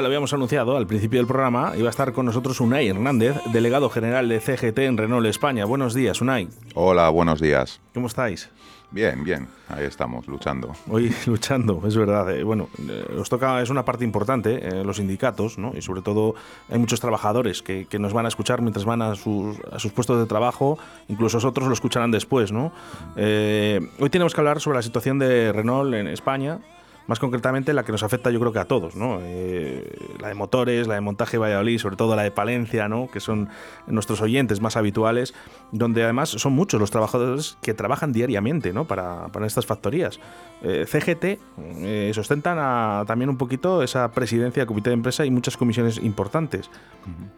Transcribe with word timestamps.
Ya 0.00 0.02
lo 0.02 0.06
habíamos 0.06 0.32
anunciado 0.32 0.78
al 0.78 0.86
principio 0.86 1.18
del 1.18 1.26
programa, 1.26 1.74
iba 1.76 1.88
a 1.88 1.90
estar 1.90 2.14
con 2.14 2.24
nosotros 2.24 2.58
Unai 2.62 2.88
Hernández, 2.88 3.36
delegado 3.52 3.90
general 3.90 4.30
de 4.30 4.40
CGT 4.40 4.78
en 4.78 4.96
Renault 4.96 5.26
España. 5.26 5.66
Buenos 5.66 5.92
días, 5.92 6.22
Unai. 6.22 6.48
Hola, 6.74 7.10
buenos 7.10 7.38
días. 7.38 7.82
¿Cómo 7.92 8.06
estáis? 8.06 8.48
Bien, 8.90 9.22
bien, 9.22 9.48
ahí 9.68 9.84
estamos, 9.84 10.26
luchando. 10.26 10.72
Hoy 10.88 11.14
luchando, 11.26 11.82
es 11.86 11.98
verdad. 11.98 12.34
Eh, 12.34 12.42
bueno, 12.44 12.70
eh, 12.88 13.18
os 13.18 13.28
toca, 13.28 13.60
es 13.60 13.68
una 13.68 13.84
parte 13.84 14.02
importante, 14.02 14.68
eh, 14.68 14.84
los 14.84 14.96
sindicatos, 14.96 15.58
¿no? 15.58 15.72
Y 15.76 15.82
sobre 15.82 16.00
todo 16.00 16.34
hay 16.70 16.78
muchos 16.78 16.98
trabajadores 16.98 17.60
que, 17.60 17.84
que 17.84 17.98
nos 17.98 18.14
van 18.14 18.24
a 18.24 18.28
escuchar 18.28 18.62
mientras 18.62 18.86
van 18.86 19.02
a 19.02 19.14
sus, 19.16 19.58
a 19.70 19.78
sus, 19.78 19.92
puestos 19.92 20.18
de 20.18 20.24
trabajo, 20.24 20.78
incluso 21.08 21.46
otros 21.46 21.68
lo 21.68 21.74
escucharán 21.74 22.10
después, 22.10 22.52
¿no? 22.52 22.72
hoy 23.16 24.10
tenemos 24.10 24.32
que 24.32 24.40
hablar 24.40 24.60
sobre 24.60 24.78
la 24.78 24.82
situación 24.82 25.18
de 25.18 25.52
Renault 25.52 25.92
en 25.92 26.06
España 26.06 26.60
más 27.06 27.18
concretamente 27.18 27.72
la 27.72 27.84
que 27.84 27.92
nos 27.92 28.02
afecta 28.02 28.30
yo 28.30 28.40
creo 28.40 28.52
que 28.52 28.58
a 28.58 28.64
todos, 28.66 28.96
¿no? 28.96 29.18
Eh, 29.22 29.92
la 30.20 30.28
de 30.28 30.34
motores, 30.34 30.86
la 30.86 30.94
de 30.94 31.00
montaje 31.00 31.38
Valladolid, 31.38 31.78
sobre 31.78 31.96
todo 31.96 32.16
la 32.16 32.22
de 32.22 32.30
Palencia, 32.30 32.88
¿no? 32.88 33.10
que 33.10 33.20
son 33.20 33.48
nuestros 33.86 34.20
oyentes 34.20 34.60
más 34.60 34.76
habituales, 34.76 35.34
donde 35.72 36.02
además 36.02 36.30
son 36.30 36.52
muchos 36.52 36.80
los 36.80 36.90
trabajadores 36.90 37.58
que 37.62 37.74
trabajan 37.74 38.12
diariamente 38.12 38.72
¿no? 38.72 38.86
para, 38.86 39.28
para 39.28 39.46
estas 39.46 39.66
factorías. 39.66 40.20
Eh, 40.62 40.84
CGT 40.86 41.40
eh, 41.58 42.10
sustentan 42.14 43.06
también 43.06 43.30
un 43.30 43.38
poquito 43.38 43.82
esa 43.82 44.10
presidencia 44.10 44.60
del 44.60 44.66
comité 44.68 44.90
de 44.90 44.94
empresa 44.94 45.24
y 45.24 45.30
muchas 45.30 45.56
comisiones 45.56 45.98
importantes. 45.98 46.70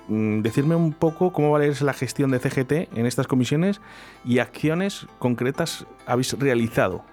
Mm, 0.09 0.41
decirme 0.43 0.75
un 0.75 0.93
poco 0.93 1.33
cómo 1.33 1.51
va 1.51 1.61
a 1.61 1.63
ser 1.63 1.83
la 1.83 1.93
gestión 1.93 2.31
de 2.31 2.39
CGT 2.39 2.97
en 2.97 3.07
estas 3.07 3.27
comisiones 3.27 3.81
y 4.25 4.39
acciones 4.39 5.07
concretas 5.19 5.87
habéis 6.07 6.33
realizado 6.39 7.05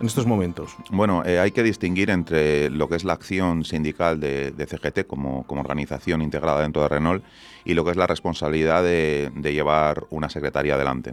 en 0.00 0.06
estos 0.06 0.26
momentos. 0.26 0.76
Bueno, 0.90 1.22
hay 1.24 1.50
que 1.50 1.62
distinguir 1.62 2.10
entre 2.10 2.70
lo 2.70 2.88
que 2.88 2.96
es 2.96 3.04
la 3.04 3.12
acción 3.12 3.64
sindical 3.64 4.20
de, 4.20 4.52
CGT 4.66 5.06
como, 5.06 5.44
como, 5.44 5.60
organización 5.60 6.22
integrada 6.22 6.62
dentro 6.62 6.82
de 6.82 6.88
Renault 6.88 7.24
y 7.64 7.74
lo 7.74 7.84
que 7.84 7.92
es 7.92 7.96
la 7.96 8.06
responsabilidad 8.06 8.82
de, 8.82 9.30
llevar 9.52 10.04
una 10.10 10.30
secretaría 10.30 10.74
adelante. 10.74 11.12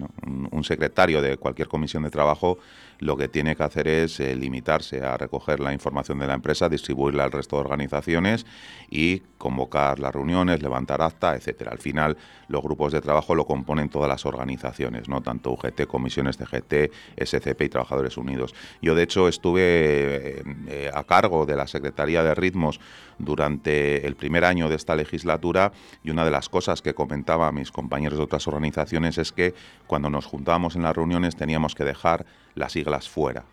un, 0.52 0.64
secretario 0.64 1.22
de 1.22 1.38
cualquier 1.38 1.68
comisión 1.68 2.04
de 2.04 2.10
trabajo 2.10 2.60
lo 3.00 3.16
que 3.16 3.30
tiene 3.30 3.56
que 3.56 3.64
hacer 3.64 3.88
es 3.88 4.20
eh, 4.20 4.36
limitarse 4.36 5.02
a 5.02 5.18
recoger 5.18 5.60
la 5.60 5.74
información 5.74 6.20
de 6.20 6.28
la 6.28 6.34
empresa, 6.34 6.68
distribuirla 6.68 7.24
al 7.24 7.32
resto 7.32 7.56
de 7.56 7.62
organizaciones 7.62 8.46
y 8.90 9.22
convocar 9.38 10.00
las 10.00 10.14
reuniones, 10.14 10.62
levantar 10.62 11.02
acta, 11.02 11.36
etcétera. 11.36 11.72
Al 11.72 11.80
final, 11.80 12.18
los 12.50 12.62
grupos 12.62 12.92
de 12.92 13.00
trabajo 13.00 13.36
lo 13.36 13.46
componen 13.46 13.88
todas 13.88 14.10
las 14.10 14.26
organizaciones, 14.26 15.08
no 15.08 15.22
tanto 15.22 15.52
UGT, 15.52 15.86
comisiones 15.88 16.38
de 16.38 16.46
GT, 16.46 16.92
SCP 17.24 17.62
y 17.62 17.70
Trabajadores 17.70 18.18
Unidos. 18.18 18.54
Yo, 18.82 18.96
de 18.96 19.04
hecho, 19.04 19.30
estuve 19.30 19.62
eh, 19.62 20.44
eh, 20.68 20.92
a 20.94 21.04
cargo 21.06 21.46
de 21.46 21.56
la 21.56 21.68
Secretaría 21.68 22.22
de 22.22 22.36
Ritmos 22.36 22.82
durante 23.18 24.06
el 24.08 24.16
primer 24.16 24.44
año 24.46 24.70
de 24.70 24.76
esta 24.76 24.96
legislatura 24.96 25.72
y 26.04 26.10
una 26.10 26.26
de 26.26 26.32
las 26.32 26.39
cosas 26.48 26.82
que 26.82 26.94
comentaba 26.94 27.48
a 27.48 27.52
mis 27.52 27.72
compañeros 27.72 28.18
de 28.18 28.24
otras 28.24 28.48
organizaciones 28.48 29.18
es 29.18 29.34
que 29.34 29.54
cuando 29.88 30.10
nos 30.10 30.26
juntábamos 30.26 30.78
en 30.78 30.84
las 30.84 30.96
reuniones 30.96 31.36
teníamos 31.36 31.76
que 31.76 31.84
dejar 31.84 32.26
las 32.56 32.72
siglas 32.72 33.10
fuera 33.10 33.44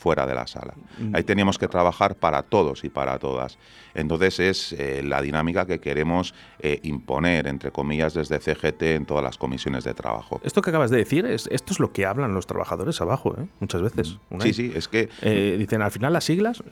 fuera 0.00 0.26
de 0.26 0.34
la 0.34 0.46
sala. 0.46 0.74
Mm. 0.98 1.14
Ahí 1.14 1.24
teníamos 1.24 1.58
que 1.58 1.68
trabajar 1.68 2.16
para 2.16 2.42
todos 2.42 2.84
y 2.84 2.88
para 2.88 3.18
todas. 3.18 3.58
Entonces 3.94 4.40
es 4.40 4.72
eh, 4.72 5.02
la 5.04 5.20
dinámica 5.20 5.66
que 5.66 5.78
queremos 5.78 6.34
eh, 6.60 6.80
imponer, 6.84 7.46
entre 7.46 7.70
comillas, 7.70 8.14
desde 8.14 8.38
CGT 8.38 8.82
en 8.82 9.04
todas 9.04 9.22
las 9.22 9.36
comisiones 9.36 9.84
de 9.84 9.92
trabajo. 9.92 10.40
Esto 10.42 10.62
que 10.62 10.70
acabas 10.70 10.90
de 10.90 10.96
decir, 10.96 11.26
es, 11.26 11.48
esto 11.48 11.74
es 11.74 11.80
lo 11.80 11.92
que 11.92 12.06
hablan 12.06 12.32
los 12.32 12.46
trabajadores 12.46 12.98
abajo, 13.02 13.36
¿eh? 13.38 13.46
muchas 13.60 13.82
veces. 13.82 14.16
Mm. 14.30 14.40
Sí, 14.40 14.54
sí, 14.54 14.72
es 14.74 14.88
que... 14.88 15.10
dicen, 15.58 15.82
al 15.82 15.90
final 15.90 16.14
las 16.14 16.24
siglas 16.24 16.62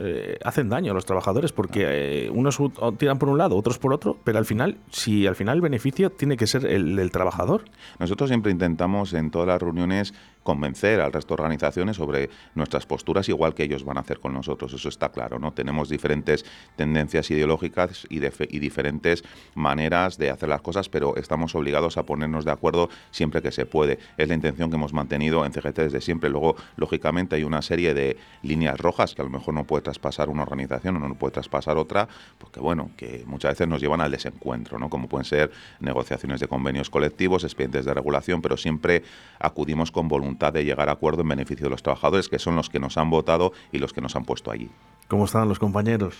hacen 0.44 0.70
daño 0.70 0.92
a 0.92 0.94
los 0.94 1.04
trabajadores 1.04 1.52
porque 1.52 2.30
unos 2.32 2.58
tiran 2.96 3.18
por 3.18 3.28
un 3.28 3.36
lado, 3.36 3.56
otros 3.56 3.78
por 3.78 3.92
otro, 3.92 4.16
pero 4.24 4.38
al 4.38 4.46
final, 4.46 4.78
si 4.90 5.26
al 5.26 5.36
final 5.36 5.56
el 5.56 5.62
beneficio 5.62 6.10
tiene 6.10 6.36
que 6.36 6.46
ser 6.46 6.64
el 6.64 6.96
del 6.96 7.10
trabajador. 7.10 7.64
Nosotros 7.98 8.30
siempre 8.30 8.52
intentamos 8.52 9.12
en 9.12 9.30
todas 9.30 9.48
las 9.48 9.60
reuniones 9.60 10.14
convencer 10.48 11.02
al 11.02 11.12
resto 11.12 11.36
de 11.36 11.42
organizaciones 11.42 11.96
sobre 11.96 12.30
nuestras 12.54 12.86
posturas, 12.86 13.28
igual 13.28 13.52
que 13.52 13.64
ellos 13.64 13.84
van 13.84 13.98
a 13.98 14.00
hacer 14.00 14.18
con 14.18 14.32
nosotros, 14.32 14.72
eso 14.72 14.88
está 14.88 15.10
claro, 15.10 15.38
¿no? 15.38 15.52
Tenemos 15.52 15.90
diferentes 15.90 16.46
tendencias 16.74 17.30
ideológicas 17.30 18.06
y, 18.08 18.18
diferentes 18.58 19.24
maneras 19.54 20.16
de 20.16 20.30
hacer 20.30 20.48
las 20.48 20.62
cosas, 20.62 20.88
pero 20.88 21.16
estamos 21.16 21.54
obligados 21.54 21.98
a 21.98 22.04
ponernos 22.04 22.46
de 22.46 22.52
acuerdo 22.52 22.88
siempre 23.10 23.42
que 23.42 23.52
se 23.52 23.66
puede. 23.66 23.98
Es 24.16 24.26
la 24.26 24.34
intención 24.34 24.70
que 24.70 24.76
hemos 24.76 24.94
mantenido 24.94 25.44
en 25.44 25.52
CGT 25.52 25.80
desde 25.80 26.00
siempre. 26.00 26.30
Luego, 26.30 26.56
lógicamente, 26.76 27.36
hay 27.36 27.44
una 27.44 27.60
serie 27.60 27.92
de 27.92 28.16
líneas 28.42 28.78
rojas 28.78 29.14
que 29.14 29.20
a 29.20 29.26
lo 29.26 29.30
mejor 29.30 29.52
no 29.52 29.64
puede 29.64 29.82
traspasar 29.82 30.30
una 30.30 30.44
organización 30.44 30.96
o 30.96 31.00
no 31.00 31.14
puede 31.14 31.32
traspasar 31.32 31.76
otra, 31.76 32.08
porque 32.38 32.58
bueno, 32.58 32.90
que 32.96 33.22
muchas 33.26 33.52
veces 33.52 33.68
nos 33.68 33.82
llevan 33.82 34.00
al 34.00 34.10
desencuentro, 34.10 34.78
¿no? 34.78 34.88
Como 34.88 35.08
pueden 35.10 35.26
ser 35.26 35.50
negociaciones 35.80 36.40
de 36.40 36.48
convenios 36.48 36.88
colectivos, 36.88 37.44
expedientes 37.44 37.84
de 37.84 37.92
regulación, 37.92 38.40
pero 38.40 38.56
siempre 38.56 39.02
acudimos 39.38 39.92
con 39.92 40.08
voluntad 40.08 40.37
de 40.38 40.64
llegar 40.64 40.88
a 40.88 40.92
acuerdo 40.92 41.22
en 41.22 41.28
beneficio 41.28 41.64
de 41.64 41.70
los 41.70 41.82
trabajadores, 41.82 42.28
que 42.28 42.38
son 42.38 42.56
los 42.56 42.70
que 42.70 42.78
nos 42.78 42.96
han 42.96 43.10
votado 43.10 43.52
y 43.72 43.78
los 43.78 43.92
que 43.92 44.00
nos 44.00 44.16
han 44.16 44.24
puesto 44.24 44.50
allí. 44.50 44.70
¿Cómo 45.08 45.24
están 45.24 45.48
los 45.48 45.58
compañeros 45.58 46.14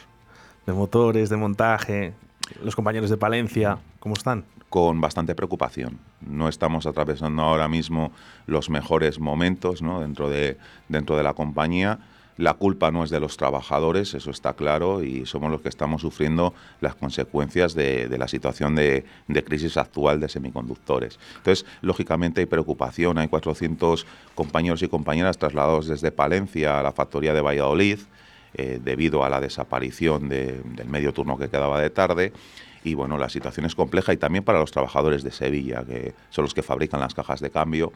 de 0.66 0.72
motores, 0.72 1.30
de 1.30 1.36
montaje, 1.36 2.14
los 2.62 2.74
compañeros 2.74 3.10
de 3.10 3.16
Palencia? 3.16 3.78
¿Cómo 4.00 4.14
están? 4.14 4.44
Con 4.68 5.00
bastante 5.00 5.34
preocupación. 5.34 5.98
No 6.20 6.48
estamos 6.48 6.86
atravesando 6.86 7.42
ahora 7.42 7.68
mismo 7.68 8.12
los 8.46 8.68
mejores 8.68 9.18
momentos 9.18 9.80
¿no? 9.80 10.00
dentro, 10.00 10.28
de, 10.28 10.58
dentro 10.88 11.16
de 11.16 11.22
la 11.22 11.34
compañía 11.34 12.00
la 12.38 12.54
culpa 12.54 12.90
no 12.92 13.02
es 13.04 13.10
de 13.10 13.18
los 13.20 13.36
trabajadores, 13.36 14.14
eso 14.14 14.30
está 14.30 14.54
claro, 14.54 15.02
y 15.02 15.26
somos 15.26 15.50
los 15.50 15.60
que 15.60 15.68
estamos 15.68 16.02
sufriendo 16.02 16.54
las 16.80 16.94
consecuencias 16.94 17.74
de, 17.74 18.08
la 18.16 18.28
situación 18.28 18.76
de, 18.76 19.04
crisis 19.44 19.76
actual 19.76 20.20
de 20.20 20.28
semiconductores. 20.28 21.18
Entonces, 21.38 21.66
lógicamente 21.82 22.40
hay 22.40 22.46
preocupación, 22.46 23.18
hay 23.18 23.26
400 23.26 24.06
compañeros 24.36 24.82
y 24.82 24.88
compañeras 24.88 25.36
trasladados 25.36 25.88
desde 25.88 26.12
Palencia 26.12 26.78
a 26.78 26.82
la 26.82 26.92
factoría 26.92 27.34
de 27.34 27.40
Valladolid, 27.40 27.98
eh, 28.54 28.80
debido 28.82 29.24
a 29.24 29.28
la 29.28 29.40
desaparición 29.40 30.28
del 30.28 30.88
medio 30.88 31.12
turno 31.12 31.36
que 31.36 31.50
quedaba 31.50 31.80
de 31.80 31.90
tarde. 31.90 32.32
Y 32.84 32.94
bueno, 32.94 33.18
la 33.18 33.28
situación 33.28 33.66
es 33.66 33.74
compleja 33.74 34.12
y 34.12 34.16
también 34.16 34.44
para 34.44 34.60
los 34.60 34.70
trabajadores 34.70 35.24
de 35.24 35.32
Sevilla, 35.32 35.84
que 35.84 36.14
son 36.30 36.44
los 36.44 36.54
que 36.54 36.62
fabrican 36.62 37.00
las 37.00 37.14
cajas 37.14 37.40
de 37.40 37.50
cambio 37.50 37.92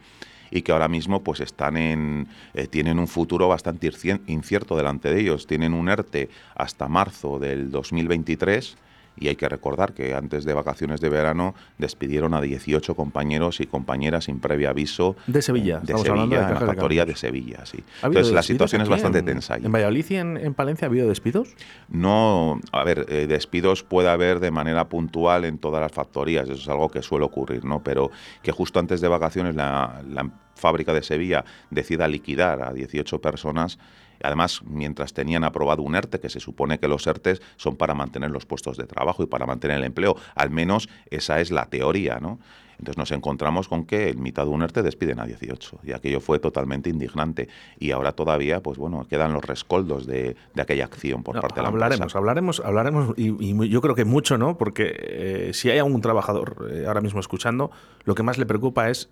y 0.53 0.61
que 0.61 0.71
ahora 0.71 0.87
mismo 0.87 1.23
pues 1.23 1.39
están 1.39 1.77
en 1.77 2.27
eh, 2.53 2.67
tienen 2.67 2.99
un 2.99 3.07
futuro 3.07 3.47
bastante 3.47 3.91
incierto 4.27 4.77
delante 4.77 5.11
de 5.11 5.19
ellos. 5.19 5.47
Tienen 5.47 5.73
un 5.73 5.89
ERTE 5.89 6.29
hasta 6.55 6.87
marzo 6.87 7.39
del 7.39 7.71
2023 7.71 8.77
y 9.17 9.27
hay 9.27 9.35
que 9.35 9.47
recordar 9.47 9.93
que 9.93 10.13
antes 10.15 10.45
de 10.45 10.53
vacaciones 10.53 11.01
de 11.01 11.09
verano 11.09 11.55
despidieron 11.77 12.33
a 12.33 12.41
18 12.41 12.95
compañeros 12.95 13.59
y 13.59 13.67
compañeras 13.67 14.25
sin 14.25 14.39
previo 14.39 14.69
aviso. 14.69 15.15
De 15.27 15.41
Sevilla, 15.41 15.79
de 15.79 15.97
Sevilla, 15.97 16.23
en 16.23 16.53
la 16.53 16.59
factoría 16.59 17.05
de, 17.05 17.15
Sevilla, 17.15 17.65
sí. 17.65 17.83
Entonces 18.01 18.33
la 18.33 18.43
situación 18.43 18.81
es 18.81 18.89
bastante 18.89 19.21
tensa. 19.21 19.55
¿En 19.57 19.71
Valladolid 19.71 20.05
y 20.09 20.15
en, 20.15 20.53
Palencia 20.53 20.87
ha 20.87 20.89
habido 20.89 21.07
despidos? 21.07 21.55
No, 21.89 22.59
a 22.71 22.83
ver, 22.83 23.05
eh, 23.09 23.27
despidos 23.27 23.83
puede 23.83 24.09
haber 24.09 24.39
de 24.39 24.51
manera 24.51 24.89
puntual 24.89 25.45
en 25.45 25.57
todas 25.57 25.81
las 25.81 25.91
factorías, 25.91 26.49
eso 26.49 26.61
es 26.61 26.67
algo 26.67 26.89
que 26.89 27.01
suele 27.01 27.25
ocurrir, 27.25 27.65
¿no? 27.65 27.83
Pero 27.83 28.11
que 28.41 28.51
justo 28.51 28.79
antes 28.79 29.01
de 29.01 29.07
vacaciones 29.07 29.55
la, 29.55 30.01
la 30.09 30.29
fábrica 30.55 30.93
de 30.93 31.03
Sevilla 31.03 31.43
decida 31.69 32.07
liquidar 32.07 32.61
a 32.61 32.73
18 32.73 33.19
personas, 33.19 33.77
Además, 34.23 34.61
mientras 34.65 35.13
tenían 35.13 35.43
aprobado 35.43 35.83
un 35.83 35.95
ERTE, 35.95 36.19
que 36.19 36.29
se 36.29 36.39
supone 36.39 36.79
que 36.79 36.87
los 36.87 37.05
ERTES 37.05 37.41
son 37.57 37.75
para 37.75 37.93
mantener 37.93 38.31
los 38.31 38.45
puestos 38.45 38.77
de 38.77 38.85
trabajo 38.85 39.23
y 39.23 39.27
para 39.27 39.45
mantener 39.45 39.77
el 39.77 39.83
empleo, 39.83 40.15
al 40.35 40.49
menos 40.49 40.89
esa 41.11 41.39
es 41.39 41.51
la 41.51 41.65
teoría, 41.65 42.19
¿no? 42.19 42.39
Entonces 42.79 42.97
nos 42.97 43.11
encontramos 43.11 43.67
con 43.67 43.85
que 43.85 44.09
en 44.09 44.21
mitad 44.21 44.43
de 44.43 44.49
un 44.49 44.61
ERTE 44.61 44.81
despiden 44.81 45.19
a 45.19 45.25
18 45.25 45.79
y 45.83 45.93
aquello 45.93 46.19
fue 46.19 46.39
totalmente 46.39 46.89
indignante 46.89 47.47
y 47.79 47.91
ahora 47.91 48.13
todavía, 48.13 48.61
pues 48.61 48.77
bueno, 48.77 49.05
quedan 49.07 49.33
los 49.33 49.43
rescoldos 49.43 50.05
de, 50.05 50.35
aquella 50.57 50.85
acción 50.85 51.23
por 51.23 51.39
parte 51.39 51.55
de 51.55 51.61
la 51.61 51.67
hablaremos, 51.69 51.99
empresa. 51.99 52.17
Hablaremos, 52.17 52.61
hablaremos 52.63 53.13
y, 53.17 53.69
yo 53.69 53.81
creo 53.81 53.95
que 53.95 54.05
mucho, 54.05 54.37
¿no? 54.37 54.57
Porque 54.57 54.93
eh, 54.97 55.51
si 55.53 55.69
hay 55.69 55.79
algún 55.79 56.01
trabajador 56.01 56.67
eh, 56.71 56.85
ahora 56.87 57.01
mismo 57.01 57.19
escuchando, 57.19 57.71
lo 58.03 58.15
que 58.15 58.23
más 58.23 58.37
le 58.37 58.45
preocupa 58.45 58.89
es 58.89 59.09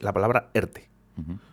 la 0.00 0.12
palabra 0.12 0.50
ERTE. 0.54 0.91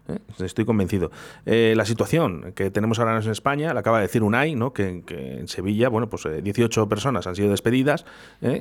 ¿Eh? 0.08 0.20
Estoy 0.40 0.66
convencido. 0.66 1.12
Eh, 1.46 1.74
la 1.76 1.86
situación 1.86 2.54
que 2.56 2.72
tenemos 2.72 3.00
ahora 3.00 3.20
en 3.20 3.32
España, 3.32 3.74
la 3.74 3.82
acaba 3.82 3.98
de 3.98 4.04
decir 4.04 4.24
UNAI, 4.24 4.56
¿no? 4.56 4.74
que, 4.74 5.04
en 5.08 5.48
Sevilla, 5.48 5.90
bueno, 5.90 6.10
pues 6.10 6.28
18 6.42 6.84
eh, 6.84 6.88
personas 6.88 7.28
han 7.28 7.36
sido 7.36 7.50
despedidas 7.50 8.06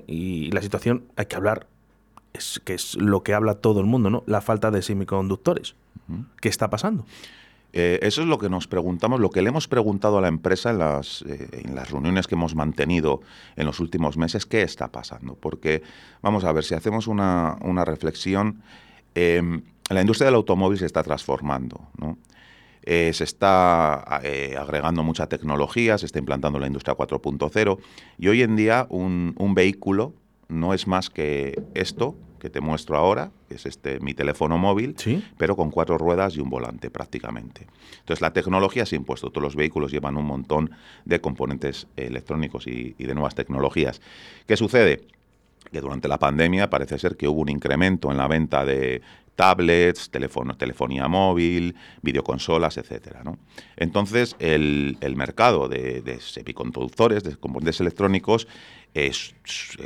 y 0.07 0.51
la 0.51 0.63
situación, 0.63 1.05
hay 1.17 1.27
que 1.27 1.37
hablar, 1.37 1.67
es 2.33 2.61
que 2.65 2.75
es 2.75 2.97
lo 2.97 3.23
que 3.23 3.35
habla 3.35 3.55
todo 3.55 3.81
el 3.81 3.87
mundo, 3.87 4.11
¿no? 4.11 4.23
La 4.27 4.41
falta 4.41 4.71
de 4.71 4.83
semiconductores. 4.83 5.75
¿Qué 6.41 6.49
está 6.49 6.71
pasando? 6.71 7.05
eso 7.71 8.23
es 8.23 8.27
lo 8.27 8.39
que 8.39 8.49
nos 8.49 8.67
preguntamos, 8.67 9.21
lo 9.21 9.31
que 9.31 9.41
le 9.41 9.51
hemos 9.51 9.69
preguntado 9.69 10.19
a 10.19 10.21
la 10.21 10.27
empresa 10.27 10.71
en 10.71 10.79
las, 10.79 11.23
en 11.23 11.77
las 11.77 11.91
reuniones 11.91 12.27
que 12.27 12.35
hemos 12.35 12.57
mantenido 12.57 13.21
en 13.55 13.67
los 13.67 13.79
últimos 13.79 14.17
meses, 14.17 14.47
¿qué 14.47 14.63
está 14.63 14.89
pasando? 14.89 15.37
Porque, 15.37 15.83
vamos 16.21 16.45
a 16.45 16.53
ver, 16.53 16.65
si 16.65 16.75
hacemos 16.75 17.07
una, 17.07 17.57
una 17.61 17.85
reflexión, 17.85 18.63
la 19.95 20.01
industria 20.01 20.27
del 20.27 20.35
automóvil 20.35 20.79
se 20.79 20.87
está 20.87 21.03
transformando. 21.03 21.89
eh, 22.83 23.13
se 23.13 23.25
está 23.25 24.21
eh, 24.23 24.57
agregando 24.59 25.03
mucha 25.03 25.27
tecnología, 25.27 25.99
se 25.99 26.07
está 26.07 26.19
implantando 26.19 26.59
la 26.59 26.67
industria 26.67 26.97
4.0 26.97 27.79
y 28.19 28.29
hoy 28.29 28.43
en 28.43 28.57
día 28.57 28.87
un, 28.89 29.35
vehículo 29.55 30.15
no 30.49 30.73
es 30.73 30.87
más 30.87 31.11
que 31.11 31.61
esto 31.75 32.15
que 32.39 32.49
te 32.49 32.61
muestro 32.61 32.97
ahora, 32.97 33.33
que 33.49 33.57
es 33.57 33.67
este 33.67 33.99
mi 34.01 34.15
teléfono 34.15 34.59
móvil, 34.59 34.95
pero 35.37 35.57
con 35.57 35.71
cuatro 35.73 35.99
ruedas 35.99 36.37
y 36.37 36.41
un 36.41 36.49
volante 36.49 36.89
prácticamente. 36.89 37.67
Entonces 37.99 38.21
la 38.21 38.33
tecnología 38.33 38.87
se 38.87 38.95
ha 38.95 38.99
impuesto, 38.99 39.31
todos 39.31 39.43
los 39.43 39.57
vehículos 39.57 39.91
llevan 39.91 40.17
un 40.17 40.25
montón 40.25 40.71
de 41.05 41.21
componentes 41.21 41.89
electrónicos 41.97 42.69
y, 42.69 42.95
y 42.97 43.05
de 43.05 43.15
nuevas 43.15 43.35
tecnologías. 43.35 44.01
¿Qué 44.47 44.57
sucede? 44.57 45.05
Que 45.71 45.81
durante 45.81 46.09
la 46.09 46.19
pandemia 46.19 46.71
parece 46.71 46.99
ser 46.99 47.17
que 47.17 47.29
hubo 47.29 47.41
un 47.41 47.49
incremento 47.49 48.11
en 48.11 48.17
la 48.17 48.29
venta 48.29 48.65
de 48.65 49.03
tablets, 49.39 50.11
telefonía 50.11 51.07
móvil, 51.07 51.77
videoconsolas, 52.03 52.77
etcétera. 52.77 53.23
Entonces, 53.77 54.35
el, 54.41 54.97
mercado 55.15 55.69
de, 55.69 56.19
semiconductores, 56.21 57.23
de 57.23 57.37
componentes 57.37 57.81
electrónicos, 57.81 58.49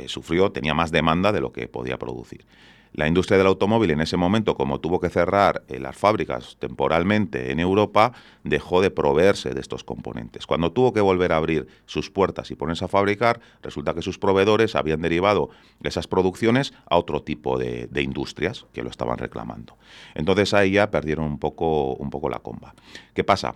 sufrió, 0.07 0.51
tenía 0.51 0.73
más 0.73 0.91
demanda 0.91 1.31
de 1.31 1.39
lo 1.39 1.51
que 1.53 1.67
podía 1.67 1.99
producir. 1.99 2.45
La 2.93 3.07
industria 3.07 3.39
del 3.39 3.47
automóvil 3.47 3.89
en 3.89 4.01
ese 4.01 4.17
momento, 4.17 4.55
como 4.55 4.79
tuvo 4.79 4.99
que 4.99 5.09
cerrar 5.09 5.63
eh, 5.67 5.79
las 5.79 5.95
fábricas 5.95 6.57
temporalmente 6.59 7.51
en 7.51 7.59
Europa, 7.59 8.13
dejó 8.43 8.81
de 8.81 8.91
proveerse 8.91 9.49
de 9.55 9.61
estos 9.61 9.83
componentes. 9.83 10.45
Cuando 10.45 10.71
tuvo 10.71 10.93
que 10.93 11.01
volver 11.01 11.31
a 11.31 11.37
abrir 11.37 11.67
sus 11.87 12.11
puertas 12.11 12.51
y 12.51 12.55
ponerse 12.55 12.85
a 12.85 12.87
fabricar, 12.87 13.39
resulta 13.63 13.95
que 13.95 14.03
sus 14.03 14.19
proveedores 14.19 14.75
habían 14.75 15.01
derivado 15.01 15.49
esas 15.81 16.05
producciones 16.05 16.73
a 16.85 16.97
otro 16.97 17.23
tipo 17.23 17.57
de, 17.57 17.87
de 17.87 18.01
industrias 18.03 18.67
que 18.73 18.83
lo 18.83 18.89
estaban 18.91 19.17
reclamando. 19.17 19.75
Entonces 20.13 20.53
ahí 20.53 20.73
ya 20.73 20.91
perdieron 20.91 21.25
un 21.25 21.39
poco, 21.39 21.95
un 21.95 22.11
poco 22.11 22.29
la 22.29 22.39
comba. 22.39 22.75
¿Qué 23.15 23.23
pasa? 23.23 23.55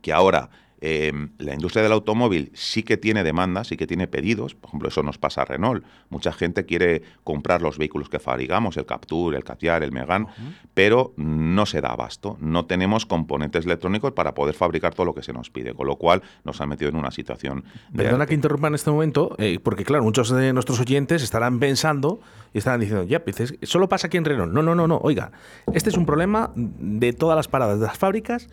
Que 0.00 0.12
ahora 0.12 0.48
Em, 0.86 1.30
la 1.38 1.54
industria 1.54 1.82
del 1.82 1.92
automóvil 1.92 2.50
sí 2.52 2.82
que 2.82 2.98
tiene 2.98 3.24
demanda, 3.24 3.64
sí 3.64 3.78
que 3.78 3.86
tiene 3.86 4.06
pedidos. 4.06 4.54
Por 4.54 4.68
ejemplo, 4.68 4.90
eso 4.90 5.02
nos 5.02 5.16
pasa 5.16 5.40
a 5.40 5.46
Renault. 5.46 5.82
Mucha 6.10 6.30
gente 6.30 6.66
quiere 6.66 7.00
comprar 7.24 7.62
los 7.62 7.78
vehículos 7.78 8.10
que 8.10 8.18
fabricamos, 8.18 8.76
el 8.76 8.84
Captur, 8.84 9.34
el 9.34 9.44
Catiar, 9.44 9.82
el 9.82 9.92
Megane, 9.92 10.26
pero 10.74 11.14
no 11.16 11.64
se 11.64 11.80
da 11.80 11.88
abasto. 11.88 12.36
No 12.38 12.66
tenemos 12.66 13.06
componentes 13.06 13.64
electrónicos 13.64 14.12
para 14.12 14.34
poder 14.34 14.54
fabricar 14.54 14.92
todo 14.92 15.06
lo 15.06 15.14
que 15.14 15.22
se 15.22 15.32
nos 15.32 15.48
pide, 15.48 15.72
con 15.72 15.86
lo 15.86 15.96
cual 15.96 16.22
nos 16.44 16.60
ha 16.60 16.66
metido 16.66 16.90
en 16.90 16.96
una 16.96 17.10
situación. 17.10 17.64
Perdona 17.96 18.26
que 18.26 18.34
interrumpa 18.34 18.68
en 18.68 18.74
este 18.74 18.90
momento, 18.90 19.36
eh, 19.38 19.60
porque 19.62 19.86
claro, 19.86 20.04
muchos 20.04 20.28
de 20.28 20.52
nuestros 20.52 20.80
oyentes 20.80 21.22
estarán 21.22 21.60
pensando 21.60 22.20
y 22.52 22.58
estarán 22.58 22.80
diciendo, 22.80 23.04
ya, 23.04 23.24
pues, 23.24 23.54
solo 23.62 23.88
pasa 23.88 24.08
aquí 24.08 24.18
en 24.18 24.26
Renault. 24.26 24.52
No, 24.52 24.62
no, 24.62 24.74
no, 24.74 24.86
no. 24.86 24.98
Oiga, 24.98 25.32
este 25.72 25.88
es 25.88 25.96
un 25.96 26.04
problema 26.04 26.52
de 26.54 27.14
todas 27.14 27.36
las 27.36 27.48
paradas 27.48 27.80
de 27.80 27.86
las 27.86 27.96
fábricas 27.96 28.50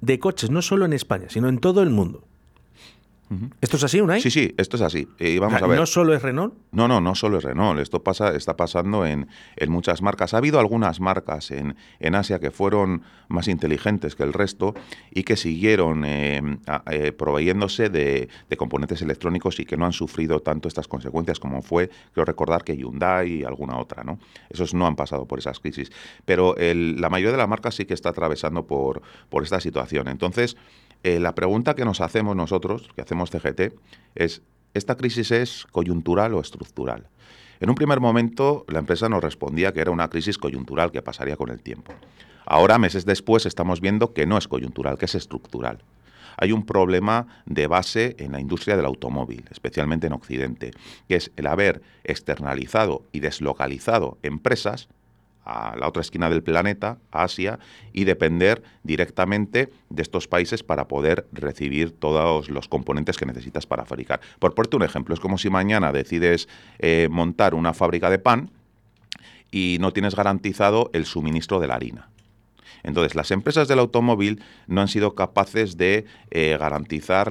de 0.00 0.18
coches, 0.18 0.50
no 0.50 0.62
solo 0.62 0.84
en 0.84 0.92
España, 0.92 1.26
sino 1.28 1.48
en 1.48 1.58
todo 1.58 1.82
el 1.82 1.90
mundo. 1.90 2.29
¿Esto 3.60 3.76
es 3.76 3.84
así, 3.84 4.00
Unai? 4.00 4.20
Sí, 4.20 4.28
sí, 4.28 4.52
esto 4.56 4.76
es 4.76 4.82
así. 4.82 5.06
Y 5.20 5.38
vamos 5.38 5.62
a 5.62 5.66
ver. 5.68 5.78
¿No 5.78 5.86
solo 5.86 6.14
es 6.14 6.22
Renault? 6.22 6.52
No, 6.72 6.88
no, 6.88 7.00
no 7.00 7.14
solo 7.14 7.38
es 7.38 7.44
Renault. 7.44 7.78
Esto 7.78 8.02
pasa, 8.02 8.34
está 8.34 8.56
pasando 8.56 9.06
en, 9.06 9.28
muchas 9.68 10.02
marcas. 10.02 10.34
Ha 10.34 10.38
habido 10.38 10.58
algunas 10.58 10.98
marcas 10.98 11.52
en, 11.52 11.76
en, 12.00 12.16
Asia 12.16 12.40
que 12.40 12.50
fueron 12.50 13.02
más 13.28 13.46
inteligentes 13.46 14.16
que 14.16 14.24
el 14.24 14.32
resto 14.32 14.74
y 15.12 15.22
que 15.22 15.36
siguieron 15.36 16.04
eh, 16.04 16.42
eh, 16.90 17.12
proveyéndose 17.12 17.88
de, 17.88 18.28
componentes 18.58 19.00
electrónicos 19.00 19.60
y 19.60 19.64
que 19.64 19.76
no 19.76 19.86
han 19.86 19.92
sufrido 19.92 20.40
tanto 20.40 20.66
estas 20.66 20.88
consecuencias 20.88 21.38
como 21.38 21.62
fue, 21.62 21.88
creo 22.12 22.24
recordar 22.24 22.64
que 22.64 22.76
Hyundai 22.76 23.32
y 23.32 23.44
alguna 23.44 23.78
otra, 23.78 24.02
¿no? 24.02 24.18
Esos 24.48 24.74
no 24.74 24.88
han 24.88 24.96
pasado 24.96 25.26
por 25.26 25.38
esas 25.38 25.60
crisis. 25.60 25.92
Pero 26.24 26.56
la 26.58 27.08
mayoría 27.08 27.32
de 27.32 27.38
las 27.38 27.48
marcas 27.48 27.76
sí 27.76 27.84
que 27.84 27.94
está 27.94 28.08
atravesando 28.08 28.66
por, 28.66 29.02
por 29.28 29.44
esta 29.44 29.60
situación. 29.60 30.08
Entonces, 30.08 30.56
eh, 31.02 31.20
la 31.20 31.34
pregunta 31.34 31.74
que 31.74 31.84
nos 31.84 32.00
hacemos 32.00 32.36
nosotros, 32.36 32.88
que 32.94 33.02
hacemos 33.02 33.30
CGT, 33.30 33.74
es, 34.14 34.42
¿esta 34.74 34.96
crisis 34.96 35.30
es 35.30 35.66
coyuntural 35.70 36.34
o 36.34 36.40
estructural? 36.40 37.08
En 37.60 37.68
un 37.68 37.74
primer 37.74 38.00
momento, 38.00 38.64
la 38.68 38.78
empresa 38.78 39.08
nos 39.08 39.22
respondía 39.22 39.72
que 39.72 39.80
era 39.80 39.90
una 39.90 40.08
crisis 40.08 40.38
coyuntural 40.38 40.92
que 40.92 41.02
pasaría 41.02 41.36
con 41.36 41.50
el 41.50 41.62
tiempo. 41.62 41.92
Ahora, 42.46 42.78
meses 42.78 43.04
después, 43.04 43.46
estamos 43.46 43.80
viendo 43.80 44.12
que 44.12 44.26
no 44.26 44.38
es 44.38 44.48
coyuntural, 44.48 44.98
que 44.98 45.04
es 45.04 45.14
estructural. 45.14 45.78
Hay 46.36 46.52
un 46.52 46.64
problema 46.64 47.26
de 47.44 47.66
base 47.66 48.16
en 48.18 48.32
la 48.32 48.40
industria 48.40 48.76
del 48.76 48.86
automóvil, 48.86 49.44
especialmente 49.50 50.06
en 50.06 50.14
Occidente, 50.14 50.70
que 51.06 51.16
es 51.16 51.30
el 51.36 51.46
haber 51.46 51.82
externalizado 52.02 53.04
y 53.12 53.20
deslocalizado 53.20 54.16
empresas 54.22 54.88
a 55.50 55.76
la 55.76 55.88
otra 55.88 56.00
esquina 56.00 56.30
del 56.30 56.42
planeta, 56.42 56.98
Asia, 57.10 57.58
y 57.92 58.04
depender 58.04 58.62
directamente 58.84 59.70
de 59.88 60.02
estos 60.02 60.28
países 60.28 60.62
para 60.62 60.86
poder 60.86 61.26
recibir 61.32 61.90
todos 61.90 62.48
los 62.48 62.68
componentes 62.68 63.16
que 63.16 63.26
necesitas 63.26 63.66
para 63.66 63.84
fabricar. 63.84 64.20
Por 64.38 64.54
ponerte 64.54 64.76
un 64.76 64.84
ejemplo, 64.84 65.14
es 65.14 65.20
como 65.20 65.38
si 65.38 65.50
mañana 65.50 65.92
decides 65.92 66.48
eh, 66.78 67.08
montar 67.10 67.54
una 67.54 67.74
fábrica 67.74 68.10
de 68.10 68.18
pan 68.18 68.50
y 69.50 69.78
no 69.80 69.92
tienes 69.92 70.14
garantizado 70.14 70.90
el 70.92 71.04
suministro 71.04 71.58
de 71.58 71.66
la 71.66 71.74
harina. 71.74 72.08
Entonces, 72.82 73.14
las 73.14 73.30
empresas 73.30 73.68
del 73.68 73.78
automóvil 73.78 74.42
no 74.66 74.80
han 74.80 74.88
sido 74.88 75.14
capaces 75.14 75.76
de 75.76 76.06
eh, 76.30 76.56
garantizar 76.58 77.30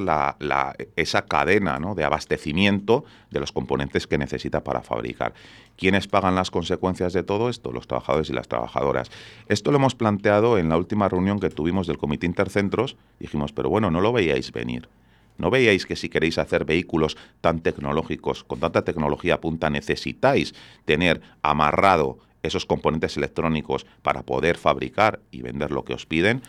esa 0.95 1.25
cadena 1.25 1.79
de 1.95 2.03
abastecimiento 2.03 3.05
de 3.31 3.39
los 3.39 3.51
componentes 3.51 4.07
que 4.07 4.17
necesita 4.17 4.63
para 4.63 4.81
fabricar. 4.81 5.33
¿Quiénes 5.77 6.07
pagan 6.07 6.35
las 6.35 6.51
consecuencias 6.51 7.13
de 7.13 7.23
todo 7.23 7.49
esto? 7.49 7.71
Los 7.71 7.87
trabajadores 7.87 8.29
y 8.29 8.33
las 8.33 8.47
trabajadoras. 8.47 9.09
Esto 9.47 9.71
lo 9.71 9.77
hemos 9.77 9.95
planteado 9.95 10.57
en 10.57 10.69
la 10.69 10.77
última 10.77 11.07
reunión 11.07 11.39
que 11.39 11.49
tuvimos 11.49 11.87
del 11.87 11.97
Comité 11.97 12.25
Intercentros. 12.25 12.97
Dijimos, 13.19 13.53
pero 13.53 13.69
bueno, 13.69 13.89
no 13.89 14.01
lo 14.01 14.11
veíais 14.11 14.51
venir. 14.51 14.89
¿No 15.37 15.49
veíais 15.49 15.85
que 15.85 15.95
si 15.95 16.09
queréis 16.09 16.37
hacer 16.37 16.65
vehículos 16.65 17.15
tan 17.39 17.61
tecnológicos, 17.61 18.43
con 18.43 18.59
tanta 18.59 18.83
tecnología 18.83 19.39
punta, 19.39 19.69
necesitáis 19.69 20.53
tener 20.83 21.21
amarrado 21.41 22.19
esos 22.43 22.65
componentes 22.65 23.17
electrónicos 23.17 23.85
para 24.01 24.23
poder 24.23 24.57
fabricar 24.57 25.19
y 25.31 25.41
vender 25.41 25.71
lo 25.71 25.83
que 25.83 25.93
os 25.93 26.05
piden. 26.05 26.41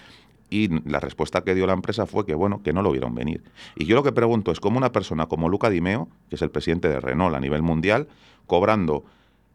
Y 0.48 0.68
la 0.88 0.98
respuesta 0.98 1.42
que 1.42 1.54
dio 1.54 1.66
la 1.66 1.72
empresa 1.72 2.06
fue 2.06 2.26
que, 2.26 2.34
bueno, 2.34 2.62
que 2.62 2.72
no 2.72 2.82
lo 2.82 2.90
vieron 2.90 3.14
venir. 3.14 3.44
Y 3.76 3.84
yo 3.84 3.94
lo 3.94 4.02
que 4.02 4.12
pregunto 4.12 4.50
es 4.50 4.58
cómo 4.58 4.78
una 4.78 4.90
persona 4.90 5.26
como 5.26 5.48
Luca 5.48 5.70
Dimeo, 5.70 6.08
que 6.28 6.34
es 6.34 6.42
el 6.42 6.50
presidente 6.50 6.88
de 6.88 6.98
Renault 6.98 7.36
a 7.36 7.40
nivel 7.40 7.62
mundial, 7.62 8.08
cobrando 8.46 9.04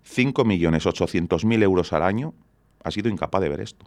5.800.000 0.09 1.63
euros 1.63 1.91
al 1.91 2.03
año, 2.03 2.33
ha 2.83 2.91
sido 2.91 3.09
incapaz 3.09 3.41
de 3.41 3.49
ver 3.49 3.59
esto. 3.59 3.85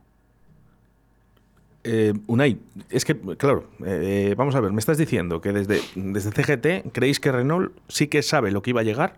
Eh, 1.85 2.13
Unai, 2.27 2.59
es 2.91 3.07
que, 3.07 3.19
claro, 3.39 3.71
eh, 3.87 4.35
vamos 4.37 4.55
a 4.55 4.61
ver, 4.61 4.73
me 4.73 4.81
estás 4.81 4.99
diciendo 4.99 5.41
que 5.41 5.53
desde, 5.53 5.81
desde 5.95 6.33
CGT 6.33 6.93
creéis 6.93 7.21
que 7.21 7.33
Renault 7.33 7.73
sí 7.89 8.09
que 8.09 8.21
sabe 8.21 8.51
lo 8.51 8.61
que 8.61 8.71
iba 8.71 8.83
a 8.83 8.85
llegar. 8.85 9.17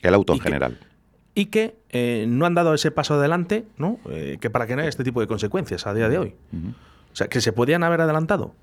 El 0.00 0.14
auto 0.14 0.32
en 0.32 0.40
general 0.40 0.78
y 1.34 1.46
que 1.46 1.76
eh, 1.90 2.26
no 2.28 2.46
han 2.46 2.54
dado 2.54 2.74
ese 2.74 2.90
paso 2.90 3.14
adelante, 3.14 3.64
¿no? 3.78 3.98
Eh, 4.10 4.38
que 4.40 4.50
para 4.50 4.66
que 4.66 4.74
no 4.76 4.82
haya 4.82 4.88
este 4.88 5.04
tipo 5.04 5.20
de 5.20 5.26
consecuencias 5.26 5.86
a 5.86 5.94
día 5.94 6.08
de 6.08 6.18
hoy. 6.18 6.34
O 7.12 7.16
sea, 7.16 7.28
que 7.28 7.40
se 7.40 7.52
podían 7.52 7.82
haber 7.84 8.00
adelantado. 8.00 8.54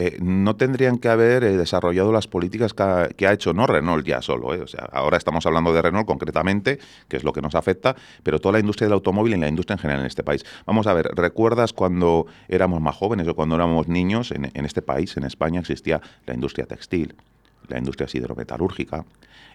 Eh, 0.00 0.16
no 0.20 0.54
tendrían 0.54 0.98
que 0.98 1.08
haber 1.08 1.42
desarrollado 1.56 2.12
las 2.12 2.28
políticas 2.28 2.72
que 2.72 3.26
ha, 3.26 3.32
hecho, 3.32 3.52
no 3.52 3.66
Renault 3.66 4.06
ya 4.06 4.22
solo, 4.22 4.46
o 4.46 4.66
sea, 4.68 4.88
ahora 4.92 5.16
estamos 5.16 5.44
hablando 5.44 5.72
de 5.72 5.82
Renault 5.82 6.06
concretamente, 6.06 6.78
que 7.08 7.16
es 7.16 7.24
lo 7.24 7.32
que 7.32 7.42
nos 7.42 7.56
afecta, 7.56 7.96
pero 8.22 8.38
toda 8.38 8.52
la 8.52 8.60
industria 8.60 8.86
del 8.86 8.92
automóvil 8.92 9.34
y 9.34 9.38
la 9.38 9.48
industria 9.48 9.74
en 9.74 9.80
general 9.80 10.00
en 10.02 10.06
este 10.06 10.22
país. 10.22 10.44
Vamos 10.66 10.86
a 10.86 10.94
ver, 10.94 11.10
¿recuerdas 11.16 11.72
cuando 11.72 12.26
éramos 12.46 12.80
más 12.80 12.94
jóvenes 12.94 13.26
o 13.26 13.34
cuando 13.34 13.56
éramos 13.56 13.88
niños 13.88 14.30
en, 14.30 14.52
en 14.54 14.64
este 14.64 14.82
país, 14.82 15.16
en 15.16 15.24
España, 15.24 15.58
existía 15.58 16.00
la 16.26 16.34
industria 16.34 16.66
textil, 16.66 17.16
la 17.66 17.78
industria 17.78 18.06
siderometalúrgica, 18.06 19.04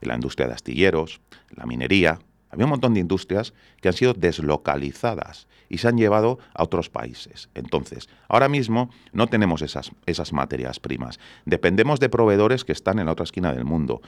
la 0.01 0.15
industria 0.15 0.47
de 0.47 0.55
astilleros, 0.55 1.21
la 1.55 1.65
minería, 1.65 2.19
había 2.53 2.65
un 2.65 2.69
montón 2.69 2.93
de 2.93 2.99
industrias 2.99 3.53
que 3.81 3.87
han 3.87 3.95
sido 3.95 4.13
deslocalizadas 4.13 5.47
y 5.69 5.79
se 5.79 5.87
han 5.87 5.97
llevado 5.97 6.37
a 6.53 6.63
otros 6.63 6.89
países. 6.89 7.49
Entonces, 7.55 8.09
ahora 8.27 8.47
mismo 8.47 8.91
no 9.11 9.25
tenemos 9.25 9.63
esas, 9.63 9.91
esas 10.05 10.33
materias 10.33 10.79
primas. 10.79 11.19
Dependemos 11.45 11.99
de 11.99 12.09
proveedores 12.09 12.63
que 12.63 12.71
están 12.71 12.99
en 12.99 13.07
la 13.07 13.13
otra 13.13 13.23
esquina 13.23 13.51
del 13.53 13.65
mundo. 13.65 14.01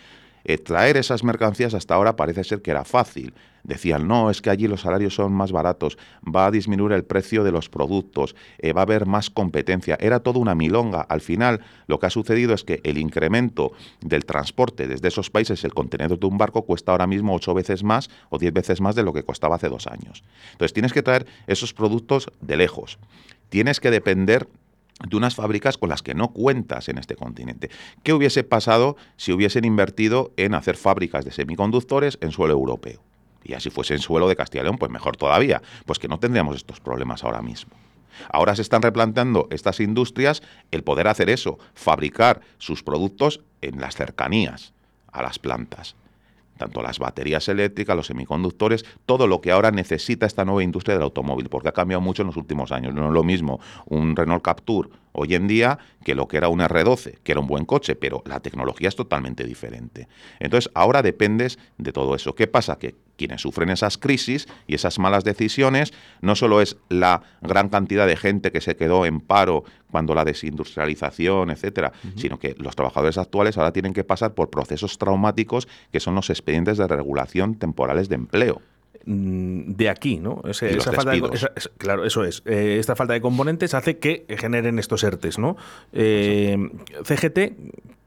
Traer 0.63 0.97
esas 0.97 1.23
mercancías 1.23 1.73
hasta 1.73 1.95
ahora 1.95 2.15
parece 2.15 2.43
ser 2.43 2.61
que 2.61 2.71
era 2.71 2.85
fácil. 2.85 3.33
Decían, 3.63 4.07
no, 4.07 4.29
es 4.29 4.43
que 4.43 4.51
allí 4.51 4.67
los 4.67 4.81
salarios 4.81 5.15
son 5.15 5.33
más 5.33 5.51
baratos, 5.51 5.97
va 6.23 6.45
a 6.45 6.51
disminuir 6.51 6.91
el 6.91 7.03
precio 7.03 7.43
de 7.43 7.51
los 7.51 7.67
productos, 7.67 8.35
eh, 8.59 8.73
va 8.73 8.81
a 8.81 8.83
haber 8.83 9.07
más 9.07 9.31
competencia. 9.31 9.97
Era 9.99 10.19
todo 10.19 10.39
una 10.39 10.53
milonga. 10.53 11.01
Al 11.01 11.19
final, 11.19 11.61
lo 11.87 11.97
que 11.97 12.05
ha 12.05 12.11
sucedido 12.11 12.53
es 12.53 12.63
que 12.63 12.79
el 12.83 12.99
incremento 12.99 13.71
del 14.01 14.25
transporte 14.25 14.87
desde 14.87 15.07
esos 15.07 15.31
países, 15.31 15.63
el 15.63 15.73
contenedor 15.73 16.19
de 16.19 16.27
un 16.27 16.37
barco, 16.37 16.61
cuesta 16.61 16.91
ahora 16.91 17.07
mismo 17.07 17.33
ocho 17.33 17.55
veces 17.55 17.83
más 17.83 18.11
o 18.29 18.37
diez 18.37 18.53
veces 18.53 18.81
más 18.81 18.93
de 18.93 19.01
lo 19.01 19.13
que 19.13 19.23
costaba 19.23 19.55
hace 19.55 19.67
dos 19.67 19.87
años. 19.87 20.23
Entonces, 20.51 20.73
tienes 20.73 20.93
que 20.93 21.01
traer 21.01 21.25
esos 21.47 21.73
productos 21.73 22.29
de 22.41 22.57
lejos. 22.57 22.99
Tienes 23.49 23.79
que 23.79 23.89
depender 23.89 24.47
de 25.03 25.17
unas 25.17 25.35
fábricas 25.35 25.77
con 25.77 25.89
las 25.89 26.01
que 26.01 26.13
no 26.13 26.31
cuentas 26.31 26.87
en 26.89 26.97
este 26.97 27.15
continente. 27.15 27.69
¿Qué 28.03 28.13
hubiese 28.13 28.43
pasado 28.43 28.95
si 29.17 29.33
hubiesen 29.33 29.65
invertido 29.65 30.31
en 30.37 30.55
hacer 30.55 30.77
fábricas 30.77 31.25
de 31.25 31.31
semiconductores 31.31 32.17
en 32.21 32.31
suelo 32.31 32.53
europeo? 32.53 33.01
Y 33.43 33.53
así 33.53 33.69
fuese 33.69 33.93
en 33.93 33.99
suelo 33.99 34.27
de 34.27 34.35
Castilla 34.35 34.61
y 34.61 34.63
León, 34.65 34.77
pues 34.77 34.91
mejor 34.91 35.17
todavía, 35.17 35.61
pues 35.85 35.99
que 35.99 36.07
no 36.07 36.19
tendríamos 36.19 36.55
estos 36.55 36.79
problemas 36.79 37.23
ahora 37.23 37.41
mismo. 37.41 37.73
Ahora 38.31 38.55
se 38.55 38.61
están 38.61 38.81
replanteando 38.81 39.47
estas 39.51 39.81
industrias 39.81 40.41
el 40.71 40.83
poder 40.83 41.07
hacer 41.07 41.29
eso, 41.29 41.59
fabricar 41.73 42.41
sus 42.57 42.81
productos 42.81 43.41
en 43.61 43.81
las 43.81 43.95
cercanías 43.95 44.73
a 45.11 45.21
las 45.21 45.37
plantas 45.37 45.95
tanto 46.57 46.81
las 46.81 46.99
baterías 46.99 47.47
eléctricas, 47.49 47.95
los 47.95 48.07
semiconductores, 48.07 48.85
todo 49.05 49.27
lo 49.27 49.41
que 49.41 49.51
ahora 49.51 49.71
necesita 49.71 50.25
esta 50.25 50.45
nueva 50.45 50.63
industria 50.63 50.95
del 50.95 51.03
automóvil, 51.03 51.49
porque 51.49 51.69
ha 51.69 51.73
cambiado 51.73 52.01
mucho 52.01 52.21
en 52.21 52.27
los 52.27 52.37
últimos 52.37 52.71
años. 52.71 52.93
No 52.93 53.07
es 53.07 53.13
lo 53.13 53.23
mismo 53.23 53.59
un 53.85 54.15
Renault 54.15 54.43
Captur 54.43 54.89
hoy 55.11 55.33
en 55.35 55.47
día 55.47 55.79
que 56.03 56.15
lo 56.15 56.27
que 56.27 56.37
era 56.37 56.49
un 56.49 56.59
R12, 56.59 57.19
que 57.23 57.31
era 57.31 57.41
un 57.41 57.47
buen 57.47 57.65
coche, 57.65 57.95
pero 57.95 58.21
la 58.25 58.39
tecnología 58.39 58.89
es 58.89 58.95
totalmente 58.95 59.43
diferente. 59.43 60.07
Entonces, 60.39 60.71
ahora 60.73 61.01
dependes 61.01 61.57
de 61.77 61.91
todo 61.91 62.15
eso. 62.15 62.35
¿Qué 62.35 62.47
pasa? 62.47 62.77
Que 62.77 62.95
quienes 63.15 63.41
sufren 63.41 63.69
esas 63.69 63.97
crisis 63.97 64.47
y 64.67 64.75
esas 64.75 64.99
malas 64.99 65.23
decisiones 65.23 65.93
no 66.21 66.35
solo 66.35 66.61
es 66.61 66.77
la 66.89 67.21
gran 67.41 67.69
cantidad 67.69 68.07
de 68.07 68.17
gente 68.17 68.51
que 68.51 68.61
se 68.61 68.75
quedó 68.75 69.05
en 69.05 69.19
paro 69.19 69.63
cuando 69.91 70.13
la 70.13 70.25
desindustrialización, 70.25 71.51
etcétera, 71.51 71.93
sino 72.17 72.37
que 72.37 72.55
los 72.57 72.75
trabajadores 72.75 73.17
actuales 73.17 73.57
ahora 73.57 73.71
tienen 73.71 73.93
que 73.93 74.03
pasar 74.03 74.33
por 74.33 74.49
procesos 74.49 74.97
traumáticos 74.97 75.67
que 75.91 75.99
son 75.99 76.15
los 76.15 76.29
expedientes 76.29 76.77
de 76.77 76.87
regulación 76.87 77.55
temporales 77.55 78.09
de 78.09 78.15
empleo 78.15 78.61
mm, 79.05 79.73
de 79.73 79.89
aquí, 79.89 80.17
¿no? 80.17 80.41
esa 80.49 80.91
falta 80.91 81.13
claro, 81.77 82.05
eso 82.05 82.23
es. 82.25 82.43
Eh, 82.45 82.77
esta 82.79 82.95
falta 82.95 83.13
de 83.13 83.21
componentes 83.21 83.73
hace 83.73 83.97
que 83.97 84.25
generen 84.37 84.79
estos 84.79 85.03
ERTES, 85.03 85.39
¿no? 85.39 85.55
Eh, 85.93 86.57
CGT, 87.03 87.39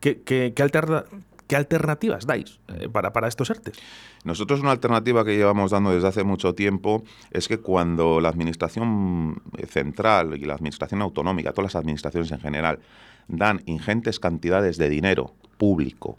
¿qué, 0.00 0.20
qué, 0.24 0.52
qué, 0.54 0.62
alterna, 0.62 1.04
¿Qué 1.48 1.56
alternativas 1.56 2.26
dais 2.26 2.60
eh, 2.68 2.88
para, 2.92 3.12
para 3.12 3.26
estos 3.26 3.48
ERTES? 3.48 3.78
Nosotros 4.22 4.60
una 4.60 4.70
alternativa 4.70 5.24
que 5.24 5.34
llevamos 5.34 5.70
dando 5.70 5.90
desde 5.90 6.06
hace 6.06 6.22
mucho 6.22 6.54
tiempo 6.54 7.02
es 7.30 7.48
que 7.48 7.58
cuando 7.58 8.20
la 8.20 8.28
administración 8.28 9.40
central 9.66 10.36
y 10.36 10.44
la 10.44 10.54
administración 10.54 11.00
autonómica, 11.00 11.52
todas 11.52 11.74
las 11.74 11.80
administraciones 11.80 12.30
en 12.32 12.40
general, 12.40 12.80
dan 13.28 13.62
ingentes 13.64 14.20
cantidades 14.20 14.76
de 14.76 14.90
dinero 14.90 15.32
público 15.56 16.16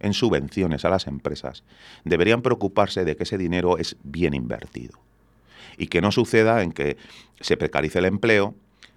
en 0.00 0.14
subvenciones 0.14 0.84
a 0.84 0.90
las 0.90 1.06
empresas, 1.06 1.62
deberían 2.04 2.42
preocuparse 2.42 3.04
de 3.04 3.16
que 3.16 3.22
ese 3.22 3.38
dinero 3.38 3.78
es 3.78 3.96
bien 4.02 4.34
invertido 4.34 4.98
y 5.78 5.86
que 5.86 6.00
no 6.00 6.10
suceda 6.10 6.62
en 6.62 6.72
que 6.72 6.96
se 7.40 7.56
precarice 7.56 8.00
el 8.00 8.06
empleo, 8.06 8.54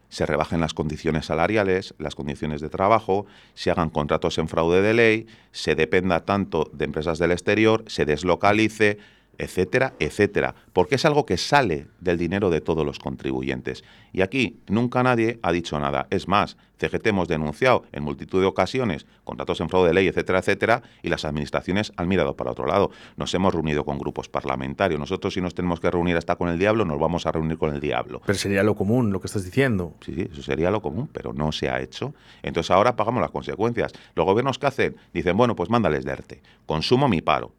se 0.10 0.26
rebajen 0.26 0.60
las 0.62 0.74
condiciones 0.74 1.26
salariales, 1.26 1.94
las 1.98 2.16
condiciones 2.16 2.62
de 2.62 2.70
trabajo, 2.70 3.26
se 3.54 3.72
hagan 3.72 3.90
contratos 3.90 4.38
en 4.38 4.48
fraude 4.48 4.82
de 4.82 4.94
ley, 4.94 5.28
se 5.52 5.76
dependa 5.76 6.26
tanto 6.26 6.70
de 6.74 6.86
empresas 6.86 7.20
del 7.20 7.32
exterior, 7.32 7.84
se 7.88 8.06
deslocalice, 8.06 8.98
etcétera, 9.38 9.94
etcétera, 10.00 10.56
porque 10.74 10.96
es 10.96 11.06
algo 11.06 11.26
que 11.26 11.38
sale 11.38 11.88
del 12.00 12.18
dinero 12.18 12.50
de 12.50 12.62
todos 12.62 12.86
los 12.86 13.00
contribuyentes. 13.00 13.84
Y 14.14 14.22
aquí 14.22 14.60
nunca 14.68 15.04
nadie 15.04 15.40
ha 15.42 15.52
dicho 15.52 15.80
nada. 15.80 16.08
Es 16.10 16.28
más, 16.28 16.58
CGT 16.78 17.08
hemos 17.08 17.28
denunciado 17.28 17.84
en 17.92 18.04
multitud 18.04 18.42
de 18.42 18.48
ocasiones 18.48 19.06
contratos 19.24 19.60
en 19.62 19.70
fraude 19.70 19.90
de 19.90 19.94
ley, 19.94 20.08
etcétera, 20.08 20.40
etcétera, 20.40 20.84
y 21.02 21.10
las 21.10 21.26
administraciones 21.26 21.92
han 21.98 22.08
mirado 22.08 22.36
para 22.36 22.52
otro 22.52 22.66
lado. 22.66 22.92
Nos 23.18 23.34
hemos 23.34 23.54
reunido 23.54 23.86
con 23.86 23.98
grupos 23.98 24.30
parlamentarios. 24.30 25.00
Nosotros 25.00 25.34
si 25.34 25.42
nos 25.42 25.56
tenemos 25.56 25.80
que 25.80 25.90
reunir 25.90 26.18
hasta 26.18 26.36
con 26.36 26.50
el 26.50 26.60
diablo, 26.60 26.86
nos 26.86 27.00
vamos 27.00 27.26
a 27.26 27.32
reunir 27.32 27.58
con 27.58 27.74
el 27.74 27.80
diablo. 27.80 28.22
Pero 28.26 28.38
sería 28.38 28.64
lo 28.64 28.76
común 28.76 29.12
lo 29.12 29.20
que 29.20 29.28
estás 29.28 29.44
diciendo. 29.44 29.96
Sí, 30.02 30.14
sí, 30.14 30.30
eso 30.32 30.42
sería 30.42 30.72
lo 30.72 30.82
común, 30.82 31.10
pero 31.12 31.34
no 31.34 31.52
se 31.52 31.70
ha 31.70 31.82
hecho. 31.82 32.14
Entonces 32.44 32.72
ahora 32.72 32.96
pagamos 32.96 33.22
las 33.22 33.32
consecuencias. 33.32 33.94
Los 34.16 34.26
gobiernos 34.26 34.60
que 34.60 34.68
hacen 34.68 34.96
dicen, 35.14 35.38
bueno, 35.38 35.56
pues 35.56 35.70
mándales 35.70 36.06
de 36.06 36.12
ERTE. 36.12 36.42
Consumo 36.66 37.08
mi 37.08 37.22
paro 37.22 37.54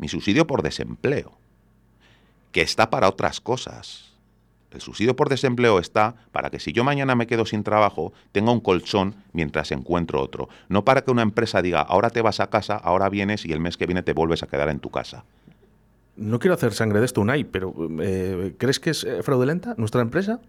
mi 0.00 0.08
subsidio 0.08 0.46
por 0.46 0.62
desempleo, 0.62 1.32
que 2.52 2.62
está 2.62 2.90
para 2.90 3.08
otras 3.08 3.40
cosas. 3.40 4.10
El 4.70 4.80
subsidio 4.80 5.14
por 5.14 5.28
desempleo 5.28 5.78
está 5.78 6.14
para 6.32 6.48
que 6.48 6.58
si 6.58 6.72
yo 6.72 6.84
mañana 6.84 7.14
me 7.14 7.26
quedo 7.26 7.44
sin 7.44 7.64
trabajo, 7.64 8.12
tenga 8.32 8.52
un 8.52 8.60
colchón 8.60 9.16
mientras 9.32 9.72
encuentro 9.72 10.22
otro. 10.22 10.48
No 10.68 10.84
para 10.84 11.02
que 11.02 11.10
una 11.10 11.22
empresa 11.22 11.60
diga, 11.60 11.80
ahora 11.80 12.10
te 12.10 12.22
vas 12.22 12.40
a 12.40 12.48
casa, 12.48 12.76
ahora 12.76 13.08
vienes 13.08 13.44
y 13.44 13.52
el 13.52 13.60
mes 13.60 13.76
que 13.76 13.86
viene 13.86 14.02
te 14.02 14.12
vuelves 14.14 14.42
a 14.42 14.46
quedar 14.46 14.68
en 14.68 14.78
tu 14.78 14.90
casa. 14.90 15.24
No 16.16 16.38
quiero 16.38 16.54
hacer 16.54 16.72
sangre 16.72 17.00
de 17.00 17.06
esto, 17.06 17.20
Unai, 17.20 17.44
pero 17.44 17.74
eh, 18.00 18.54
¿crees 18.58 18.80
que 18.80 18.90
es 18.90 19.04
eh, 19.04 19.22
fraudulenta 19.22 19.74
nuestra 19.76 20.02
empresa? 20.02 20.40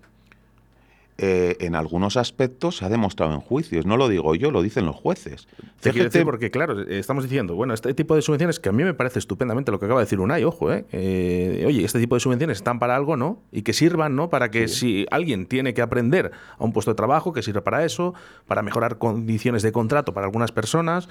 Eh, 1.24 1.56
en 1.60 1.76
algunos 1.76 2.18
aspectos 2.18 2.78
se 2.78 2.86
ha 2.86 2.90
demostrado 2.90 3.36
en 3.36 3.42
juicios. 3.42 3.86
No 3.86 3.96
lo 3.96 4.10
digo 4.10 4.34
yo, 4.34 4.50
lo 4.50 4.64
dicen 4.64 4.88
los 4.88 4.96
jueces. 4.96 5.48
decir 5.84 6.26
porque, 6.26 6.50
claro, 6.50 6.82
estamos 6.82 7.26
diciendo, 7.26 7.54
bueno, 7.54 7.76
este 7.76 7.94
tipo 7.94 8.16
de 8.16 8.24
subvenciones 8.24 8.60
que 8.60 8.70
a 8.70 8.72
mí 8.72 8.84
me 8.84 8.96
parece 8.96 9.20
estupendamente 9.20 9.72
lo 9.72 9.78
que 9.78 9.86
acaba 9.86 10.00
de 10.00 10.06
decir 10.06 10.20
Unai, 10.20 10.44
ojo, 10.44 10.74
eh, 10.74 10.84
eh, 10.92 11.64
oye, 11.68 11.86
este 11.86 12.00
tipo 12.00 12.16
de 12.16 12.22
subvenciones 12.22 12.58
están 12.58 12.80
para 12.80 12.96
algo, 12.96 13.18
¿no? 13.18 13.38
Y 13.52 13.62
que 13.62 13.72
sirvan, 13.72 14.16
¿no? 14.16 14.32
Para 14.32 14.50
que 14.50 14.68
si 14.68 15.06
alguien 15.12 15.46
tiene 15.46 15.76
que 15.76 15.84
aprender 15.84 16.32
a 16.58 16.64
un 16.64 16.74
puesto 16.74 16.90
de 16.90 16.96
trabajo, 16.96 17.34
que 17.34 17.44
sirva 17.44 17.62
para 17.62 17.86
eso, 17.86 18.16
para 18.48 18.64
mejorar 18.64 18.98
condiciones 18.98 19.62
de 19.62 19.72
contrato 19.72 20.16
para 20.16 20.26
algunas 20.26 20.52
personas. 20.52 21.08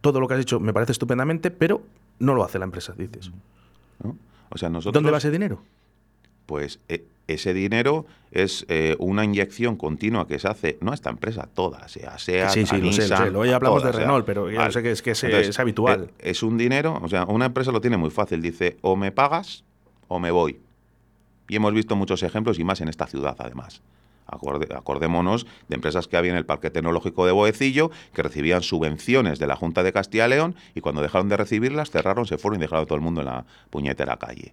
todo 0.00 0.20
lo 0.20 0.26
que 0.26 0.34
has 0.34 0.40
dicho 0.40 0.58
me 0.58 0.72
parece 0.72 0.92
estupendamente, 0.92 1.50
pero 1.50 1.82
no 2.18 2.32
lo 2.34 2.44
hace 2.44 2.58
la 2.58 2.64
empresa, 2.64 2.94
dices. 2.96 3.30
O 4.48 4.56
sea, 4.56 4.70
nosotros... 4.70 4.94
¿Dónde 4.94 5.10
va 5.10 5.18
ese 5.18 5.30
dinero? 5.30 5.60
Pues 6.52 6.80
ese 7.28 7.54
dinero 7.54 8.04
es 8.30 8.66
eh, 8.68 8.94
una 8.98 9.24
inyección 9.24 9.74
continua 9.76 10.26
que 10.26 10.38
se 10.38 10.48
hace, 10.48 10.76
no 10.82 10.90
a 10.90 10.94
esta 10.94 11.08
empresa, 11.08 11.48
toda, 11.54 11.88
sea 11.88 12.18
sea 12.18 12.50
Sí, 12.50 12.66
sí, 12.66 12.76
lo 12.76 12.92
sé, 12.92 13.10
Hoy 13.34 13.48
hablamos 13.48 13.82
de 13.82 13.90
Renault, 13.90 14.26
pero 14.26 14.50
sé 14.70 14.82
que 14.82 14.90
es, 14.90 15.00
que 15.00 15.12
es, 15.12 15.58
habitual. 15.58 16.10
Eh, 16.18 16.30
es, 16.32 16.42
un 16.42 16.58
dinero, 16.58 17.00
o 17.02 17.08
sea, 17.08 17.24
una 17.24 17.46
empresa 17.46 17.72
lo 17.72 17.80
tiene 17.80 17.96
muy 17.96 18.10
fácil, 18.10 18.42
dice, 18.42 18.76
o 18.82 18.96
me 18.96 19.12
pagas 19.12 19.64
o 20.08 20.18
me 20.18 20.30
voy. 20.30 20.60
Y 21.48 21.56
hemos 21.56 21.72
visto 21.72 21.96
muchos 21.96 22.22
ejemplos, 22.22 22.58
y 22.58 22.64
más 22.64 22.82
en 22.82 22.88
esta 22.88 23.06
ciudad, 23.06 23.34
además. 23.38 23.80
acordémonos 24.26 25.46
de 25.70 25.74
empresas 25.74 26.06
que 26.06 26.18
había 26.18 26.32
en 26.32 26.36
el 26.36 26.44
Parque 26.44 26.68
Tecnológico 26.68 27.24
de 27.24 27.32
Boecillo 27.32 27.90
que 28.12 28.22
recibían 28.22 28.60
subvenciones 28.60 29.38
de 29.38 29.46
la 29.46 29.56
Junta 29.56 29.82
de 29.82 29.94
Castilla 29.94 30.26
y 30.26 30.28
León 30.28 30.54
y 30.74 30.82
cuando 30.82 31.00
dejaron 31.00 31.30
de 31.30 31.38
recibirlas 31.38 31.90
cerraron, 31.90 32.26
se 32.26 32.36
fueron 32.36 32.60
y 32.60 32.64
dejaron 32.64 32.82
a 32.82 32.86
todo 32.86 32.96
el 32.96 33.02
mundo 33.02 33.22
en 33.22 33.28
la 33.28 33.46
puñetera 33.70 34.18
calle. 34.18 34.52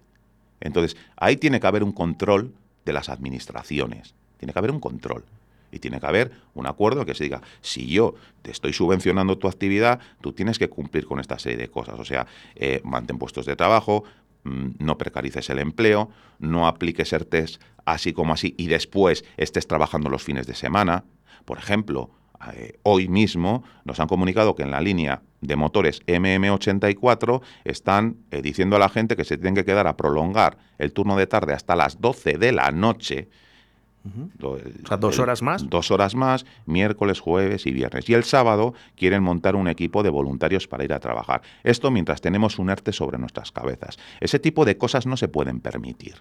Entonces, 0.60 0.96
ahí 1.16 1.36
tiene 1.36 1.60
que 1.60 1.66
haber 1.66 1.82
un 1.82 1.92
control 1.92 2.54
de 2.84 2.92
las 2.92 3.08
administraciones. 3.08 4.14
Tiene 4.38 4.52
que 4.52 4.58
haber 4.58 4.70
un 4.70 4.80
control. 4.80 5.24
Y 5.72 5.78
tiene 5.78 6.00
que 6.00 6.06
haber 6.06 6.32
un 6.54 6.66
acuerdo 6.66 7.06
que 7.06 7.14
se 7.14 7.24
diga, 7.24 7.42
si 7.60 7.86
yo 7.86 8.14
te 8.42 8.50
estoy 8.50 8.72
subvencionando 8.72 9.38
tu 9.38 9.46
actividad, 9.46 10.00
tú 10.20 10.32
tienes 10.32 10.58
que 10.58 10.68
cumplir 10.68 11.06
con 11.06 11.20
esta 11.20 11.38
serie 11.38 11.58
de 11.58 11.68
cosas. 11.68 11.98
O 11.98 12.04
sea, 12.04 12.26
eh, 12.56 12.80
mantén 12.84 13.18
puestos 13.18 13.46
de 13.46 13.54
trabajo, 13.54 14.04
mm, 14.42 14.70
no 14.78 14.98
precarices 14.98 15.48
el 15.50 15.60
empleo, 15.60 16.10
no 16.38 16.66
apliques 16.66 17.12
ERTES 17.12 17.60
así 17.84 18.12
como 18.12 18.32
así 18.32 18.54
y 18.58 18.66
después 18.66 19.24
estés 19.36 19.66
trabajando 19.66 20.10
los 20.10 20.22
fines 20.22 20.46
de 20.46 20.54
semana. 20.54 21.04
Por 21.44 21.58
ejemplo, 21.58 22.10
eh, 22.54 22.78
hoy 22.82 23.08
mismo 23.08 23.64
nos 23.84 24.00
han 24.00 24.08
comunicado 24.08 24.54
que 24.54 24.62
en 24.62 24.70
la 24.70 24.80
línea 24.80 25.22
de 25.40 25.56
motores 25.56 26.04
MM84 26.06 27.42
están 27.64 28.16
eh, 28.30 28.40
diciendo 28.42 28.76
a 28.76 28.78
la 28.78 28.88
gente 28.88 29.16
que 29.16 29.24
se 29.24 29.36
tienen 29.36 29.54
que 29.54 29.64
quedar 29.64 29.86
a 29.86 29.96
prolongar 29.96 30.58
el 30.78 30.92
turno 30.92 31.16
de 31.16 31.26
tarde 31.26 31.52
hasta 31.52 31.76
las 31.76 32.00
12 32.00 32.38
de 32.38 32.52
la 32.52 32.70
noche. 32.70 33.28
o 34.42 34.58
sea, 34.88 34.96
dos 34.96 35.18
horas 35.18 35.42
más. 35.42 35.68
Dos 35.68 35.90
horas 35.90 36.14
más, 36.14 36.46
miércoles, 36.64 37.20
jueves 37.20 37.66
y 37.66 37.72
viernes. 37.72 38.08
Y 38.08 38.14
el 38.14 38.24
sábado 38.24 38.72
quieren 38.96 39.22
montar 39.22 39.54
un 39.54 39.68
equipo 39.68 40.02
de 40.02 40.08
voluntarios 40.08 40.66
para 40.66 40.84
ir 40.84 40.94
a 40.94 41.00
trabajar. 41.00 41.42
Esto 41.62 41.90
mientras 41.90 42.22
tenemos 42.22 42.58
un 42.58 42.70
ERTE 42.70 42.92
sobre 42.92 43.18
nuestras 43.18 43.52
cabezas. 43.52 43.98
Ese 44.20 44.38
tipo 44.38 44.64
de 44.64 44.78
cosas 44.78 45.06
no 45.06 45.18
se 45.18 45.28
pueden 45.28 45.60
permitir. 45.60 46.16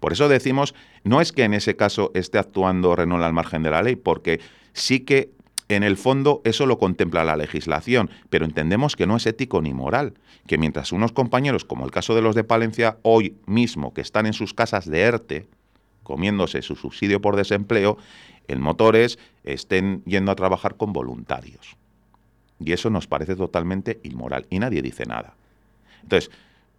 Por 0.00 0.12
eso 0.12 0.28
decimos, 0.28 0.74
no 1.02 1.20
es 1.20 1.32
que 1.32 1.44
en 1.44 1.54
ese 1.54 1.76
caso 1.76 2.12
esté 2.14 2.38
actuando 2.38 2.94
Renault 2.94 3.24
al 3.24 3.32
margen 3.32 3.62
de 3.62 3.70
la 3.70 3.82
ley, 3.82 3.96
porque 3.96 4.40
sí 4.72 5.00
que 5.00 5.32
en 5.68 5.82
el 5.82 5.96
fondo 5.96 6.40
eso 6.44 6.66
lo 6.66 6.78
contempla 6.78 7.24
la 7.24 7.36
legislación, 7.36 8.10
pero 8.30 8.44
entendemos 8.44 8.96
que 8.96 9.06
no 9.06 9.16
es 9.16 9.26
ético 9.26 9.60
ni 9.60 9.74
moral, 9.74 10.14
que 10.46 10.58
mientras 10.58 10.92
unos 10.92 11.12
compañeros, 11.12 11.64
como 11.64 11.84
el 11.84 11.90
caso 11.90 12.14
de 12.14 12.22
los 12.22 12.34
de 12.34 12.44
Palencia, 12.44 12.98
hoy 13.02 13.36
mismo 13.46 13.92
que 13.92 14.00
están 14.00 14.26
en 14.26 14.32
sus 14.32 14.54
casas 14.54 14.88
de 14.88 15.00
ERTE, 15.00 15.48
comiéndose 16.02 16.62
su 16.62 16.74
subsidio 16.74 17.20
por 17.20 17.36
desempleo, 17.36 17.98
en 18.48 18.62
motores 18.62 19.18
estén 19.44 20.02
yendo 20.06 20.32
a 20.32 20.36
trabajar 20.36 20.76
con 20.76 20.94
voluntarios. 20.94 21.76
Y 22.58 22.72
eso 22.72 22.88
nos 22.88 23.06
parece 23.06 23.36
totalmente 23.36 24.00
inmoral 24.02 24.46
y 24.48 24.58
nadie 24.58 24.80
dice 24.80 25.04
nada. 25.04 25.34
Entonces, 26.02 26.30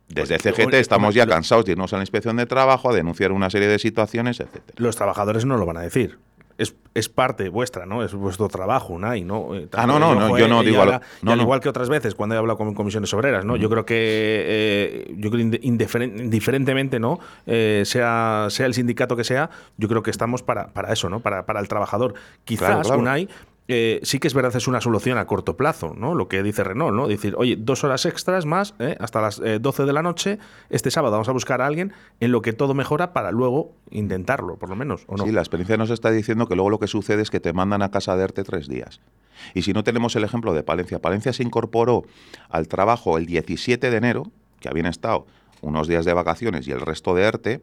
desde 0.07 0.39
CGT 0.39 0.73
estamos 0.73 1.13
ya 1.13 1.27
cansados 1.27 1.65
de 1.65 1.73
irnos 1.73 1.93
a 1.93 1.97
la 1.97 2.01
inspección 2.01 2.37
de 2.37 2.47
trabajo, 2.47 2.89
a 2.89 2.93
denunciar 2.93 3.31
una 3.31 3.51
serie 3.51 3.67
de 3.67 3.77
situaciones, 3.77 4.39
etc. 4.39 4.61
Los 4.77 4.95
trabajadores 4.95 5.45
no 5.45 5.57
lo 5.57 5.67
van 5.67 5.77
a 5.77 5.81
decir 5.81 6.17
es, 6.59 6.75
es, 6.93 7.09
parte 7.09 7.49
vuestra, 7.49 7.85
¿no? 7.85 8.03
Es 8.03 8.13
vuestro 8.13 8.49
trabajo, 8.49 8.93
Unai, 8.93 9.23
¿no? 9.23 9.55
Eh, 9.55 9.67
ah, 9.73 9.87
no, 9.87 9.97
no, 9.97 10.13
no, 10.13 10.37
yo 10.37 10.47
no 10.47 10.61
digo... 10.61 10.83
no, 11.21 11.35
Igual 11.35 11.61
que 11.61 11.69
otras 11.69 11.89
veces 11.89 12.15
cuando 12.15 12.35
he 12.35 12.37
hablado 12.37 12.57
con 12.57 12.73
comisiones 12.73 13.13
obreras, 13.13 13.45
¿no? 13.45 13.55
Yo 13.55 13.69
creo 13.69 13.85
que, 13.85 13.95
eh, 13.95 15.15
yo 15.17 15.31
creo 15.31 15.49
indiferentemente, 15.61 16.99
¿no? 16.99 17.19
Eh, 17.47 17.83
sea, 17.85 18.47
sea 18.49 18.65
el 18.65 18.73
sindicato 18.73 19.15
que 19.15 19.23
sea, 19.23 19.49
yo 19.77 19.87
creo 19.87 20.03
que 20.03 20.11
estamos 20.11 20.43
para, 20.43 20.67
para 20.67 20.91
eso, 20.91 21.09
¿no? 21.09 21.21
Para, 21.21 21.45
para 21.45 21.61
el 21.61 21.67
trabajador. 21.67 22.13
Quizás, 22.43 22.89
Unai, 22.89 23.29
eh, 23.71 23.99
sí 24.03 24.19
que 24.19 24.27
es 24.27 24.33
verdad, 24.33 24.55
es 24.55 24.67
una 24.67 24.81
solución 24.81 25.19
a 25.19 25.27
corto 25.27 25.55
plazo, 25.55 25.93
¿no? 25.95 26.15
Lo 26.15 26.27
que 26.27 26.41
dice 26.43 26.63
Renault, 26.63 26.95
¿no? 26.95 27.07
Decir, 27.07 27.35
oye, 27.37 27.55
dos 27.55 27.83
horas 27.83 28.05
extras 28.05 28.45
más, 28.45 28.73
¿eh? 28.79 28.97
hasta 28.99 29.21
las 29.21 29.39
12 29.39 29.85
de 29.85 29.93
la 29.93 30.01
noche, 30.01 30.39
este 30.69 30.89
sábado 30.91 31.11
vamos 31.11 31.29
a 31.29 31.31
buscar 31.31 31.61
a 31.61 31.67
alguien 31.67 31.93
en 32.19 32.31
lo 32.31 32.41
que 32.41 32.51
todo 32.51 32.73
mejora 32.73 33.13
para 33.13 33.31
luego 33.31 33.75
intentarlo, 33.91 34.57
por 34.57 34.69
lo 34.69 34.75
menos. 34.75 35.05
Sí, 35.23 35.31
la 35.31 35.41
experiencia 35.41 35.77
nos 35.77 35.91
está 35.91 36.09
diciendo 36.09 36.47
que 36.47 36.55
luego 36.55 36.71
lo 36.71 36.79
que 36.79 36.87
sucede 36.87 37.21
es 37.21 37.29
que 37.29 37.39
te 37.39 37.53
mandan 37.53 37.83
a 37.83 37.91
casa 37.91 38.17
de 38.17 38.23
ERTE 38.23 38.43
tres 38.43 38.67
días. 38.67 38.99
Y 39.53 39.61
si 39.61 39.73
no 39.73 39.83
tenemos 39.83 40.15
el 40.15 40.23
ejemplo 40.23 40.53
de 40.53 40.63
Palencia, 40.63 40.99
Palencia 40.99 41.31
se 41.31 41.43
incorporó 41.43 42.03
al 42.49 42.67
trabajo 42.67 43.17
el 43.17 43.25
17 43.25 43.89
de 43.89 43.97
enero, 43.97 44.23
que 44.59 44.69
habían 44.69 44.87
estado 44.87 45.27
unos 45.61 45.87
días 45.87 46.05
de 46.05 46.13
vacaciones 46.13 46.67
y 46.67 46.71
el 46.71 46.81
resto 46.81 47.13
de 47.13 47.23
ERTE, 47.23 47.61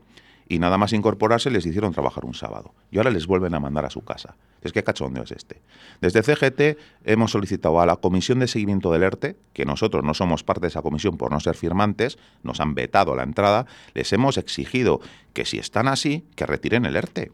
y 0.49 0.59
nada 0.59 0.79
más 0.79 0.93
incorporarse 0.93 1.51
les 1.51 1.67
hicieron 1.67 1.93
trabajar 1.93 2.25
un 2.25 2.35
sábado. 2.35 2.75
Y 2.91 2.99
ahora 2.99 3.11
les 3.11 3.27
vuelven 3.27 3.55
a 3.55 3.61
mandar 3.61 3.85
a 3.85 3.91
su 3.91 4.03
casa. 4.03 4.37
Es 4.63 4.73
que 4.73 4.83
cachondeo 4.83 5.25
es 5.25 5.33
este. 5.33 5.61
Desde 6.01 6.23
CGT 6.23 6.79
hemos 7.05 7.33
solicitado 7.33 7.81
a 7.81 7.87
la 7.87 7.97
Comisión 7.97 8.39
de 8.39 8.49
Seguimiento 8.49 8.93
del 8.93 9.03
ERTE, 9.03 9.37
que 9.53 9.65
nosotros 9.65 10.05
no 10.05 10.15
somos 10.15 10.45
parte 10.45 10.63
de 10.63 10.69
esa 10.69 10.83
comisión 10.83 11.17
por 11.17 11.31
no 11.31 11.41
ser 11.41 11.57
firmantes, 11.57 12.19
nos 12.43 12.61
han 12.61 12.75
vetado 12.75 13.15
la 13.17 13.23
entrada, 13.23 13.67
les 13.95 14.13
hemos 14.13 14.39
exigido 14.39 15.01
que 15.33 15.45
si 15.45 15.59
están 15.59 15.89
así, 15.89 16.25
que 16.37 16.47
retiren 16.47 16.85
el 16.87 16.97
ERTE. 16.97 17.33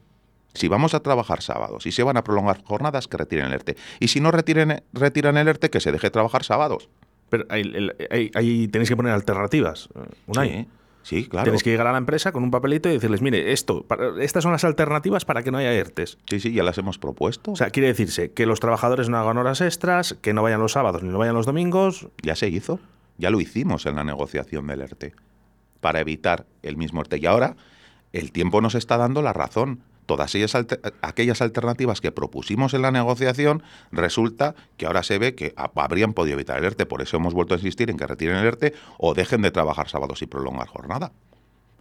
Si 0.54 0.68
vamos 0.68 0.92
a 0.92 1.00
trabajar 1.00 1.40
sábados 1.40 1.86
y 1.86 1.92
se 1.92 2.02
van 2.02 2.18
a 2.18 2.24
prolongar 2.24 2.62
jornadas, 2.64 3.08
que 3.08 3.16
retiren 3.16 3.46
el 3.46 3.52
ERTE. 3.54 3.76
Y 4.00 4.08
si 4.08 4.20
no 4.20 4.30
retiren, 4.30 4.82
retiran 4.92 5.36
el 5.38 5.48
ERTE, 5.48 5.70
que 5.70 5.80
se 5.80 5.92
deje 5.92 6.10
trabajar 6.10 6.44
sábados. 6.44 6.90
Pero 7.30 7.46
ahí, 7.48 8.68
tenéis 8.68 8.90
que 8.90 8.96
poner 8.96 9.12
alternativas. 9.12 9.88
Sí. 10.34 10.68
Sí, 11.02 11.26
claro. 11.26 11.44
Tienes 11.44 11.62
que 11.62 11.70
llegar 11.70 11.86
a 11.86 11.92
la 11.92 11.98
empresa 11.98 12.32
con 12.32 12.42
un 12.42 12.50
papelito 12.50 12.88
y 12.88 12.92
decirles, 12.92 13.22
mire, 13.22 13.52
esto, 13.52 13.84
estas 14.20 14.42
son 14.42 14.52
las 14.52 14.64
alternativas 14.64 15.24
para 15.24 15.42
que 15.42 15.50
no 15.50 15.58
haya 15.58 15.72
ERTES. 15.72 16.18
Sí, 16.28 16.40
sí, 16.40 16.52
ya 16.52 16.62
las 16.62 16.78
hemos 16.78 16.98
propuesto. 16.98 17.52
O 17.52 17.56
sea, 17.56 17.70
quiere 17.70 17.88
decirse 17.88 18.32
que 18.32 18.46
los 18.46 18.60
trabajadores 18.60 19.08
no 19.08 19.18
hagan 19.18 19.38
horas 19.38 19.60
extras, 19.60 20.16
que 20.20 20.32
no 20.32 20.42
vayan 20.42 20.60
los 20.60 20.72
sábados 20.72 21.02
ni 21.02 21.08
no 21.08 21.18
vayan 21.18 21.34
los 21.34 21.46
domingos. 21.46 22.08
Ya 22.22 22.36
se 22.36 22.48
hizo, 22.48 22.78
ya 23.18 23.30
lo 23.30 23.40
hicimos 23.40 23.86
en 23.86 23.96
la 23.96 24.04
negociación 24.04 24.66
del 24.66 24.82
ERTE, 24.82 25.14
para 25.80 26.00
evitar 26.00 26.46
el 26.62 26.76
mismo 26.76 27.00
ERTE. 27.00 27.18
Y 27.18 27.26
ahora 27.26 27.56
el 28.12 28.30
tiempo 28.30 28.60
nos 28.60 28.74
está 28.74 28.96
dando 28.96 29.22
la 29.22 29.32
razón 29.32 29.80
todas 30.06 30.34
ellas 30.34 30.56
aquellas 31.00 31.42
alternativas 31.42 32.00
que 32.00 32.12
propusimos 32.12 32.74
en 32.74 32.82
la 32.82 32.90
negociación, 32.90 33.62
resulta 33.90 34.54
que 34.76 34.86
ahora 34.86 35.02
se 35.02 35.18
ve 35.18 35.34
que 35.34 35.54
habrían 35.56 36.12
podido 36.12 36.34
evitar 36.34 36.58
el 36.58 36.64
ERTE. 36.64 36.86
Por 36.86 37.02
eso 37.02 37.16
hemos 37.16 37.34
vuelto 37.34 37.54
a 37.54 37.58
insistir 37.58 37.90
en 37.90 37.96
que 37.96 38.06
retiren 38.06 38.36
el 38.36 38.46
ERTE 38.46 38.74
o 38.98 39.14
dejen 39.14 39.42
de 39.42 39.50
trabajar 39.50 39.88
sábados 39.88 40.22
y 40.22 40.26
prolongar 40.26 40.68
jornada. 40.68 41.12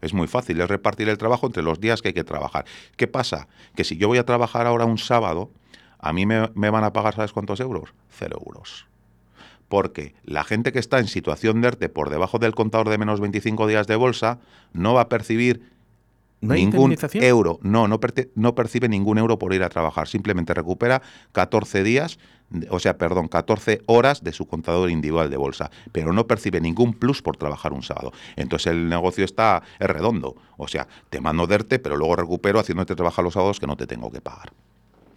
Es 0.01 0.13
muy 0.13 0.27
fácil, 0.27 0.59
es 0.61 0.67
repartir 0.67 1.09
el 1.09 1.17
trabajo 1.17 1.45
entre 1.45 1.63
los 1.63 1.79
días 1.79 2.01
que 2.01 2.09
hay 2.09 2.13
que 2.13 2.23
trabajar. 2.23 2.65
¿Qué 2.95 3.07
pasa? 3.07 3.47
Que 3.75 3.83
si 3.83 3.97
yo 3.97 4.07
voy 4.07 4.17
a 4.17 4.25
trabajar 4.25 4.65
ahora 4.65 4.85
un 4.85 4.97
sábado, 4.97 5.51
a 5.99 6.11
mí 6.13 6.25
me, 6.25 6.49
me 6.55 6.69
van 6.71 6.83
a 6.83 6.93
pagar, 6.93 7.15
¿sabes 7.15 7.33
cuántos 7.33 7.59
euros? 7.59 7.93
Cero 8.09 8.41
euros 8.45 8.87
porque 9.71 10.13
la 10.25 10.43
gente 10.43 10.73
que 10.73 10.79
está 10.79 10.99
en 10.99 11.07
situación 11.07 11.61
de 11.61 11.69
ERTE 11.69 11.87
por 11.87 12.09
debajo 12.09 12.39
del 12.39 12.53
contador 12.53 12.89
de 12.89 12.97
menos 12.97 13.21
25 13.21 13.67
días 13.67 13.87
de 13.87 13.95
bolsa 13.95 14.39
no 14.73 14.93
va 14.93 15.03
a 15.03 15.07
percibir 15.07 15.70
ningún 16.41 16.95
euro. 17.13 17.59
No, 17.61 17.87
no, 17.87 17.99
no, 18.35 18.55
percibe 18.55 18.89
ningún 18.89 19.17
euro 19.17 19.39
por 19.39 19.53
ir 19.53 19.63
a 19.63 19.69
trabajar. 19.69 20.07
Simplemente 20.07 20.53
recupera 20.53 21.01
14 21.31 21.83
días, 21.83 22.19
o 22.69 22.79
sea, 22.79 22.97
perdón, 22.97 23.27
14 23.27 23.81
horas 23.85 24.23
de 24.23 24.33
su 24.33 24.47
contador 24.47 24.89
individual 24.89 25.29
de 25.29 25.37
bolsa, 25.37 25.71
pero 25.91 26.11
no 26.13 26.27
percibe 26.27 26.59
ningún 26.59 26.93
plus 26.93 27.21
por 27.21 27.37
trabajar 27.37 27.73
un 27.73 27.83
sábado. 27.83 28.11
Entonces 28.35 28.71
el 28.71 28.89
negocio 28.89 29.23
está 29.23 29.63
es 29.79 29.87
redondo. 29.87 30.35
O 30.57 30.67
sea, 30.67 30.87
te 31.09 31.21
mando 31.21 31.47
derte, 31.47 31.79
pero 31.79 31.95
luego 31.95 32.15
recupero 32.15 32.59
haciéndote 32.59 32.95
trabajar 32.95 33.23
los 33.23 33.33
sábados 33.33 33.59
que 33.59 33.67
no 33.67 33.77
te 33.77 33.87
tengo 33.87 34.11
que 34.11 34.21
pagar. 34.21 34.51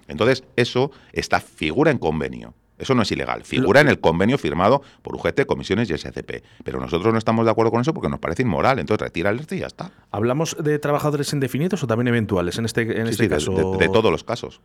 Entonces, 0.07 0.45
eso 0.57 0.91
está 1.13 1.41
figura 1.41 1.91
en 1.91 1.99
convenio. 1.99 2.55
Eso 2.79 2.95
no 2.95 3.03
es 3.03 3.13
ilegal. 3.13 3.45
Figura 3.45 3.81
en 3.81 3.89
el 3.89 4.01
convenio 4.01 4.37
firmado 4.37 4.83
por 5.03 5.15
UGT, 5.15 5.47
comisiones 5.47 5.89
y 5.91 5.97
SCP. 5.97 6.43
Pero 6.65 6.81
nosotros 6.81 7.13
no 7.13 7.19
estamos 7.19 7.45
de 7.45 7.51
acuerdo 7.51 7.71
con 7.71 7.81
eso 7.81 7.95
porque 7.95 8.09
nos 8.09 8.19
parece 8.19 8.43
inmoral. 8.43 8.79
Entonces 8.79 9.05
retira 9.05 9.31
el 9.31 9.47
y 9.49 9.59
ya 9.59 9.67
está. 9.67 9.93
¿Hablamos 10.11 10.57
de 10.59 10.79
trabajadores 10.79 11.33
indefinidos 11.33 11.83
o 11.83 11.87
también 11.87 12.09
eventuales 12.09 12.59
en 12.59 12.65
este, 12.65 12.83
en 12.83 13.07
este 13.07 13.29
caso? 13.29 13.53
De, 13.79 13.89
todos 13.89 14.11
los 14.11 14.25
casos. 14.25 14.61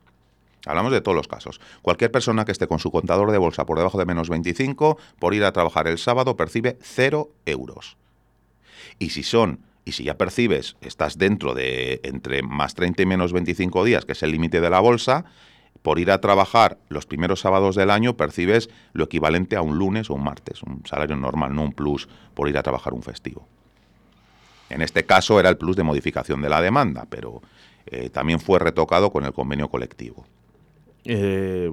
Hablamos 0.65 0.91
de 0.91 1.01
todos 1.01 1.15
los 1.15 1.27
casos. 1.27 1.61
Cualquier 1.81 2.11
persona 2.11 2.45
que 2.45 2.51
esté 2.51 2.67
con 2.67 2.79
su 2.79 2.91
contador 2.91 3.31
de 3.31 3.37
bolsa 3.37 3.65
por 3.65 3.77
debajo 3.77 3.97
de 3.97 4.05
menos 4.05 4.29
25, 4.29 4.97
por 5.19 5.33
ir 5.33 5.43
a 5.43 5.51
trabajar 5.51 5.87
el 5.87 5.97
sábado, 5.97 6.35
percibe 6.35 6.77
cero 6.81 7.29
euros. 7.45 7.97
Y 8.97 9.11
si 9.11 9.23
son 9.23 9.59
y 9.85 9.93
si 9.93 10.03
ya 10.03 10.17
percibes, 10.17 10.75
estás 10.81 11.17
dentro 11.17 11.53
de 11.53 12.01
entre 12.03 12.43
más 12.43 12.75
30 12.75 13.01
y 13.01 13.05
menos 13.05 13.33
25 13.33 13.83
días, 13.83 14.05
que 14.05 14.11
es 14.11 14.23
el 14.23 14.31
límite 14.31 14.61
de 14.61 14.69
la 14.69 14.79
bolsa, 14.79 15.25
por 15.81 15.99
ir 15.99 16.11
a 16.11 16.21
trabajar 16.21 16.77
los 16.89 17.05
primeros 17.05 17.39
sábados 17.39 17.75
del 17.75 17.89
año 17.89 18.17
percibes 18.17 18.69
lo 18.93 19.05
equivalente 19.05 19.55
a 19.55 19.61
un 19.61 19.77
lunes 19.77 20.09
o 20.09 20.15
un 20.15 20.23
martes, 20.23 20.61
un 20.63 20.83
salario 20.85 21.15
normal, 21.15 21.55
no 21.55 21.63
un 21.63 21.73
plus 21.73 22.07
por 22.33 22.49
ir 22.49 22.57
a 22.57 22.63
trabajar 22.63 22.93
un 22.93 23.03
festivo. 23.03 23.47
En 24.69 24.81
este 24.81 25.05
caso 25.05 25.39
era 25.39 25.49
el 25.49 25.57
plus 25.57 25.75
de 25.75 25.83
modificación 25.83 26.41
de 26.41 26.49
la 26.49 26.61
demanda, 26.61 27.07
pero 27.09 27.41
eh, 27.87 28.09
también 28.09 28.39
fue 28.39 28.59
retocado 28.59 29.11
con 29.11 29.25
el 29.25 29.33
convenio 29.33 29.69
colectivo. 29.69 30.25
Eh, 31.05 31.71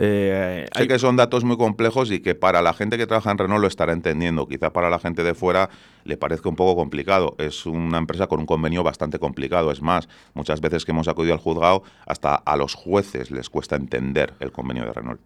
eh, 0.00 0.66
sé 0.76 0.86
que 0.86 0.98
son 1.00 1.16
datos 1.16 1.42
muy 1.42 1.56
complejos 1.56 2.12
y 2.12 2.20
que 2.20 2.36
para 2.36 2.62
la 2.62 2.72
gente 2.72 2.96
que 2.96 3.06
trabaja 3.06 3.32
en 3.32 3.38
Renault 3.38 3.60
lo 3.60 3.66
estará 3.66 3.92
entendiendo. 3.92 4.46
Quizá 4.46 4.72
para 4.72 4.90
la 4.90 5.00
gente 5.00 5.24
de 5.24 5.34
fuera 5.34 5.70
le 6.04 6.16
parezca 6.16 6.48
un 6.48 6.54
poco 6.54 6.76
complicado. 6.76 7.34
Es 7.38 7.66
una 7.66 7.98
empresa 7.98 8.28
con 8.28 8.38
un 8.38 8.46
convenio 8.46 8.84
bastante 8.84 9.18
complicado. 9.18 9.72
Es 9.72 9.82
más, 9.82 10.08
muchas 10.34 10.60
veces 10.60 10.84
que 10.84 10.92
hemos 10.92 11.08
acudido 11.08 11.34
al 11.34 11.40
juzgado, 11.40 11.82
hasta 12.06 12.36
a 12.36 12.56
los 12.56 12.74
jueces 12.74 13.32
les 13.32 13.50
cuesta 13.50 13.74
entender 13.74 14.34
el 14.38 14.52
convenio 14.52 14.84
de 14.84 14.92
Renault. 14.92 15.20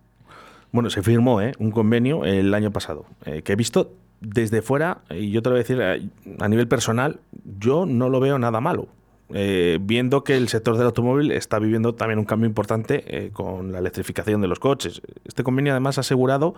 Bueno, 0.72 0.88
se 0.88 1.02
firmó 1.02 1.42
¿eh? 1.42 1.52
un 1.58 1.70
convenio 1.70 2.24
el 2.24 2.54
año 2.54 2.70
pasado, 2.70 3.04
eh, 3.26 3.42
que 3.42 3.52
he 3.52 3.56
visto 3.56 3.92
desde 4.20 4.62
fuera, 4.62 5.02
y 5.10 5.30
yo 5.30 5.42
te 5.42 5.50
lo 5.50 5.54
voy 5.56 5.60
a 5.60 5.64
decir 5.64 6.10
a 6.40 6.48
nivel 6.48 6.66
personal, 6.66 7.20
yo 7.58 7.84
no 7.84 8.08
lo 8.08 8.20
veo 8.20 8.38
nada 8.38 8.60
malo. 8.60 8.88
Eh, 9.34 9.78
viendo 9.80 10.24
que 10.24 10.36
el 10.36 10.48
sector 10.48 10.76
del 10.76 10.86
automóvil 10.86 11.30
está 11.30 11.58
viviendo 11.58 11.94
también 11.94 12.18
un 12.18 12.26
cambio 12.26 12.46
importante 12.46 13.04
eh, 13.06 13.30
con 13.30 13.72
la 13.72 13.78
electrificación 13.78 14.42
de 14.42 14.48
los 14.48 14.58
coches. 14.58 15.00
Este 15.24 15.42
convenio 15.42 15.72
además 15.72 15.96
ha 15.96 16.02
asegurado 16.02 16.54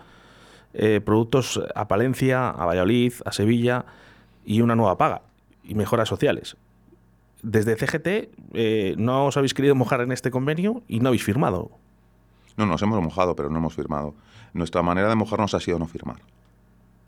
eh, 0.72 1.00
productos 1.04 1.62
a 1.74 1.86
Palencia, 1.86 2.50
a 2.50 2.66
Valladolid, 2.66 3.12
a 3.24 3.30
Sevilla 3.30 3.84
y 4.44 4.60
una 4.60 4.74
nueva 4.74 4.98
paga 4.98 5.22
y 5.62 5.74
mejoras 5.76 6.08
sociales. 6.08 6.56
Desde 7.42 7.76
CGT 7.76 8.96
no 8.96 9.26
os 9.26 9.36
habéis 9.36 9.54
querido 9.54 9.74
mojar 9.74 10.00
en 10.00 10.12
este 10.12 10.30
convenio 10.30 10.82
y 10.88 11.00
no 11.00 11.08
habéis 11.08 11.22
firmado. 11.22 11.70
No, 12.56 12.64
nos 12.66 12.80
hemos 12.82 13.02
mojado, 13.02 13.36
pero 13.36 13.50
no 13.50 13.58
hemos 13.58 13.74
firmado. 13.74 14.14
Nuestra 14.54 14.82
manera 14.82 15.08
de 15.08 15.14
mojarnos 15.14 15.52
ha 15.54 15.60
sido 15.60 15.78
no 15.78 15.86
firmar 15.86 16.16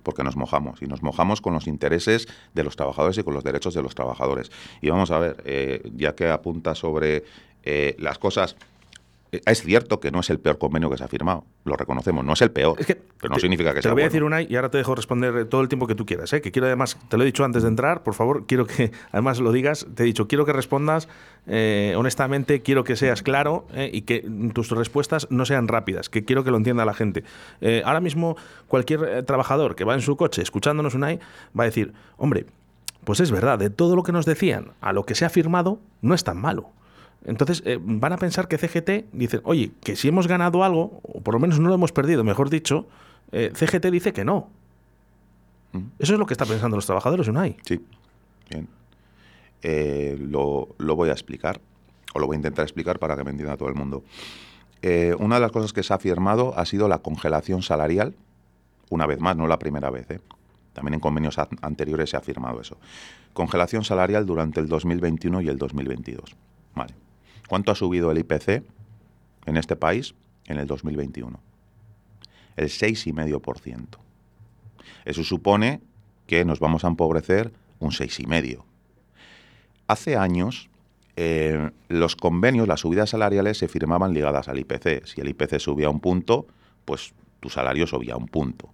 porque 0.07 0.23
nos 0.23 0.37
mojamos 0.37 0.81
y 0.83 0.87
nos 0.87 1.03
mojamos 1.03 1.41
con 1.41 1.53
los 1.53 1.67
intereses 1.67 2.29
de 2.55 2.63
los 2.63 2.77
trabajadores 2.77 3.19
y 3.19 3.25
con 3.25 3.35
los 3.35 3.43
derechos 3.43 3.75
de 3.75 3.83
los 3.83 3.97
trabajadores. 3.97 4.53
Y 4.81 4.89
vamos 4.89 5.11
a 5.11 5.19
ver, 5.19 5.43
eh, 5.45 5.83
ya 5.97 6.15
que 6.15 6.29
apunta 6.29 6.77
sobre 6.77 7.25
eh, 7.65 7.97
las 7.99 8.17
cosas 8.17 8.55
es 9.45 9.63
cierto 9.63 10.01
que 10.01 10.11
no 10.11 10.21
es 10.21 10.31
el 10.31 10.39
peor 10.39 10.59
convenio 10.59 10.91
que 10.91 10.97
se 10.97 11.05
ha 11.05 11.09
firmado, 11.09 11.45
lo 11.65 11.77
reconocemos, 11.77 12.25
no 12.25 12.33
es 12.33 12.43
el 12.43 12.51
peor, 12.51 12.77
pero 13.21 13.35
no 13.35 13.39
significa 13.39 13.75
que 13.75 13.83
sea 13.83 13.91
Te 13.91 13.95
voy 13.95 14.03
a 14.03 14.07
decir 14.07 14.25
una 14.25 14.43
y 14.43 14.57
ahora 14.57 14.71
te 14.71 14.79
dejo 14.79 14.95
responder 14.95 15.47
todo 15.47 15.61
el 15.61 15.69
tiempo 15.69 15.87
que 15.87 15.95
tú 15.95 16.07
quieras, 16.07 16.33
¿eh? 16.33 16.41
que 16.41 16.53
quiero 16.53 16.67
además, 16.67 16.99
te 17.09 17.17
lo 17.17 17.23
he 17.23 17.27
dicho 17.27 17.45
antes 17.45 17.63
de 17.63 17.69
entrar, 17.69 18.03
por 18.03 18.15
favor, 18.15 18.47
quiero 18.47 18.67
que 18.67 18.93
además 19.13 19.41
lo 19.41 19.53
digas, 19.53 19.87
te 19.95 20.03
he 20.03 20.07
dicho, 20.07 20.29
quiero 20.29 20.45
que 20.47 20.53
respondas 20.53 21.09
eh, 21.47 21.95
honestamente, 21.97 22.63
quiero 22.63 22.85
que 22.85 22.97
seas 22.97 23.23
claro 23.23 23.67
y 23.93 24.03
que 24.03 24.29
tus 24.53 24.71
respuestas 24.71 25.29
no 25.31 25.45
sean 25.45 25.69
rápidas, 25.69 26.09
que 26.09 26.25
quiero 26.25 26.43
que 26.43 26.51
lo 26.51 26.57
entienda 26.57 26.85
la 26.85 26.95
gente. 26.95 27.23
ahora 27.85 28.01
mismo 28.01 28.37
cualquier 28.67 29.25
trabajador 29.25 29.77
que 29.77 29.85
va 29.85 29.95
en 29.95 30.01
su 30.01 30.17
coche 30.17 30.43
escuchándonos 30.43 30.95
un 30.95 31.05
AI 31.05 31.21
va 31.59 31.65
a 31.65 31.67
decir, 31.67 31.93
hombre, 32.17 32.47
pues 33.05 33.21
es 33.21 33.31
verdad, 33.31 33.59
de 33.59 33.71
todo 33.71 33.95
lo 33.95 34.03
que 34.03 34.13
nos 34.13 34.27
decían 34.27 34.73
a 34.81 34.93
lo 34.93 35.05
que 35.05 35.15
se 35.15 35.25
ha 35.25 35.31
firmado, 35.31 35.79
no 36.03 36.15
es 36.15 36.25
tan 36.25 36.41
malo. 36.41 36.71
Entonces 37.27 37.63
eh, 37.67 37.79
van 37.81 38.13
a 38.13 38.17
pensar 38.17 38.47
que 38.47 38.57
CGT 38.57 39.13
dice, 39.13 39.41
oye, 39.43 39.73
que 39.83 39.97
si 39.97 40.09
hemos 40.09 40.29
ganado 40.29 40.63
algo, 40.63 41.01
o 41.03 41.21
por 41.21 41.35
lo 41.35 41.41
menos 41.41 41.59
no 41.59 41.69
lo 41.69 41.75
hemos 41.75 41.91
perdido, 41.91 42.23
mejor 42.23 42.51
dicho, 42.51 42.87
eh, 43.33 43.51
CGT 43.53 43.87
dice 43.87 44.13
que 44.13 44.25
no. 44.25 44.49
Mm. 45.73 45.79
Eso 45.99 46.13
es 46.13 46.19
lo 46.21 46.27
que 46.27 46.35
están 46.35 46.47
pensando 46.47 46.77
los 46.77 46.87
trabajadores, 46.87 47.27
Unai. 47.27 47.57
Sí, 47.65 47.85
bien. 48.49 48.69
Eh, 49.61 50.17
lo, 50.21 50.69
voy 50.79 51.09
a 51.09 51.13
explicar, 51.13 51.61
o 52.15 52.21
lo 52.21 52.27
voy 52.27 52.37
a 52.37 52.39
intentar 52.39 52.63
explicar 52.63 53.01
para 53.01 53.17
que 53.17 53.25
me 53.25 53.33
entienda 53.33 53.57
todo 53.57 53.69
el 53.69 53.75
mundo. 53.75 54.05
una 55.19 55.35
de 55.35 55.41
las 55.41 55.51
cosas 55.51 55.73
que 55.73 55.83
se 55.83 55.93
ha 55.93 55.99
firmado 55.99 56.57
ha 56.57 56.65
sido 56.65 56.87
la 56.87 56.99
congelación 56.99 57.63
salarial, 57.63 58.15
una 58.89 59.05
vez 59.07 59.19
más, 59.19 59.37
no 59.37 59.49
la 59.49 59.59
primera 59.59 59.91
vez. 59.91 60.07
También 60.73 60.95
en 60.95 61.01
convenios 61.01 61.39
anteriores 61.63 62.11
se 62.11 62.17
ha 62.17 62.21
firmado 62.21 62.61
eso. 62.61 62.77
Congelación 63.33 63.83
salarial 63.83 64.27
durante 64.27 64.61
el 64.61 64.69
2021 64.69 65.41
y 65.41 65.49
el 65.49 65.59
2022. 65.59 66.37
Vale. 66.77 67.06
¿Cuánto 67.49 67.73
ha 67.73 67.75
subido 67.75 68.11
el 68.11 68.19
IPC 68.19 68.63
en 69.47 69.57
este 69.57 69.77
país 69.77 70.15
en 70.47 70.59
el 70.59 70.67
2021? 70.67 71.39
El 72.57 72.69
6,5%. 72.69 73.87
Eso 75.05 75.25
supone 75.25 75.81
que 76.27 76.45
nos 76.45 76.59
vamos 76.59 76.85
a 76.85 76.89
empobrecer 76.89 77.53
un 77.79 77.91
6,5%. 77.91 78.63
Hace 79.89 80.17
años 80.17 80.69
eh, 81.17 81.71
los 81.89 82.17
convenios, 82.17 82.69
las 82.69 82.81
subidas 82.81 83.11
salariales 83.11 83.59
se 83.59 83.69
firmaban 83.69 84.13
ligadas 84.13 84.49
al 84.49 84.59
IPC. 84.59 85.07
Si 85.07 85.21
el 85.21 85.29
IPC 85.29 85.59
subía 85.59 85.89
un 85.89 86.01
punto, 86.01 86.47
pues 86.85 87.15
tu 87.41 87.49
salario 87.49 87.87
subía 87.87 88.17
un 88.17 88.27
punto. 88.27 88.71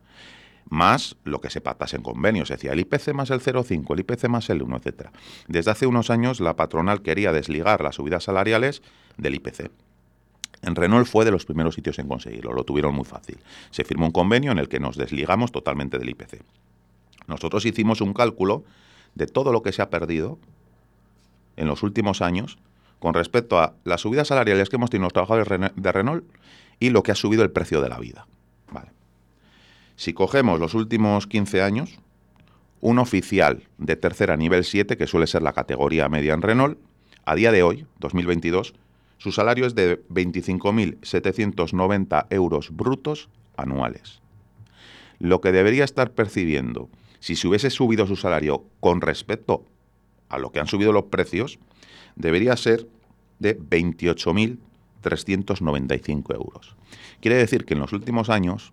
Más 0.68 1.16
lo 1.24 1.40
que 1.40 1.50
se 1.50 1.60
pactase 1.60 1.96
en 1.96 2.02
convenios. 2.02 2.48
Se 2.48 2.54
decía 2.54 2.72
el 2.72 2.80
IPC 2.80 3.12
más 3.14 3.30
el 3.30 3.40
0,5, 3.40 3.92
el 3.92 4.00
IPC 4.00 4.28
más 4.28 4.48
el 4.50 4.62
1, 4.62 4.76
etc. 4.76 5.08
Desde 5.48 5.70
hace 5.70 5.86
unos 5.86 6.10
años 6.10 6.40
la 6.40 6.56
patronal 6.56 7.02
quería 7.02 7.32
desligar 7.32 7.82
las 7.82 7.96
subidas 7.96 8.24
salariales 8.24 8.82
del 9.16 9.34
IPC. 9.34 9.70
En 10.62 10.76
Renault 10.76 11.06
fue 11.06 11.24
de 11.24 11.32
los 11.32 11.44
primeros 11.44 11.74
sitios 11.74 11.98
en 11.98 12.06
conseguirlo, 12.06 12.52
lo 12.52 12.64
tuvieron 12.64 12.94
muy 12.94 13.04
fácil. 13.04 13.38
Se 13.70 13.84
firmó 13.84 14.06
un 14.06 14.12
convenio 14.12 14.52
en 14.52 14.58
el 14.58 14.68
que 14.68 14.78
nos 14.78 14.96
desligamos 14.96 15.50
totalmente 15.50 15.98
del 15.98 16.08
IPC. 16.10 16.40
Nosotros 17.26 17.66
hicimos 17.66 18.00
un 18.00 18.14
cálculo 18.14 18.64
de 19.14 19.26
todo 19.26 19.52
lo 19.52 19.62
que 19.62 19.72
se 19.72 19.82
ha 19.82 19.90
perdido 19.90 20.38
en 21.56 21.66
los 21.66 21.82
últimos 21.82 22.22
años 22.22 22.58
con 23.00 23.14
respecto 23.14 23.58
a 23.58 23.74
las 23.84 24.00
subidas 24.00 24.28
salariales 24.28 24.68
que 24.68 24.76
hemos 24.76 24.88
tenido 24.88 25.06
los 25.06 25.12
trabajadores 25.12 25.72
de 25.74 25.92
Renault 25.92 26.24
y 26.78 26.90
lo 26.90 27.02
que 27.02 27.10
ha 27.10 27.16
subido 27.16 27.42
el 27.42 27.50
precio 27.50 27.80
de 27.80 27.88
la 27.88 27.98
vida. 27.98 28.26
Vale. 28.70 28.90
Si 30.02 30.12
cogemos 30.14 30.58
los 30.58 30.74
últimos 30.74 31.28
15 31.28 31.62
años, 31.62 32.00
un 32.80 32.98
oficial 32.98 33.68
de 33.78 33.94
tercera 33.94 34.36
nivel 34.36 34.64
7, 34.64 34.96
que 34.96 35.06
suele 35.06 35.28
ser 35.28 35.42
la 35.42 35.52
categoría 35.52 36.08
media 36.08 36.34
en 36.34 36.42
Renault, 36.42 36.76
a 37.24 37.36
día 37.36 37.52
de 37.52 37.62
hoy, 37.62 37.86
2022, 38.00 38.74
su 39.18 39.30
salario 39.30 39.64
es 39.64 39.76
de 39.76 40.04
25.790 40.08 42.26
euros 42.30 42.70
brutos 42.72 43.28
anuales. 43.56 44.20
Lo 45.20 45.40
que 45.40 45.52
debería 45.52 45.84
estar 45.84 46.10
percibiendo 46.10 46.88
si 47.20 47.36
se 47.36 47.46
hubiese 47.46 47.70
subido 47.70 48.08
su 48.08 48.16
salario 48.16 48.64
con 48.80 49.02
respecto 49.02 49.64
a 50.28 50.38
lo 50.38 50.50
que 50.50 50.58
han 50.58 50.66
subido 50.66 50.92
los 50.92 51.04
precios, 51.04 51.60
debería 52.16 52.56
ser 52.56 52.88
de 53.38 53.56
28.395 53.56 56.34
euros. 56.34 56.74
Quiere 57.20 57.36
decir 57.36 57.64
que 57.64 57.74
en 57.74 57.80
los 57.80 57.92
últimos 57.92 58.30
años 58.30 58.72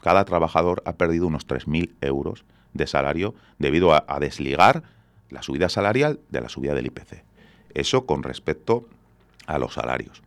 cada 0.00 0.24
trabajador 0.24 0.82
ha 0.86 0.94
perdido 0.94 1.26
unos 1.26 1.46
3.000 1.46 1.90
euros 2.00 2.44
de 2.72 2.86
salario 2.86 3.34
debido 3.58 3.92
a, 3.94 4.18
desligar 4.20 4.82
la 5.28 5.42
subida 5.42 5.68
salarial 5.68 6.20
de 6.30 6.40
la 6.40 6.48
subida 6.48 6.74
del 6.74 6.86
IPC. 6.86 7.24
Eso 7.74 8.06
con 8.06 8.22
respecto 8.22 8.86
a 9.46 9.58
los 9.58 9.74
salarios. 9.74 10.22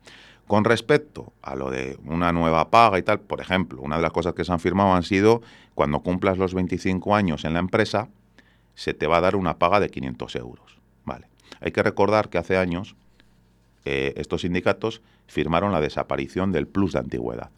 Con 0.47 0.65
respecto 0.65 1.33
a 1.41 1.55
lo 1.55 1.71
de 1.71 1.97
una 2.05 2.31
nueva 2.31 2.69
paga 2.69 2.99
y 2.99 3.03
tal, 3.03 3.19
por 3.19 3.41
ejemplo, 3.41 3.81
una 3.81 3.95
de 3.95 4.01
las 4.01 4.11
cosas 4.11 4.33
que 4.33 4.43
se 4.43 4.51
han 4.51 4.59
firmado 4.59 4.93
han 4.93 5.03
sido 5.03 5.41
cuando 5.73 6.01
cumplas 6.01 6.37
los 6.37 6.53
25 6.53 7.15
años 7.15 7.45
en 7.45 7.53
la 7.53 7.59
empresa, 7.59 8.09
se 8.75 8.93
te 8.93 9.07
va 9.07 9.17
a 9.17 9.21
dar 9.21 9.35
una 9.35 9.57
paga 9.57 9.79
de 9.79 9.89
500 9.89 10.35
euros. 10.35 10.77
Vale. 11.05 11.27
Hay 11.61 11.71
que 11.71 11.83
recordar 11.83 12.29
que 12.29 12.37
hace 12.37 12.57
años 12.57 12.95
eh, 13.85 14.13
estos 14.17 14.41
sindicatos 14.41 15.01
firmaron 15.27 15.71
la 15.71 15.81
desaparición 15.81 16.51
del 16.51 16.67
plus 16.67 16.93
de 16.93 16.99
antigüedad. 16.99 17.49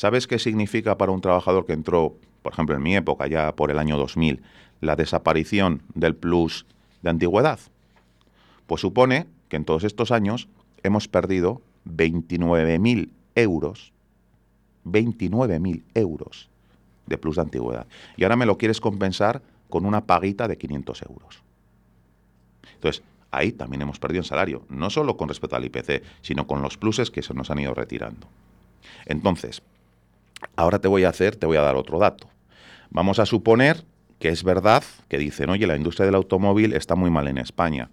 ¿Sabes 0.00 0.26
qué 0.26 0.38
significa 0.38 0.96
para 0.96 1.12
un 1.12 1.20
trabajador 1.20 1.66
que 1.66 1.74
entró, 1.74 2.16
por 2.40 2.54
ejemplo, 2.54 2.74
en 2.74 2.82
mi 2.82 2.96
época, 2.96 3.26
ya 3.26 3.54
por 3.54 3.70
el 3.70 3.78
año 3.78 3.98
2000, 3.98 4.40
la 4.80 4.96
desaparición 4.96 5.82
del 5.92 6.16
plus 6.16 6.64
de 7.02 7.10
antigüedad? 7.10 7.60
Pues 8.66 8.80
supone 8.80 9.26
que 9.50 9.56
en 9.56 9.66
todos 9.66 9.84
estos 9.84 10.10
años 10.10 10.48
hemos 10.82 11.06
perdido 11.06 11.60
29.000 11.84 13.10
euros, 13.34 13.92
29.000 14.86 15.82
euros 15.92 16.48
de 17.04 17.18
plus 17.18 17.36
de 17.36 17.42
antigüedad. 17.42 17.86
Y 18.16 18.22
ahora 18.22 18.36
me 18.36 18.46
lo 18.46 18.56
quieres 18.56 18.80
compensar 18.80 19.42
con 19.68 19.84
una 19.84 20.06
paguita 20.06 20.48
de 20.48 20.56
500 20.56 21.02
euros. 21.02 21.42
Entonces, 22.72 23.02
ahí 23.30 23.52
también 23.52 23.82
hemos 23.82 23.98
perdido 23.98 24.20
en 24.20 24.24
salario, 24.24 24.62
no 24.70 24.88
solo 24.88 25.18
con 25.18 25.28
respecto 25.28 25.56
al 25.56 25.66
IPC, 25.66 26.02
sino 26.22 26.46
con 26.46 26.62
los 26.62 26.78
pluses 26.78 27.10
que 27.10 27.20
se 27.20 27.34
nos 27.34 27.50
han 27.50 27.58
ido 27.58 27.74
retirando. 27.74 28.28
Entonces, 29.04 29.62
ahora 30.56 30.78
te 30.78 30.88
voy 30.88 31.04
a 31.04 31.08
hacer, 31.10 31.36
te 31.36 31.46
voy 31.46 31.56
a 31.56 31.62
dar 31.62 31.76
otro 31.76 31.98
dato. 31.98 32.28
Vamos 32.90 33.18
a 33.18 33.26
suponer 33.26 33.84
que 34.18 34.28
es 34.28 34.44
verdad 34.44 34.84
que 35.08 35.18
dicen, 35.18 35.50
oye, 35.50 35.66
la 35.66 35.76
industria 35.76 36.06
del 36.06 36.14
automóvil 36.14 36.74
está 36.74 36.94
muy 36.94 37.10
mal 37.10 37.26
en 37.28 37.38
España. 37.38 37.88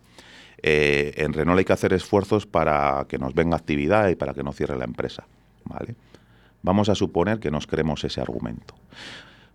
Eh, 0.61 1.13
en 1.17 1.33
Renault 1.33 1.59
hay 1.59 1.65
que 1.65 1.73
hacer 1.73 1.93
esfuerzos 1.93 2.45
para 2.45 3.05
que 3.07 3.17
nos 3.17 3.33
venga 3.33 3.55
actividad 3.55 4.09
y 4.09 4.15
para 4.15 4.33
que 4.33 4.43
no 4.43 4.51
cierre 4.51 4.77
la 4.77 4.85
empresa. 4.85 5.25
¿vale? 5.63 5.95
Vamos 6.61 6.89
a 6.89 6.95
suponer 6.95 7.39
que 7.39 7.51
nos 7.51 7.67
creemos 7.67 8.03
ese 8.03 8.19
argumento. 8.19 8.75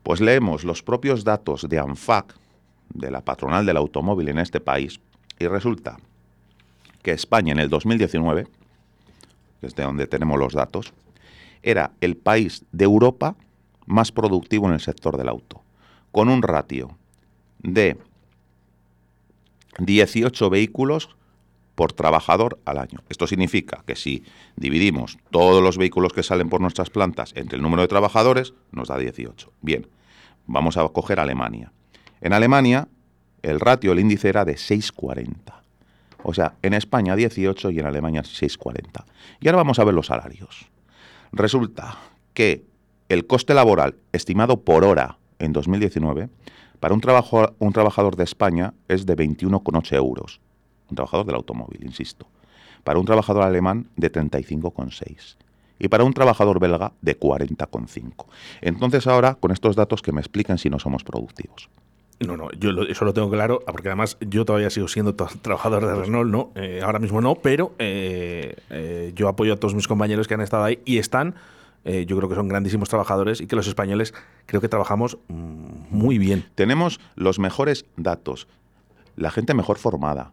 Pues 0.02 0.20
leemos 0.20 0.64
los 0.64 0.82
propios 0.82 1.24
datos 1.24 1.68
de 1.68 1.78
ANFAC, 1.78 2.34
de 2.94 3.10
la 3.10 3.20
patronal 3.20 3.66
del 3.66 3.76
automóvil 3.76 4.28
en 4.28 4.38
este 4.38 4.60
país, 4.60 5.00
y 5.38 5.46
resulta 5.46 5.98
que 7.02 7.12
España 7.12 7.52
en 7.52 7.58
el 7.58 7.68
2019, 7.68 8.46
que 9.60 9.66
es 9.66 9.74
de 9.74 9.82
donde 9.82 10.06
tenemos 10.06 10.38
los 10.38 10.54
datos, 10.54 10.92
era 11.62 11.92
el 12.00 12.16
país 12.16 12.64
de 12.72 12.84
Europa 12.84 13.36
más 13.86 14.12
productivo 14.12 14.66
en 14.68 14.74
el 14.74 14.80
sector 14.80 15.16
del 15.16 15.28
auto, 15.28 15.62
con 16.10 16.28
un 16.28 16.42
ratio 16.42 16.96
de 17.62 17.96
18 19.78 20.50
vehículos 20.50 21.08
por 21.74 21.92
trabajador 21.92 22.58
al 22.64 22.78
año. 22.78 23.00
Esto 23.08 23.26
significa 23.26 23.82
que 23.86 23.96
si 23.96 24.24
dividimos 24.56 25.18
todos 25.30 25.62
los 25.62 25.78
vehículos 25.78 26.12
que 26.12 26.22
salen 26.22 26.48
por 26.48 26.60
nuestras 26.60 26.90
plantas 26.90 27.32
entre 27.34 27.56
el 27.56 27.62
número 27.62 27.82
de 27.82 27.88
trabajadores, 27.88 28.54
nos 28.70 28.88
da 28.88 28.98
18. 28.98 29.52
Bien, 29.62 29.86
vamos 30.46 30.76
a 30.76 30.86
coger 30.88 31.18
Alemania. 31.18 31.72
En 32.20 32.32
Alemania, 32.32 32.88
el 33.42 33.58
ratio, 33.58 33.92
el 33.92 34.00
índice 34.00 34.28
era 34.28 34.44
de 34.44 34.54
6,40. 34.54 35.62
O 36.22 36.34
sea, 36.34 36.54
en 36.62 36.74
España 36.74 37.16
18 37.16 37.70
y 37.70 37.80
en 37.80 37.86
Alemania 37.86 38.22
6,40. 38.22 39.04
Y 39.40 39.48
ahora 39.48 39.58
vamos 39.58 39.78
a 39.78 39.84
ver 39.84 39.94
los 39.94 40.06
salarios. 40.06 40.71
Resulta 41.32 41.98
que 42.34 42.64
el 43.08 43.26
coste 43.26 43.54
laboral 43.54 43.96
estimado 44.12 44.60
por 44.60 44.84
hora 44.84 45.18
en 45.38 45.52
2019 45.52 46.28
para 46.78 46.94
un, 46.94 47.00
trabajo, 47.00 47.54
un 47.58 47.72
trabajador 47.72 48.16
de 48.16 48.24
España 48.24 48.74
es 48.88 49.06
de 49.06 49.16
21,8 49.16 49.96
euros. 49.96 50.40
Un 50.90 50.96
trabajador 50.96 51.24
del 51.24 51.36
automóvil, 51.36 51.84
insisto. 51.84 52.26
Para 52.84 52.98
un 52.98 53.06
trabajador 53.06 53.44
alemán 53.44 53.88
de 53.96 54.12
35,6 54.12 55.36
y 55.78 55.88
para 55.88 56.04
un 56.04 56.12
trabajador 56.12 56.60
belga 56.60 56.92
de 57.00 57.18
40,5. 57.18 58.26
Entonces 58.60 59.06
ahora, 59.06 59.34
con 59.36 59.52
estos 59.52 59.74
datos 59.74 60.02
que 60.02 60.12
me 60.12 60.20
expliquen 60.20 60.58
si 60.58 60.68
no 60.68 60.78
somos 60.78 61.02
productivos. 61.02 61.70
No, 62.20 62.36
no, 62.36 62.50
yo 62.52 62.70
eso 62.82 63.04
lo 63.04 63.12
tengo 63.12 63.30
claro, 63.30 63.60
porque 63.66 63.88
además 63.88 64.16
yo 64.20 64.44
todavía 64.44 64.70
sigo 64.70 64.86
siendo 64.88 65.14
trabajador 65.42 65.86
de 65.86 65.94
Renault, 65.94 66.30
¿no? 66.30 66.52
Eh, 66.54 66.80
ahora 66.84 66.98
mismo 66.98 67.20
no, 67.20 67.34
pero 67.34 67.74
eh, 67.78 68.56
eh, 68.70 69.12
yo 69.14 69.28
apoyo 69.28 69.54
a 69.54 69.56
todos 69.56 69.74
mis 69.74 69.88
compañeros 69.88 70.28
que 70.28 70.34
han 70.34 70.40
estado 70.40 70.64
ahí 70.64 70.80
y 70.84 70.98
están 70.98 71.34
eh, 71.84 72.06
yo 72.06 72.16
creo 72.16 72.28
que 72.28 72.34
son 72.34 72.48
grandísimos 72.48 72.88
trabajadores 72.88 73.40
y 73.40 73.46
que 73.46 73.56
los 73.56 73.66
españoles 73.66 74.14
creo 74.46 74.60
que 74.60 74.68
trabajamos 74.68 75.18
mm, 75.28 75.90
muy 75.90 76.18
bien. 76.18 76.46
Tenemos 76.54 77.00
los 77.16 77.38
mejores 77.38 77.86
datos, 77.96 78.46
la 79.16 79.30
gente 79.30 79.54
mejor 79.54 79.78
formada, 79.78 80.32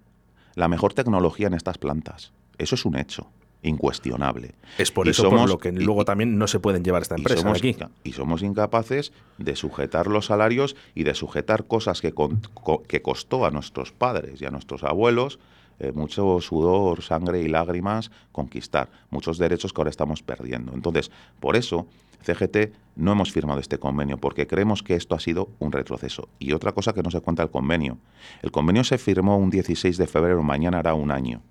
la 0.55 0.67
mejor 0.67 0.93
tecnología 0.93 1.47
en 1.47 1.53
estas 1.53 1.77
plantas. 1.77 2.33
Eso 2.57 2.75
es 2.75 2.85
un 2.85 2.97
hecho 2.97 3.27
incuestionable. 3.61 4.55
Es 4.77 4.91
por 4.91 5.09
eso 5.09 5.29
por 5.29 5.49
lo 5.49 5.57
que 5.57 5.71
luego 5.71 6.05
también 6.05 6.37
no 6.37 6.47
se 6.47 6.59
pueden 6.59 6.83
llevar 6.83 7.01
esta 7.01 7.15
empresa 7.15 7.39
y 7.39 7.43
somos, 7.43 7.57
aquí. 7.57 7.75
Y 8.03 8.13
somos 8.13 8.41
incapaces 8.41 9.11
de 9.37 9.55
sujetar 9.55 10.07
los 10.07 10.27
salarios 10.27 10.75
y 10.95 11.03
de 11.03 11.13
sujetar 11.13 11.65
cosas 11.65 12.01
que, 12.01 12.13
que 12.87 13.01
costó 13.01 13.45
a 13.45 13.51
nuestros 13.51 13.91
padres 13.91 14.41
y 14.41 14.45
a 14.45 14.51
nuestros 14.51 14.83
abuelos 14.83 15.39
eh, 15.79 15.93
mucho 15.93 16.41
sudor, 16.41 17.01
sangre 17.01 17.41
y 17.41 17.47
lágrimas 17.47 18.11
conquistar, 18.33 18.89
muchos 19.09 19.37
derechos 19.37 19.71
que 19.71 19.79
ahora 19.79 19.89
estamos 19.89 20.21
perdiendo. 20.21 20.73
Entonces, 20.73 21.09
por 21.39 21.55
eso, 21.55 21.87
CGT 22.21 22.73
no 22.97 23.13
hemos 23.13 23.31
firmado 23.31 23.61
este 23.61 23.77
convenio, 23.77 24.17
porque 24.17 24.45
creemos 24.45 24.83
que 24.83 24.95
esto 24.95 25.15
ha 25.15 25.21
sido 25.21 25.49
un 25.59 25.71
retroceso. 25.71 26.27
Y 26.37 26.51
otra 26.51 26.73
cosa 26.73 26.91
que 26.91 27.01
no 27.01 27.11
se 27.11 27.21
cuenta 27.21 27.43
el 27.43 27.49
convenio. 27.49 27.97
El 28.41 28.51
convenio 28.51 28.83
se 28.83 28.97
firmó 28.97 29.37
un 29.37 29.49
16 29.49 29.97
de 29.97 30.07
febrero, 30.07 30.43
mañana 30.43 30.79
hará 30.79 30.95
un 30.95 31.11
año, 31.11 31.41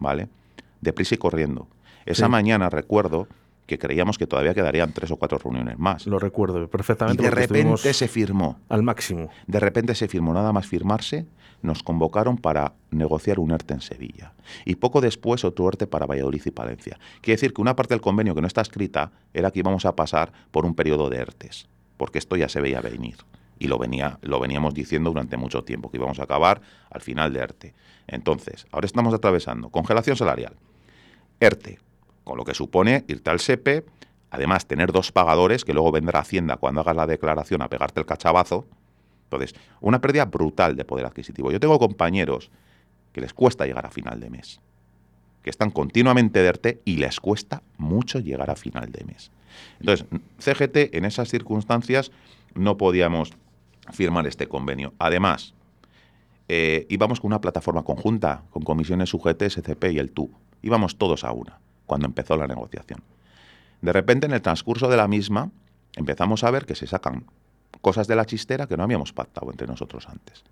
¿vale? 0.00 0.28
Deprisa 0.80 1.14
y 1.14 1.18
corriendo. 1.18 1.68
Esa 2.06 2.28
mañana 2.28 2.70
recuerdo 2.70 3.28
que 3.68 3.78
creíamos 3.78 4.16
que 4.16 4.26
todavía 4.26 4.54
quedarían 4.54 4.92
tres 4.92 5.10
o 5.10 5.16
cuatro 5.16 5.36
reuniones 5.36 5.78
más. 5.78 6.06
Lo 6.06 6.18
recuerdo 6.18 6.66
perfectamente. 6.68 7.22
Y 7.22 7.26
de 7.26 7.30
repente 7.30 7.92
se 7.92 8.08
firmó. 8.08 8.58
Al 8.70 8.82
máximo. 8.82 9.28
De 9.46 9.60
repente 9.60 9.94
se 9.94 10.08
firmó, 10.08 10.32
nada 10.32 10.52
más 10.54 10.66
firmarse, 10.66 11.26
nos 11.60 11.82
convocaron 11.82 12.38
para 12.38 12.72
negociar 12.90 13.38
un 13.38 13.50
ERTE 13.50 13.74
en 13.74 13.80
Sevilla. 13.82 14.32
Y 14.64 14.76
poco 14.76 15.02
después 15.02 15.44
otro 15.44 15.68
ERTE 15.68 15.86
para 15.86 16.06
Valladolid 16.06 16.42
y 16.46 16.50
Palencia. 16.50 16.98
Quiere 17.20 17.36
decir 17.36 17.52
que 17.52 17.60
una 17.60 17.76
parte 17.76 17.92
del 17.92 18.00
convenio 18.00 18.34
que 18.34 18.40
no 18.40 18.46
está 18.46 18.62
escrita 18.62 19.12
era 19.34 19.50
que 19.50 19.58
íbamos 19.58 19.84
a 19.84 19.94
pasar 19.94 20.32
por 20.50 20.64
un 20.64 20.74
periodo 20.74 21.10
de 21.10 21.18
ERTES, 21.18 21.68
porque 21.98 22.18
esto 22.18 22.36
ya 22.36 22.48
se 22.48 22.62
veía 22.62 22.80
venir. 22.80 23.16
Y 23.58 23.66
lo, 23.66 23.76
venía, 23.76 24.18
lo 24.22 24.40
veníamos 24.40 24.72
diciendo 24.72 25.10
durante 25.10 25.36
mucho 25.36 25.64
tiempo, 25.64 25.90
que 25.90 25.98
íbamos 25.98 26.20
a 26.20 26.22
acabar 26.22 26.62
al 26.90 27.02
final 27.02 27.34
de 27.34 27.40
ERTE. 27.40 27.74
Entonces, 28.06 28.66
ahora 28.72 28.86
estamos 28.86 29.12
atravesando 29.12 29.68
congelación 29.68 30.16
salarial, 30.16 30.54
ERTE, 31.40 31.78
con 32.24 32.36
lo 32.36 32.44
que 32.44 32.54
supone 32.54 33.04
irte 33.08 33.30
al 33.30 33.40
SEPE, 33.40 33.84
además 34.30 34.66
tener 34.66 34.92
dos 34.92 35.12
pagadores, 35.12 35.64
que 35.64 35.72
luego 35.72 35.92
vendrá 35.92 36.20
Hacienda 36.20 36.56
cuando 36.56 36.80
hagas 36.80 36.96
la 36.96 37.06
declaración 37.06 37.62
a 37.62 37.68
pegarte 37.68 38.00
el 38.00 38.06
cachabazo. 38.06 38.66
Entonces, 39.24 39.54
una 39.80 40.00
pérdida 40.00 40.24
brutal 40.24 40.76
de 40.76 40.84
poder 40.84 41.06
adquisitivo. 41.06 41.52
Yo 41.52 41.60
tengo 41.60 41.78
compañeros 41.78 42.50
que 43.12 43.20
les 43.20 43.34
cuesta 43.34 43.66
llegar 43.66 43.86
a 43.86 43.90
final 43.90 44.20
de 44.20 44.30
mes, 44.30 44.60
que 45.42 45.50
están 45.50 45.70
continuamente 45.70 46.40
de 46.40 46.48
ERTE 46.48 46.82
y 46.84 46.96
les 46.96 47.20
cuesta 47.20 47.62
mucho 47.76 48.20
llegar 48.20 48.50
a 48.50 48.56
final 48.56 48.90
de 48.90 49.04
mes. 49.04 49.30
Entonces, 49.80 50.06
CGT 50.38 50.94
en 50.94 51.04
esas 51.04 51.28
circunstancias 51.28 52.10
no 52.54 52.76
podíamos 52.76 53.32
firmar 53.92 54.26
este 54.26 54.48
convenio. 54.48 54.94
Además, 54.98 55.54
eh, 56.48 56.86
íbamos 56.88 57.20
con 57.20 57.28
una 57.28 57.40
plataforma 57.40 57.82
conjunta, 57.82 58.42
con 58.50 58.62
comisiones 58.62 59.12
UGT, 59.12 59.42
SCP 59.48 59.92
y 59.92 59.98
el 59.98 60.10
TU. 60.10 60.30
Íbamos 60.62 60.96
todos 60.96 61.24
a 61.24 61.32
una 61.32 61.58
cuando 61.86 62.06
empezó 62.06 62.36
la 62.36 62.46
negociación. 62.46 63.02
De 63.80 63.92
repente, 63.92 64.26
en 64.26 64.32
el 64.32 64.42
transcurso 64.42 64.88
de 64.88 64.96
la 64.96 65.08
misma, 65.08 65.50
empezamos 65.96 66.44
a 66.44 66.50
ver 66.50 66.66
que 66.66 66.74
se 66.74 66.86
sacan 66.86 67.24
cosas 67.80 68.08
de 68.08 68.16
la 68.16 68.26
chistera 68.26 68.66
que 68.66 68.76
no 68.76 68.82
habíamos 68.82 69.12
pactado 69.12 69.50
entre 69.50 69.66
nosotros 69.66 70.08
antes, 70.08 70.44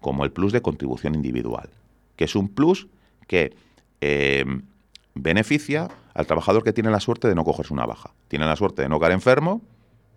como 0.00 0.24
el 0.24 0.32
plus 0.32 0.52
de 0.52 0.62
contribución 0.62 1.14
individual, 1.14 1.68
que 2.16 2.24
es 2.24 2.36
un 2.36 2.48
plus 2.48 2.88
que 3.26 3.54
eh, 4.00 4.44
beneficia 5.14 5.88
al 6.14 6.26
trabajador 6.26 6.64
que 6.64 6.72
tiene 6.72 6.90
la 6.90 7.00
suerte 7.00 7.28
de 7.28 7.34
no 7.34 7.44
cogerse 7.44 7.72
una 7.72 7.86
baja. 7.86 8.10
Tiene 8.28 8.46
la 8.46 8.56
suerte 8.56 8.82
de 8.82 8.88
no 8.88 9.00
caer 9.00 9.12
enfermo, 9.12 9.60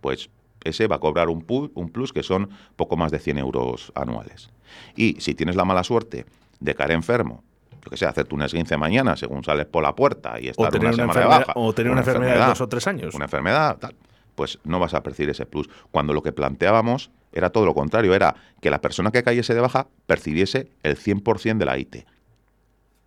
pues 0.01 0.29
ese 0.63 0.87
va 0.87 0.97
a 0.97 0.99
cobrar 0.99 1.29
un, 1.29 1.45
un 1.73 1.89
plus 1.89 2.13
que 2.13 2.23
son 2.23 2.49
poco 2.75 2.95
más 2.95 3.11
de 3.11 3.19
100 3.19 3.37
euros 3.39 3.91
anuales. 3.95 4.49
Y 4.95 5.19
si 5.19 5.35
tienes 5.35 5.55
la 5.55 5.65
mala 5.65 5.83
suerte 5.83 6.25
de 6.59 6.75
caer 6.75 6.91
enfermo, 6.91 7.43
lo 7.83 7.89
que 7.89 7.97
sea, 7.97 8.09
hacerte 8.09 8.33
un 8.33 8.41
esguince 8.41 8.77
mañana 8.77 9.15
según 9.15 9.43
sales 9.43 9.65
por 9.65 9.83
la 9.83 9.95
puerta 9.95 10.39
y 10.39 10.47
estar 10.47 10.73
una, 10.79 10.93
semana 10.93 11.19
de 11.19 11.25
baja. 11.25 11.53
O 11.55 11.73
tener 11.73 11.91
una, 11.91 12.01
enfermedad, 12.01 12.41
de 12.41 12.45
dos 12.47 12.61
o 12.61 12.69
tres 12.69 12.87
años. 12.87 13.13
Una 13.13 13.25
enfermedad, 13.25 13.77
tal, 13.77 13.95
pues 14.35 14.59
no 14.63 14.79
vas 14.79 14.93
a 14.93 15.03
percibir 15.03 15.29
ese 15.29 15.45
plus. 15.45 15.69
Cuando 15.91 16.13
lo 16.13 16.21
que 16.21 16.31
planteábamos 16.31 17.11
era 17.31 17.49
todo 17.49 17.65
lo 17.65 17.73
contrario, 17.73 18.13
era 18.13 18.35
que 18.61 18.69
la 18.69 18.79
persona 18.79 19.11
que 19.11 19.23
cayese 19.23 19.53
de 19.53 19.61
baja 19.61 19.87
percibiese 20.05 20.69
el 20.83 20.97
100% 20.97 21.57
de 21.57 21.65
la 21.65 21.77
IT. 21.77 22.05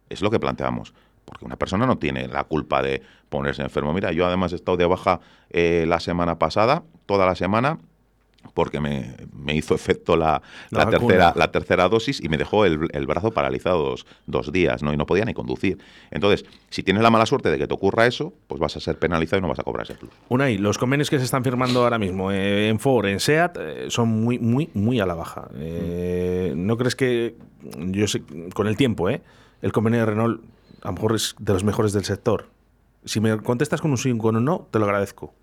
Es 0.08 0.20
lo 0.20 0.30
que 0.30 0.38
planteábamos. 0.38 0.94
Porque 1.24 1.44
una 1.44 1.56
persona 1.56 1.86
no 1.86 1.98
tiene 1.98 2.28
la 2.28 2.44
culpa 2.44 2.82
de 2.82 3.02
ponerse 3.28 3.62
enfermo. 3.62 3.92
Mira, 3.92 4.12
yo 4.12 4.26
además 4.26 4.52
he 4.52 4.56
estado 4.56 4.76
de 4.76 4.86
baja 4.86 5.20
eh, 5.50 5.84
la 5.88 5.98
semana 5.98 6.38
pasada, 6.38 6.84
toda 7.06 7.26
la 7.26 7.34
semana, 7.34 7.78
porque 8.54 8.80
me, 8.80 9.54
hizo 9.54 9.74
efecto 9.74 10.16
la, 10.16 10.42
tercera, 10.70 11.32
la 11.36 11.50
tercera 11.50 11.88
dosis 11.88 12.22
y 12.22 12.28
me 12.28 12.36
dejó 12.36 12.64
el, 12.64 13.06
brazo 13.06 13.30
paralizado 13.30 13.94
dos, 14.26 14.52
días, 14.52 14.82
¿no? 14.82 14.92
Y 14.92 14.96
no 14.96 15.06
podía 15.06 15.24
ni 15.24 15.34
conducir. 15.34 15.78
Entonces, 16.10 16.44
si 16.70 16.82
tienes 16.82 17.02
la 17.02 17.10
mala 17.10 17.26
suerte 17.26 17.50
de 17.50 17.58
que 17.58 17.66
te 17.66 17.74
ocurra 17.74 18.06
eso, 18.06 18.32
pues 18.46 18.60
vas 18.60 18.76
a 18.76 18.80
ser 18.80 18.98
penalizado 18.98 19.38
y 19.38 19.42
no 19.42 19.48
vas 19.48 19.58
a 19.58 19.62
cobrar 19.62 19.84
ese 19.84 19.94
plus. 19.94 20.12
Unai, 20.28 20.58
los 20.58 20.78
convenios 20.78 21.10
que 21.10 21.18
se 21.18 21.24
están 21.24 21.44
firmando 21.44 21.82
ahora 21.82 21.98
mismo 21.98 22.30
eh, 22.32 22.68
en 22.68 22.78
Ford, 22.78 23.06
en 23.06 23.20
SEAT, 23.20 23.56
eh, 23.58 23.86
son 23.88 24.08
muy, 24.08 24.38
muy, 24.38 24.70
muy 24.74 25.00
a 25.00 25.06
la 25.06 25.14
baja. 25.14 25.48
¿No 26.54 26.76
crees 26.76 26.96
que, 26.96 27.36
yo 27.76 28.06
sé, 28.06 28.22
con 28.54 28.66
el 28.66 28.76
tiempo, 28.76 29.08
el 29.08 29.72
convenio 29.72 30.00
de 30.00 30.06
Renault 30.06 30.42
a 30.86 30.88
lo 30.88 30.92
mejor 30.92 31.14
es 31.16 31.34
de 31.38 31.52
los 31.52 31.64
mejores 31.64 31.92
del 31.92 32.04
sector. 32.04 32.46
Si 33.04 33.20
me 33.20 33.36
contestas 33.38 33.80
con 33.80 33.90
un 33.90 33.98
sí 33.98 34.12
o 34.12 34.18
con 34.18 34.36
un 34.36 34.44
no, 34.44 34.68
te 34.70 34.78
lo 34.78 34.84
agradezco. 34.84 35.34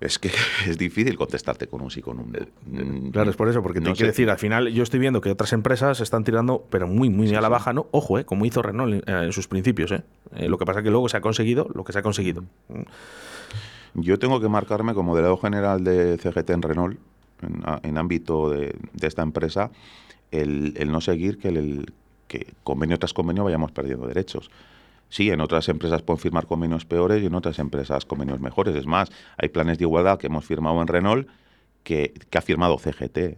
Es 0.00 0.18
que 0.18 0.30
es 0.66 0.78
difícil 0.78 1.16
contestarte 1.16 1.66
con 1.66 1.82
un 1.82 1.90
sí 1.90 2.00
con 2.00 2.18
un 2.18 2.32
no. 2.32 2.84
Mm, 2.84 3.10
claro, 3.10 3.30
es 3.30 3.36
por 3.36 3.48
eso, 3.48 3.62
porque 3.62 3.80
te 3.80 3.92
quiero 3.92 4.08
decir, 4.08 4.30
al 4.30 4.38
final 4.38 4.68
yo 4.72 4.82
estoy 4.82 4.98
viendo 4.98 5.20
que 5.20 5.30
otras 5.30 5.52
empresas 5.52 6.00
están 6.00 6.24
tirando, 6.24 6.64
pero 6.70 6.86
muy, 6.86 7.10
muy 7.10 7.34
a 7.34 7.40
la 7.40 7.48
baja, 7.48 7.72
¿no? 7.72 7.86
Ojo, 7.90 8.18
¿eh? 8.18 8.24
como 8.24 8.46
hizo 8.46 8.62
Renault 8.62 9.06
en, 9.08 9.32
sus 9.32 9.46
principios. 9.46 9.92
¿eh? 9.92 10.02
¿eh? 10.36 10.48
lo 10.48 10.58
que 10.58 10.64
pasa 10.64 10.80
es 10.80 10.84
que 10.84 10.90
luego 10.90 11.08
se 11.08 11.18
ha 11.18 11.20
conseguido 11.20 11.68
lo 11.74 11.84
que 11.84 11.92
se 11.92 11.98
ha 11.98 12.02
conseguido. 12.02 12.42
Mm. 12.68 12.82
Yo 13.94 14.18
tengo 14.18 14.40
que 14.40 14.48
marcarme 14.48 14.94
como 14.94 15.16
delegado 15.16 15.36
general 15.36 15.82
de 15.82 16.16
CGT 16.16 16.50
en 16.50 16.62
Renault, 16.62 16.98
en, 17.82 17.98
ámbito 17.98 18.48
de, 18.48 18.76
esta 19.00 19.22
empresa, 19.22 19.70
el, 20.30 20.74
el 20.76 20.92
no 20.92 21.00
seguir 21.00 21.38
que 21.38 21.48
el, 21.48 21.92
que 22.28 22.54
convenio 22.62 22.98
tras 22.98 23.12
convenio 23.12 23.42
vayamos 23.42 23.72
perdiendo 23.72 24.06
derechos. 24.06 24.50
Sí, 25.10 25.30
en 25.30 25.40
otras 25.40 25.68
empresas 25.68 26.02
pueden 26.02 26.20
firmar 26.20 26.46
convenios 26.46 26.86
peores 26.86 27.22
y 27.22 27.26
en 27.26 27.34
otras 27.34 27.58
empresas 27.58 28.06
convenios 28.06 28.40
mejores. 28.40 28.74
Es 28.76 28.86
más, 28.86 29.10
hay 29.36 29.48
planes 29.48 29.76
de 29.78 29.84
igualdad 29.84 30.18
que 30.18 30.28
hemos 30.28 30.44
firmado 30.44 30.80
en 30.80 30.88
Renault 30.88 31.28
que, 31.82 32.14
ha 32.32 32.40
firmado 32.40 32.78
CGT, 32.78 33.36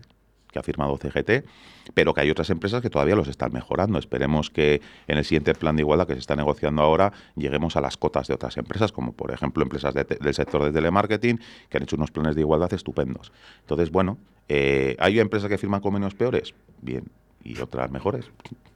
que 0.52 0.58
ha 0.58 0.62
firmado 0.62 0.98
CGT, 0.98 1.46
pero 1.94 2.12
que 2.12 2.20
hay 2.20 2.30
otras 2.30 2.50
empresas 2.50 2.82
que 2.82 2.90
todavía 2.90 3.16
los 3.16 3.26
están 3.26 3.52
mejorando. 3.54 3.98
Esperemos 3.98 4.50
que 4.50 4.82
en 5.08 5.16
el 5.16 5.24
siguiente 5.24 5.54
plan 5.54 5.74
de 5.74 5.82
igualdad 5.82 6.06
que 6.06 6.12
se 6.12 6.20
está 6.20 6.36
negociando 6.36 6.82
ahora 6.82 7.10
lleguemos 7.36 7.74
a 7.76 7.80
las 7.80 7.96
cotas 7.96 8.28
de 8.28 8.34
otras 8.34 8.58
empresas, 8.58 8.92
como 8.92 9.12
por 9.12 9.32
ejemplo 9.32 9.62
empresas 9.62 9.94
del 9.94 10.34
sector 10.34 10.64
de 10.64 10.72
telemarketing 10.72 11.40
que 11.70 11.78
han 11.78 11.84
hecho 11.84 11.96
unos 11.96 12.10
planes 12.10 12.34
de 12.34 12.42
igualdad 12.42 12.72
estupendos. 12.74 13.32
Entonces, 13.60 13.90
bueno, 13.90 14.18
eh, 14.48 14.94
¿hay 14.98 15.18
empresas 15.20 15.48
que 15.48 15.56
firman 15.56 15.80
convenios 15.80 16.14
peores? 16.14 16.52
Bien, 16.82 17.04
y 17.44 17.60
otras 17.60 17.90
mejores. 17.90 18.30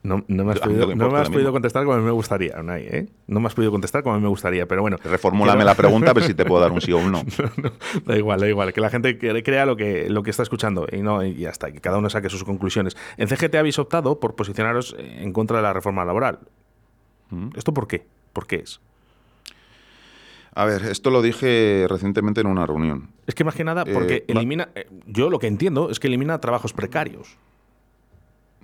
No, 0.07 0.25
me 0.29 0.53
has, 0.53 0.61
podido, 0.61 1.51
contestar 1.51 1.85
como 1.85 1.99
me 1.99 2.13
gustaría, 2.13 2.55
¿eh? 2.77 3.09
No 3.27 3.41
me 3.41 3.49
has 3.49 3.55
podido 3.55 3.73
contestar 3.73 4.05
como 4.05 4.21
me 4.21 4.29
gustaría, 4.29 4.67
pero 4.67 4.83
bueno. 4.83 4.99
Reformúlame 5.03 5.65
la 5.65 5.75
pregunta 5.75 6.13
a 6.13 6.15
ver 6.15 6.23
si 6.23 6.35
te 6.35 6.45
puedo 6.45 6.61
dar 6.61 6.71
un 6.71 6.81
sí 6.81 6.93
o 6.93 6.99
un 6.99 7.11
no. 7.11 7.25
da 8.05 8.17
igual, 8.17 8.39
da 8.39 8.49
igual. 8.49 8.73
Que 8.73 8.81
la 8.81 8.89
gente 8.89 9.19
crea 9.19 9.67
lo 9.67 9.77
que, 9.77 10.09
lo 10.09 10.23
que 10.23 10.31
está 10.31 10.45
escuchando 10.45 10.87
y, 10.93 10.99
no, 10.99 11.25
y 11.25 11.35
ya 11.35 11.51
está, 11.51 11.73
que 11.73 11.81
cada 11.81 11.99
uno 11.99 12.09
saque 12.09 12.29
sus 12.31 12.45
conclusiones. 12.45 12.97
En 13.17 13.27
CGT 13.27 13.57
habéis 13.57 13.81
optado 13.81 14.21
por 14.21 14.37
posicionaros 14.37 14.95
en 14.99 15.33
contra 15.33 15.57
de 15.57 15.65
la 15.65 15.73
reforma 15.73 16.05
laboral. 16.05 16.39
Mm. 17.31 17.49
¿Esto 17.57 17.75
por 17.75 17.89
qué? 17.89 18.07
¿Por 18.33 18.47
qué 18.47 18.57
es? 18.57 18.81
A 20.55 20.65
ver, 20.67 20.85
esto 20.85 21.11
lo 21.11 21.21
dije 21.21 21.85
recientemente 21.89 22.41
en 22.41 22.47
una 22.47 22.65
reunión. 22.65 23.11
Es 23.27 23.35
que 23.35 23.43
más 23.43 23.57
que 23.57 23.65
nada, 23.65 23.85
porque 23.85 24.15
eh, 24.15 24.25
elimina. 24.29 24.69
Eh, 24.75 24.87
yo 25.07 25.31
lo 25.31 25.41
que 25.41 25.49
entiendo 25.49 25.91
es 25.91 25.99
que 25.99 26.07
elimina 26.07 26.41
trabajos 26.41 26.73
precarios 26.73 27.37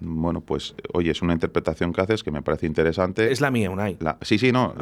bueno, 0.04 0.40
pues 0.40 0.74
oye, 0.92 1.10
es 1.10 1.22
una 1.22 1.32
interpretación 1.32 1.92
que 1.92 2.00
haces 2.00 2.22
que 2.22 2.30
me 2.30 2.42
parece 2.42 2.66
interesante. 2.66 3.30
Es 3.30 3.40
la 3.40 3.50
mía, 3.50 3.70
Unai. 3.70 3.96
La, 4.00 4.18
sí, 4.22 4.38
sí, 4.38 4.52
no, 4.52 4.74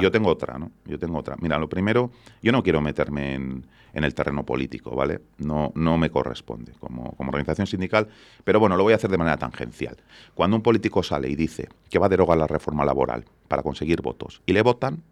yo 0.00 0.10
tengo 0.10 0.30
otra, 0.30 0.58
¿no? 0.58 0.70
Yo 0.86 0.98
tengo 0.98 1.18
otra. 1.18 1.36
Mira, 1.40 1.58
lo 1.58 1.68
primero, 1.68 2.10
yo 2.42 2.52
no 2.52 2.62
quiero 2.62 2.80
meterme 2.80 3.34
en, 3.34 3.64
el 3.92 4.14
terreno 4.14 4.44
político, 4.44 4.94
¿vale? 4.96 5.20
No, 5.38 5.72
no 5.74 5.98
me 5.98 6.10
corresponde 6.10 6.72
como, 6.80 7.12
como 7.12 7.30
organización 7.30 7.66
sindical, 7.66 8.08
pero 8.44 8.58
bueno, 8.58 8.76
lo 8.76 8.84
voy 8.84 8.94
a 8.94 8.96
hacer 8.96 9.10
de 9.10 9.18
manera 9.18 9.36
tangencial. 9.36 9.96
Cuando 10.34 10.56
un 10.56 10.62
político 10.62 11.02
sale 11.02 11.28
y 11.28 11.36
dice 11.36 11.68
que 11.90 11.98
va 11.98 12.06
a 12.06 12.08
derogar 12.08 12.38
la 12.38 12.46
reforma 12.46 12.84
laboral 12.84 13.24
para 13.48 13.62
conseguir 13.62 14.00
votos 14.00 14.42
y 14.46 14.52
le 14.52 14.62
votan, 14.62 15.02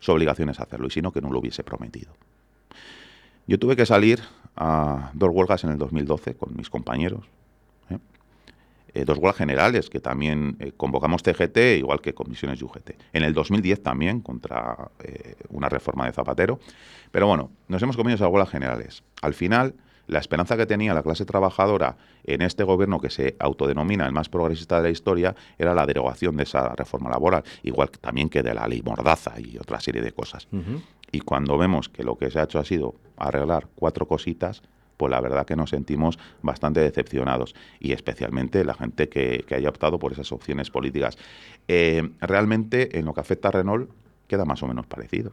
su 0.00 0.12
obligación 0.12 0.50
es 0.50 0.60
hacerlo, 0.60 0.88
y 0.88 0.90
si 0.90 1.00
no, 1.00 1.12
que 1.12 1.20
no 1.20 1.30
lo 1.30 1.38
hubiese 1.38 1.62
prometido. 1.62 2.12
Yo 3.46 3.58
tuve 3.58 3.76
que 3.76 3.86
salir 3.86 4.20
a 4.56 5.10
dos 5.14 5.30
huelgas 5.32 5.64
en 5.64 5.70
el 5.70 5.78
2012 5.78 6.34
con 6.34 6.56
mis 6.56 6.70
compañeros, 6.70 7.24
eh, 7.90 7.98
dos 9.04 9.18
huelgas 9.18 9.36
generales 9.36 9.90
que 9.90 9.98
también 9.98 10.56
eh, 10.60 10.72
convocamos 10.76 11.22
TGT, 11.22 11.56
igual 11.78 12.00
que 12.00 12.14
comisiones 12.14 12.62
UGT. 12.62 12.90
En 13.12 13.24
el 13.24 13.34
2010 13.34 13.82
también, 13.82 14.20
contra 14.20 14.90
eh, 15.02 15.34
una 15.48 15.68
reforma 15.68 16.06
de 16.06 16.12
Zapatero. 16.12 16.60
Pero 17.10 17.26
bueno, 17.26 17.50
nos 17.66 17.82
hemos 17.82 17.96
comido 17.96 18.14
esas 18.14 18.28
huelgas 18.28 18.50
generales. 18.50 19.02
Al 19.22 19.34
final, 19.34 19.74
la 20.06 20.18
esperanza 20.18 20.56
que 20.56 20.66
tenía 20.66 20.94
la 20.94 21.02
clase 21.02 21.24
trabajadora 21.24 21.96
en 22.24 22.42
este 22.42 22.62
gobierno 22.62 23.00
que 23.00 23.10
se 23.10 23.36
autodenomina 23.38 24.06
el 24.06 24.12
más 24.12 24.28
progresista 24.28 24.76
de 24.76 24.84
la 24.84 24.90
historia 24.90 25.34
era 25.58 25.74
la 25.74 25.86
derogación 25.86 26.36
de 26.36 26.44
esa 26.44 26.74
reforma 26.74 27.10
laboral, 27.10 27.42
igual 27.62 27.90
que 27.90 27.98
también 27.98 28.28
que 28.28 28.42
de 28.42 28.54
la 28.54 28.68
ley 28.68 28.82
Mordaza 28.82 29.32
y 29.40 29.56
otra 29.56 29.80
serie 29.80 30.02
de 30.02 30.12
cosas. 30.12 30.46
Y 31.10 31.20
cuando 31.20 31.56
vemos 31.56 31.88
que 31.88 32.04
lo 32.04 32.16
que 32.16 32.30
se 32.30 32.38
ha 32.38 32.44
hecho 32.44 32.58
ha 32.58 32.64
sido 32.64 32.96
arreglar 33.16 33.68
cuatro 33.74 34.06
cositas, 34.06 34.62
pues 34.96 35.10
la 35.10 35.20
verdad 35.20 35.46
que 35.46 35.56
nos 35.56 35.70
sentimos 35.70 36.18
bastante 36.42 36.80
decepcionados 36.80 37.54
y 37.80 37.92
especialmente 37.92 38.64
la 38.64 38.74
gente 38.74 39.08
que, 39.08 39.44
haya 39.54 39.68
optado 39.68 39.98
por 39.98 40.12
esas 40.12 40.32
opciones 40.32 40.70
políticas. 40.70 41.16
Eh, 41.68 42.10
realmente 42.20 42.98
en 42.98 43.04
lo 43.04 43.14
que 43.14 43.20
afecta 43.20 43.48
a 43.48 43.52
Renault 43.52 43.90
queda 44.26 44.44
más 44.44 44.62
o 44.62 44.66
menos 44.66 44.86
parecido. 44.86 45.32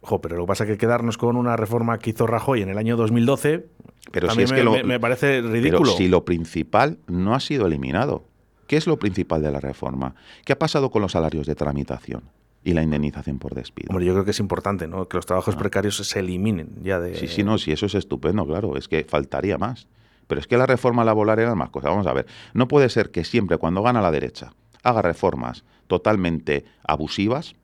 Jo, 0.00 0.20
pero 0.20 0.36
lo 0.36 0.44
que 0.44 0.48
pasa 0.48 0.64
es 0.64 0.70
que 0.70 0.78
quedarnos 0.78 1.18
con 1.18 1.36
una 1.36 1.56
reforma 1.56 1.98
que 1.98 2.10
hizo 2.10 2.26
Rajoy 2.26 2.62
en 2.62 2.68
el 2.68 2.78
año 2.78 2.96
2012 2.96 3.66
pero 4.10 4.28
también 4.28 4.48
me, 4.50 4.82
me, 4.84 5.00
parece 5.00 5.42
ridículo. 5.42 5.82
Pero 5.82 5.96
si 5.96 6.08
lo 6.08 6.24
principal 6.24 6.98
no 7.06 7.34
ha 7.34 7.40
sido 7.40 7.66
eliminado. 7.66 8.24
¿Qué 8.66 8.76
es 8.76 8.86
lo 8.86 8.98
principal 8.98 9.42
de 9.42 9.50
la 9.50 9.60
reforma? 9.60 10.14
¿Qué 10.44 10.52
ha 10.52 10.58
pasado 10.58 10.90
con 10.90 11.02
los 11.02 11.12
salarios 11.12 11.46
de 11.46 11.54
tramitación? 11.54 12.22
Y 12.68 12.74
la 12.74 12.82
indemnización 12.82 13.38
por 13.38 13.54
despido. 13.54 13.88
Hombre, 13.88 14.04
yo 14.04 14.12
creo 14.12 14.26
que 14.26 14.32
es 14.32 14.40
importante, 14.40 14.86
¿no? 14.86 15.08
Que 15.08 15.16
los 15.16 15.24
trabajos 15.24 15.54
ah. 15.54 15.58
precarios 15.58 15.96
se 15.96 16.18
eliminen 16.18 16.68
ya 16.82 17.00
de. 17.00 17.14
Sí, 17.14 17.26
sí, 17.26 17.42
no, 17.42 17.56
sí, 17.56 17.72
eso 17.72 17.86
es 17.86 17.94
estupendo, 17.94 18.46
claro. 18.46 18.76
Es 18.76 18.88
que 18.88 19.04
faltaría 19.04 19.56
más. 19.56 19.86
Pero 20.26 20.38
es 20.38 20.46
que 20.46 20.58
la 20.58 20.66
reforma 20.66 21.02
laboral 21.02 21.38
era 21.38 21.54
más 21.54 21.70
cosas. 21.70 21.90
Vamos 21.90 22.06
a 22.06 22.12
ver. 22.12 22.26
No 22.52 22.68
puede 22.68 22.90
ser 22.90 23.10
que 23.10 23.24
siempre 23.24 23.56
cuando 23.56 23.82
gana 23.82 24.02
la 24.02 24.10
derecha 24.10 24.52
haga 24.82 25.00
reformas 25.00 25.64
totalmente 25.86 26.66
abusivas 26.86 27.54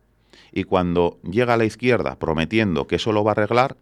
y 0.53 0.64
cuando 0.64 1.19
llega 1.23 1.53
a 1.53 1.57
la 1.59 1.67
izquierda 1.67 2.19
prometiendo 2.19 2.87
que 2.87 2.97
eso 2.97 3.12
lo 3.12 3.23
va 3.23 3.33
a 3.33 3.35
arreglar, 3.35 3.77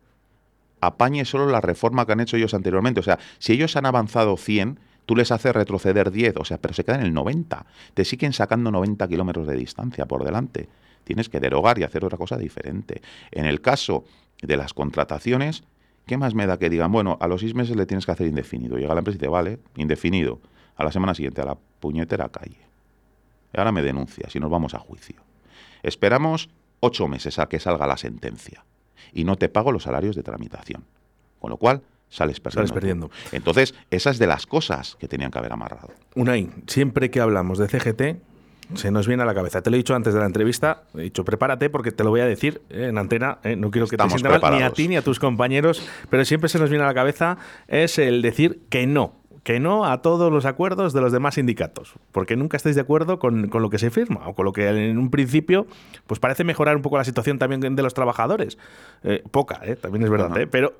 apañe 0.81 1.25
solo 1.25 1.47
la 1.47 1.61
reforma 1.61 2.05
que 2.05 2.13
han 2.13 2.21
hecho 2.21 2.37
ellos 2.37 2.53
anteriormente. 2.53 2.99
O 2.99 3.05
sea, 3.05 3.21
si 3.39 3.53
ellos 3.53 3.77
han 3.77 3.87
avanzado 3.87 4.37
100, 4.37 4.81
tú 5.07 5.15
les 5.15 5.31
haces 5.31 5.55
retroceder 5.55 6.11
10, 6.11 6.35
o 6.39 6.45
sea, 6.45 6.59
pero 6.59 6.75
se 6.75 6.83
quedan 6.83 7.03
en 7.03 7.07
el 7.07 7.15
90. 7.15 7.65
Te 7.95 8.05
siguen 8.05 8.33
sacando 8.33 8.73
90 8.73 9.07
kilómetros 9.07 9.47
de 9.47 9.55
distancia 9.55 10.07
por 10.07 10.25
delante 10.25 10.69
tienes 11.05 11.29
que 11.29 11.41
derogar 11.41 11.79
y 11.79 11.85
hacer 11.85 12.05
otra 12.05 12.19
cosa 12.19 12.37
diferente. 12.37 13.03
En 13.31 13.47
el 13.47 13.61
caso 13.61 14.05
de 14.41 14.57
las 14.57 14.75
contrataciones, 14.75 15.65
¿qué 16.07 16.17
más 16.17 16.35
me 16.35 16.47
da 16.47 16.59
que 16.59 16.71
digan, 16.71 16.93
bueno, 16.93 17.19
a 17.21 17.29
los 17.29 17.41
seis 17.41 17.55
meses 17.55 17.77
le 17.77 17.87
tienes 17.87 18.07
que 18.07 18.13
hacer 18.13 18.27
indefinido? 18.27 18.79
Llega 18.79 18.95
la 18.95 19.01
empresa 19.01 19.17
y 19.17 19.19
dice, 19.19 19.29
vale, 19.29 19.59
indefinido. 19.77 20.41
A 20.77 20.85
la 20.85 20.93
semana 20.93 21.15
siguiente, 21.15 21.41
a 21.43 21.45
la 21.45 21.55
puñetera 21.81 22.29
calle. 22.31 22.59
Y 23.53 23.59
ahora 23.59 23.73
me 23.73 23.83
denuncias 23.83 24.35
y 24.35 24.41
nos 24.41 24.51
vamos 24.51 24.75
a 24.75 24.79
juicio. 24.79 25.17
Esperamos 25.83 26.49
ocho 26.81 27.09
meses 27.09 27.39
a 27.39 27.47
que 27.49 27.61
salga 27.61 27.87
la 27.87 27.97
sentencia 27.97 28.65
y 29.13 29.25
no 29.25 29.37
te 29.37 29.49
pago 29.49 29.73
los 29.73 29.83
salarios 29.83 30.17
de 30.17 30.23
tramitación. 30.23 30.85
Con 31.39 31.51
lo 31.51 31.57
cual, 31.57 31.83
sales 32.09 32.41
perdiendo. 32.41 32.69
Sales 32.69 32.73
perdiendo. 32.73 33.11
Entonces, 33.33 33.75
esas 33.91 34.19
de 34.19 34.27
las 34.27 34.47
cosas 34.47 34.97
que 34.99 35.09
tenían 35.09 35.31
que 35.31 35.39
haber 35.39 35.53
amarrado. 35.53 35.93
Unai, 36.15 36.51
siempre 36.67 37.11
que 37.11 37.21
hablamos 37.21 37.59
de 37.59 37.69
CGT, 37.69 38.23
se 38.75 38.91
nos 38.91 39.07
viene 39.07 39.23
a 39.23 39.27
la 39.27 39.35
cabeza. 39.35 39.63
Te 39.63 39.71
lo 39.71 39.77
he 39.77 39.79
dicho 39.79 39.95
antes 39.95 40.15
de 40.15 40.21
la 40.21 40.27
entrevista, 40.27 40.85
he 40.95 41.03
dicho 41.03 41.25
prepárate 41.25 41.71
porque 41.71 41.93
te 41.93 42.05
lo 42.05 42.11
voy 42.11 42.21
a 42.21 42.27
decir 42.27 42.63
eh, 42.71 42.87
en 42.89 42.99
antena, 42.99 43.39
eh, 43.45 43.57
no 43.57 43.71
quiero 43.71 43.87
que 43.87 43.97
te 43.97 44.09
sienta 44.09 44.39
mal 44.39 44.59
ni 44.59 44.63
a 44.63 44.71
ti 44.71 44.89
ni 44.89 44.97
a 44.97 45.03
tus 45.03 45.19
compañeros, 45.19 45.87
pero 46.11 46.25
siempre 46.25 46.49
se 46.49 46.59
nos 46.59 46.71
viene 46.71 46.85
a 46.85 46.87
la 46.89 46.95
cabeza 46.95 47.39
es 47.69 47.99
el 47.99 48.23
decir 48.23 48.63
que 48.69 48.87
no, 48.87 49.22
que 49.43 49.59
no 49.59 49.85
a 49.87 50.03
todos 50.03 50.31
los 50.33 50.45
acuerdos 50.45 50.93
de 50.93 51.01
los 51.01 51.11
demás 51.11 51.35
sindicatos, 51.35 51.95
porque 52.13 52.37
nunca 52.37 52.57
estáis 52.57 52.77
de 52.77 52.81
acuerdo 52.81 53.19
con, 53.19 53.51
lo 53.53 53.71
que 53.71 53.79
se 53.79 53.91
firma 53.91 54.29
o 54.29 54.35
con 54.35 54.45
lo 54.45 54.53
que 54.53 54.69
en 54.69 54.99
un 54.99 55.11
principio 55.11 55.67
pues 56.07 56.21
parece 56.21 56.45
mejorar 56.45 56.77
un 56.77 56.83
poco 56.83 56.97
la 56.97 57.05
situación 57.05 57.39
también 57.39 57.75
de 57.75 57.83
los 57.83 57.95
trabajadores. 57.95 58.57
Eh, 59.03 59.23
poca, 59.31 59.61
eh, 59.65 59.75
también 59.75 60.05
es 60.05 60.11
verdad, 60.11 60.37
eh, 60.39 60.47
pero 60.47 60.75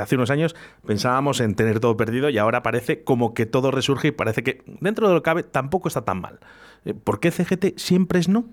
hace 0.00 0.16
unos 0.16 0.30
años 0.30 0.56
pensábamos 0.84 1.40
en 1.40 1.54
tener 1.54 1.78
todo 1.78 1.96
perdido 1.96 2.30
y 2.30 2.38
ahora 2.38 2.62
parece 2.62 3.04
como 3.04 3.32
que 3.32 3.46
todo 3.46 3.70
resurge 3.70 4.08
y 4.08 4.12
parece 4.12 4.42
que 4.42 4.62
dentro 4.80 5.06
de 5.08 5.14
lo 5.14 5.20
que 5.20 5.24
cabe 5.24 5.42
tampoco 5.44 5.88
está 5.88 6.02
tan 6.02 6.20
mal. 6.20 6.40
¿Por 7.04 7.20
qué 7.20 7.30
CGT 7.30 7.78
siempre 7.78 8.18
es 8.18 8.28
no? 8.28 8.46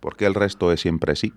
Porque 0.00 0.24
el 0.24 0.34
resto 0.34 0.72
es 0.72 0.80
siempre 0.80 1.16
sí. 1.16 1.34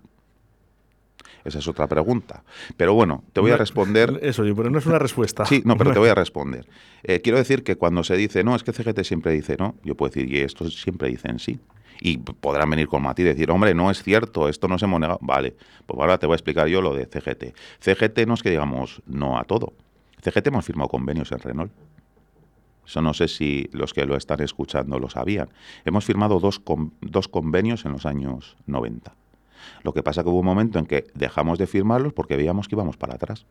Esa 1.45 1.59
es 1.59 1.67
otra 1.67 1.87
pregunta. 1.87 2.43
Pero 2.77 2.93
bueno, 2.93 3.23
te 3.33 3.41
voy 3.41 3.51
a 3.51 3.57
responder. 3.57 4.19
Eso, 4.23 4.43
pero 4.55 4.69
no 4.69 4.79
es 4.79 4.85
una 4.85 4.99
respuesta. 4.99 5.45
Sí, 5.45 5.61
no, 5.65 5.77
pero 5.77 5.93
te 5.93 5.99
voy 5.99 6.09
a 6.09 6.15
responder. 6.15 6.67
Eh, 7.03 7.21
quiero 7.21 7.37
decir 7.37 7.63
que 7.63 7.75
cuando 7.75 8.03
se 8.03 8.15
dice, 8.15 8.43
no, 8.43 8.55
es 8.55 8.63
que 8.63 8.73
CGT 8.73 9.03
siempre 9.03 9.31
dice 9.31 9.55
no, 9.57 9.75
yo 9.83 9.95
puedo 9.95 10.11
decir, 10.11 10.31
y 10.31 10.39
estos 10.39 10.81
siempre 10.81 11.09
dicen 11.09 11.39
sí. 11.39 11.59
Y 12.01 12.17
podrán 12.17 12.69
venir 12.69 12.87
con 12.87 13.01
Mati 13.01 13.23
y 13.23 13.25
decir, 13.25 13.51
hombre, 13.51 13.73
no 13.73 13.91
es 13.91 14.03
cierto, 14.03 14.47
esto 14.47 14.69
no 14.69 14.79
se 14.79 14.85
hemos 14.85 15.01
negado. 15.01 15.19
Vale, 15.21 15.55
pues 15.85 15.99
ahora 15.99 16.17
te 16.17 16.27
voy 16.27 16.33
a 16.33 16.37
explicar 16.37 16.67
yo 16.67 16.81
lo 16.81 16.93
de 16.93 17.05
CGT. 17.05 17.55
CGT 17.79 18.25
no 18.25 18.35
es 18.35 18.43
que 18.43 18.49
digamos 18.49 19.01
no 19.05 19.37
a 19.37 19.43
todo. 19.43 19.73
CGT 20.21 20.47
hemos 20.47 20.65
firmado 20.65 20.87
convenios 20.87 21.31
en 21.31 21.39
Renault. 21.39 21.71
Eso 22.89 23.01
no 23.01 23.13
sé 23.13 23.27
si 23.27 23.69
los 23.71 23.93
que 23.93 24.05
lo 24.05 24.15
están 24.15 24.41
escuchando 24.41 24.97
lo 24.97 25.09
sabían. 25.09 25.49
Hemos 25.85 26.05
firmado 26.05 26.39
dos, 26.39 26.61
dos 27.01 27.27
convenios 27.27 27.85
en 27.85 27.91
los 27.91 28.07
años 28.07 28.57
90. 28.65 29.13
Lo 29.83 29.93
que 29.93 30.03
pasa 30.03 30.23
que 30.23 30.29
hubo 30.29 30.39
un 30.39 30.45
momento 30.45 30.79
en 30.79 30.85
que 30.85 31.05
dejamos 31.13 31.57
de 31.57 31.67
firmarlos 31.67 32.13
porque 32.13 32.35
veíamos 32.35 32.67
que 32.67 32.75
íbamos 32.75 32.97
para 32.97 33.15
atrás. 33.15 33.45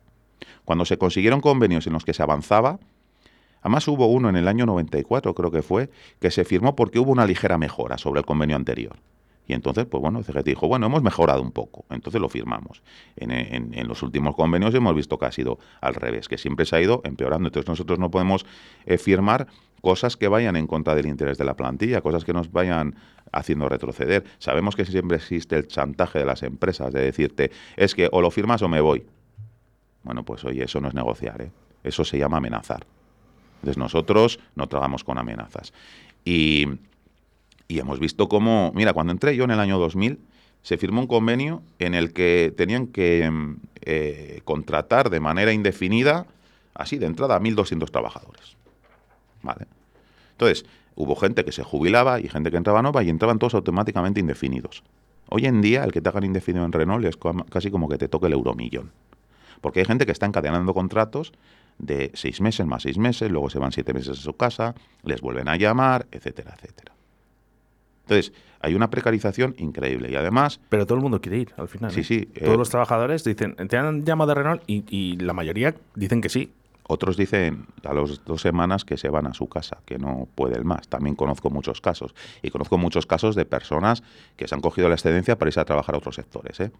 Cuando 0.65 0.85
se 0.85 0.97
consiguieron 0.97 1.41
convenios 1.41 1.87
en 1.87 1.93
los 1.93 2.05
que 2.05 2.13
se 2.13 2.23
avanzaba, 2.23 2.79
además 3.61 3.87
hubo 3.87 4.07
uno 4.07 4.29
en 4.29 4.35
el 4.35 4.47
año 4.47 4.65
94, 4.65 5.33
creo 5.33 5.51
que 5.51 5.61
fue, 5.61 5.89
que 6.19 6.31
se 6.31 6.45
firmó 6.45 6.75
porque 6.75 6.99
hubo 6.99 7.11
una 7.11 7.25
ligera 7.25 7.57
mejora 7.57 7.97
sobre 7.97 8.19
el 8.19 8.25
convenio 8.25 8.55
anterior. 8.55 8.97
Y 9.49 9.53
entonces, 9.53 9.87
pues 9.87 9.99
bueno, 9.99 10.21
CGT 10.21 10.45
dijo, 10.45 10.67
bueno, 10.67 10.85
hemos 10.85 11.01
mejorado 11.01 11.41
un 11.41 11.51
poco, 11.51 11.83
entonces 11.89 12.21
lo 12.21 12.29
firmamos. 12.29 12.83
En, 13.15 13.87
los 13.87 14.03
últimos 14.03 14.35
convenios 14.35 14.75
hemos 14.75 14.93
visto 14.93 15.17
que 15.17 15.25
ha 15.25 15.31
sido 15.31 15.57
al 15.81 15.95
revés, 15.95 16.27
que 16.27 16.37
siempre 16.37 16.67
se 16.67 16.75
ha 16.75 16.81
ido 16.81 17.01
empeorando. 17.03 17.47
Entonces 17.47 17.67
nosotros 17.67 17.97
no 17.97 18.11
podemos 18.11 18.45
eh, 18.85 18.99
firmar 18.99 19.47
cosas 19.81 20.17
que 20.17 20.27
vayan 20.27 20.55
en 20.55 20.67
contra 20.67 20.93
del 20.93 21.07
interés 21.07 21.39
de 21.39 21.45
la 21.45 21.55
plantilla, 21.55 22.01
cosas 22.01 22.25
que 22.25 22.31
nos 22.31 22.51
vayan 22.51 22.95
haciendo 23.31 23.67
retroceder. 23.67 24.23
Sabemos 24.37 24.75
que 24.75 24.85
siempre 24.85 25.17
existe 25.17 25.55
el 25.55 25.67
chantaje 25.67 26.19
de 26.19 26.25
las 26.25 26.43
empresas 26.43 26.93
de 26.93 27.01
decirte, 27.01 27.49
es 27.75 27.95
que 27.95 28.07
o 28.11 28.21
lo 28.21 28.29
firmas 28.29 28.61
o 28.61 28.67
me 28.67 28.81
voy. 28.81 29.03
Bueno, 30.03 30.23
pues 30.23 30.45
oye, 30.45 30.65
eso 30.65 30.79
no 30.79 30.89
es 30.89 30.93
negociar, 30.93 31.41
¿eh? 31.41 31.51
eso 31.83 32.05
se 32.05 32.19
llama 32.19 32.37
amenazar. 32.37 32.85
Entonces 33.55 33.79
nosotros 33.79 34.39
no 34.53 34.67
trabajamos 34.67 35.03
con 35.03 35.17
amenazas. 35.17 35.73
Y, 36.23 36.67
hemos 37.77 37.99
visto 37.99 38.27
cómo, 38.27 38.71
mira, 38.73 38.93
cuando 38.93 39.11
entré 39.11 39.35
yo 39.35 39.43
en 39.43 39.51
el 39.51 39.59
año 39.59 39.77
2000, 39.77 40.19
se 40.63 40.77
firmó 40.77 41.01
un 41.01 41.07
convenio 41.07 41.61
en 41.77 41.93
el 41.93 42.11
que 42.13 42.51
tenían 42.57 42.87
que 42.87 43.29
eh, 43.81 44.41
contratar 44.43 45.11
de 45.11 45.19
manera 45.19 45.53
indefinida, 45.53 46.25
así 46.73 46.97
de 46.97 47.05
entrada, 47.05 47.35
a 47.35 47.39
1.200 47.39 47.91
trabajadores. 47.91 48.57
¿Vale? 49.43 49.67
Entonces, 50.31 50.65
hubo 50.95 51.15
gente 51.15 51.45
que 51.45 51.51
se 51.51 51.63
jubilaba 51.63 52.19
y 52.19 52.27
gente 52.27 52.51
que 52.51 52.57
entraba 52.57 52.81
nueva 52.81 53.03
y 53.03 53.09
entraban 53.09 53.39
todos 53.39 53.53
automáticamente 53.53 54.19
indefinidos. 54.19 54.83
Hoy 55.29 55.45
en 55.45 55.61
día, 55.61 55.83
el 55.83 55.91
que 55.91 56.01
te 56.01 56.09
hagan 56.09 56.23
indefinido 56.23 56.65
en 56.65 56.71
Renault 56.71 57.05
es 57.05 57.17
casi 57.49 57.69
como 57.69 57.87
que 57.87 57.97
te 57.97 58.07
toque 58.07 58.27
el 58.27 58.33
euromillón. 58.33 58.91
Porque 59.61 59.81
hay 59.81 59.85
gente 59.85 60.05
que 60.05 60.11
está 60.11 60.25
encadenando 60.25 60.73
contratos 60.73 61.33
de 61.77 62.11
seis 62.15 62.41
meses 62.41 62.65
más 62.65 62.83
seis 62.83 62.97
meses, 62.97 63.31
luego 63.31 63.49
se 63.49 63.59
van 63.59 63.71
siete 63.71 63.93
meses 63.93 64.19
a 64.19 64.21
su 64.21 64.33
casa, 64.33 64.75
les 65.03 65.21
vuelven 65.21 65.47
a 65.47 65.55
llamar, 65.55 66.07
etcétera, 66.11 66.55
etcétera. 66.57 66.93
Entonces, 68.09 68.33
hay 68.59 68.75
una 68.75 68.89
precarización 68.89 69.55
increíble 69.57 70.09
y 70.11 70.15
además... 70.15 70.59
Pero 70.69 70.85
todo 70.85 70.97
el 70.97 71.01
mundo 71.01 71.21
quiere 71.21 71.37
ir 71.37 71.53
al 71.57 71.67
final. 71.67 71.91
Sí, 71.91 72.01
¿eh? 72.01 72.03
sí. 72.03 72.25
Todos 72.25 72.55
eh, 72.55 72.57
los 72.57 72.69
trabajadores 72.69 73.23
dicen, 73.23 73.55
te 73.55 73.77
han 73.77 74.03
llamado 74.03 74.29
de 74.29 74.35
Renault 74.35 74.63
y 74.67 75.15
la 75.17 75.33
mayoría 75.33 75.75
dicen 75.95 76.21
que 76.21 76.29
sí. 76.29 76.51
Otros 76.91 77.17
dicen 77.17 77.67
a 77.83 77.93
las 77.93 78.25
dos 78.25 78.41
semanas 78.41 78.83
que 78.83 78.97
se 78.97 79.09
van 79.09 79.27
a 79.27 79.35
su 79.35 79.47
casa, 79.47 79.77
que 79.85 79.99
no 79.99 80.27
pueden 80.33 80.65
más. 80.65 80.87
También 80.87 81.15
conozco 81.15 81.51
muchos 81.51 81.81
casos. 81.81 82.15
Y 82.41 82.49
conozco 82.49 82.79
muchos 82.79 83.05
casos 83.05 83.35
de 83.35 83.45
personas 83.45 84.01
que 84.35 84.47
se 84.47 84.55
han 84.55 84.61
cogido 84.61 84.89
la 84.89 84.95
excedencia 84.95 85.37
para 85.37 85.49
irse 85.49 85.59
a 85.59 85.65
trabajar 85.65 85.93
a 85.93 85.99
otros 85.99 86.15
sectores, 86.15 86.59
¿eh? 86.59 86.71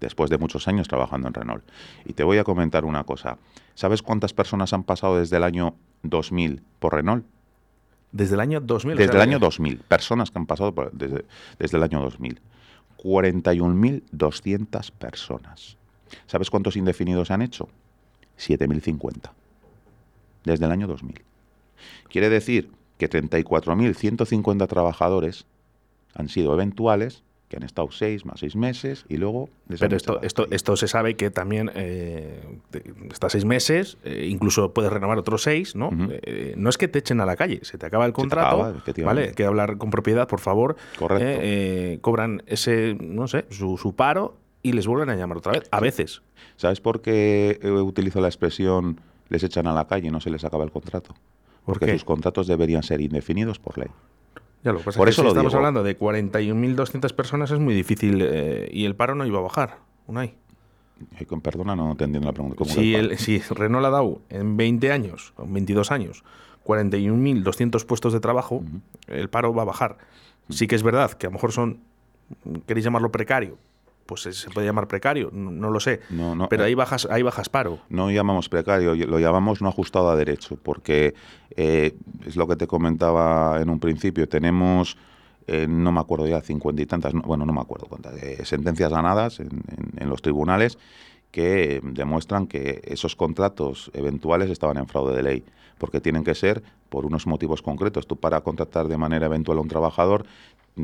después 0.00 0.30
de 0.30 0.38
muchos 0.38 0.68
años 0.68 0.88
trabajando 0.88 1.28
en 1.28 1.34
Renault. 1.34 1.64
Y 2.06 2.14
te 2.14 2.24
voy 2.24 2.38
a 2.38 2.44
comentar 2.44 2.86
una 2.86 3.04
cosa. 3.04 3.36
¿Sabes 3.74 4.00
cuántas 4.00 4.32
personas 4.32 4.72
han 4.72 4.84
pasado 4.84 5.18
desde 5.18 5.36
el 5.36 5.44
año 5.44 5.74
2000 6.02 6.62
por 6.78 6.94
Renault? 6.94 7.26
Desde 8.12 8.34
el 8.34 8.40
año 8.40 8.60
2000. 8.60 8.96
Desde 8.96 9.14
el 9.14 9.20
año 9.20 9.38
2000. 9.38 9.78
Personas 9.80 10.30
que 10.30 10.38
han 10.38 10.46
pasado 10.46 10.74
desde, 10.92 11.24
desde 11.58 11.76
el 11.76 11.82
año 11.82 12.00
2000. 12.00 12.40
41.200 12.96 14.90
personas. 14.92 15.76
¿Sabes 16.26 16.50
cuántos 16.50 16.76
indefinidos 16.76 17.28
se 17.28 17.34
han 17.34 17.42
hecho? 17.42 17.68
7.050 18.38 19.30
desde 20.44 20.64
el 20.64 20.72
año 20.72 20.86
2000. 20.86 21.22
Quiere 22.08 22.28
decir 22.28 22.70
que 22.96 23.08
34.150 23.08 24.66
trabajadores 24.68 25.46
han 26.14 26.28
sido 26.28 26.52
eventuales, 26.54 27.22
que 27.48 27.56
han 27.56 27.62
estado 27.62 27.90
seis 27.90 28.24
más 28.24 28.40
seis 28.40 28.56
meses 28.56 29.04
y 29.08 29.16
luego... 29.16 29.48
Pero 29.78 29.96
esto, 29.96 30.20
esto, 30.22 30.46
esto 30.50 30.76
se 30.76 30.88
sabe 30.88 31.16
que 31.16 31.30
también 31.30 31.70
eh, 31.74 32.42
está 33.10 33.28
seis 33.28 33.44
meses, 33.44 33.98
eh, 34.04 34.26
incluso 34.30 34.72
puedes 34.72 34.92
renovar 34.92 35.18
otros 35.18 35.42
seis, 35.42 35.74
¿no? 35.74 35.90
Eh, 36.10 36.54
no 36.56 36.68
es 36.68 36.78
que 36.78 36.88
te 36.88 36.98
echen 36.98 37.20
a 37.20 37.26
la 37.26 37.36
calle, 37.36 37.60
se 37.62 37.78
te 37.78 37.86
acaba 37.86 38.06
el 38.06 38.12
contrato, 38.12 38.74
¿vale? 39.04 39.28
Hay 39.28 39.34
que 39.34 39.44
hablar 39.44 39.78
con 39.78 39.90
propiedad, 39.90 40.28
por 40.28 40.40
favor. 40.40 40.76
Correcto. 40.98 41.24
Eh, 41.42 41.98
cobran 42.00 42.42
ese, 42.46 42.96
no 43.00 43.28
sé, 43.28 43.46
su, 43.50 43.78
su 43.78 43.94
paro 43.94 44.36
y 44.62 44.72
les 44.72 44.86
vuelven 44.86 45.08
a 45.10 45.16
llamar 45.16 45.38
otra 45.38 45.52
vez, 45.52 45.68
a 45.70 45.80
veces. 45.80 46.22
¿Sabes 46.56 46.80
por 46.80 47.00
qué 47.00 47.58
utilizo 47.62 48.20
la 48.20 48.28
expresión 48.28 49.00
les 49.28 49.42
echan 49.42 49.66
a 49.66 49.72
la 49.72 49.86
calle 49.86 50.08
y 50.08 50.10
no 50.10 50.20
se 50.20 50.30
les 50.30 50.44
acaba 50.44 50.64
el 50.64 50.70
contrato. 50.70 51.14
Porque 51.64 51.92
sus 51.92 52.04
contratos 52.04 52.46
deberían 52.46 52.82
ser 52.82 53.00
indefinidos 53.00 53.58
por 53.58 53.76
ley. 53.76 53.88
Ya 54.64 54.72
lo 54.72 54.80
por 54.80 55.08
eso 55.08 55.22
si 55.22 55.28
estamos 55.28 55.54
hablando 55.54 55.82
de 55.82 55.98
41.200 55.98 57.12
personas 57.14 57.50
es 57.50 57.58
muy 57.58 57.74
difícil 57.74 58.20
eh, 58.22 58.68
y 58.72 58.84
el 58.84 58.96
paro 58.96 59.14
no 59.14 59.24
iba 59.24 59.38
a 59.38 59.42
bajar, 59.42 59.78
Unai. 60.06 60.34
Con 61.28 61.40
perdona, 61.40 61.76
no 61.76 61.94
te 61.94 62.04
entiendo 62.04 62.26
la 62.26 62.32
pregunta. 62.32 62.64
Si, 62.64 62.94
el, 62.94 63.16
si 63.18 63.38
Renault 63.38 63.86
ha 63.86 63.90
dado 63.90 64.20
en 64.30 64.56
20 64.56 64.90
años, 64.90 65.32
o 65.36 65.46
22 65.46 65.92
años, 65.92 66.24
41.200 66.64 67.86
puestos 67.86 68.12
de 68.12 68.20
trabajo, 68.20 68.64
el 69.06 69.30
paro 69.30 69.54
va 69.54 69.62
a 69.62 69.66
bajar. 69.66 69.98
Sí 70.48 70.66
que 70.66 70.74
es 70.74 70.82
verdad 70.82 71.12
que 71.12 71.26
a 71.26 71.30
lo 71.30 71.34
mejor 71.34 71.52
son, 71.52 71.80
queréis 72.66 72.84
llamarlo 72.84 73.12
precario, 73.12 73.58
pues 74.08 74.22
se 74.22 74.48
puede 74.48 74.66
llamar 74.66 74.88
precario, 74.88 75.28
no, 75.34 75.70
lo 75.70 75.80
sé. 75.80 76.00
pero 76.48 76.64
ahí 76.64 76.72
eh, 76.72 76.74
bajas, 76.74 77.06
ahí 77.10 77.22
bajas 77.22 77.50
paro. 77.50 77.80
No 77.90 78.10
llamamos 78.10 78.48
precario, 78.48 78.94
lo 78.94 79.18
llamamos 79.18 79.60
no 79.60 79.68
ajustado 79.68 80.08
a 80.08 80.16
derecho, 80.16 80.56
porque 80.56 81.12
eh, 81.54 81.94
es 82.24 82.34
lo 82.34 82.48
que 82.48 82.56
te 82.56 82.66
comentaba 82.66 83.60
en 83.60 83.68
un 83.68 83.78
principio. 83.78 84.26
Tenemos, 84.26 84.96
eh, 85.46 85.66
no 85.68 85.92
me 85.92 86.00
acuerdo 86.00 86.26
ya, 86.26 86.40
cincuenta 86.40 86.80
y 86.80 86.86
tantas, 86.86 87.12
bueno, 87.12 87.44
no 87.44 87.52
me 87.52 87.60
acuerdo 87.60 87.86
cuántas, 87.86 88.14
sentencias 88.48 88.90
ganadas 88.90 89.40
en, 89.40 90.08
los 90.08 90.22
tribunales 90.22 90.78
que 91.30 91.82
demuestran 91.82 92.46
que 92.46 92.80
esos 92.84 93.14
contratos 93.14 93.90
eventuales 93.92 94.48
estaban 94.48 94.78
en 94.78 94.86
fraude 94.86 95.14
de 95.14 95.22
ley, 95.22 95.44
porque 95.76 96.00
tienen 96.00 96.24
que 96.24 96.34
ser 96.34 96.62
por 96.88 97.04
unos 97.04 97.26
motivos 97.26 97.60
concretos. 97.60 98.06
Tú 98.06 98.16
para 98.16 98.40
contratar 98.40 98.88
de 98.88 98.96
manera 98.96 99.26
eventual 99.26 99.58
a 99.58 99.60
un 99.60 99.68
trabajador 99.68 100.24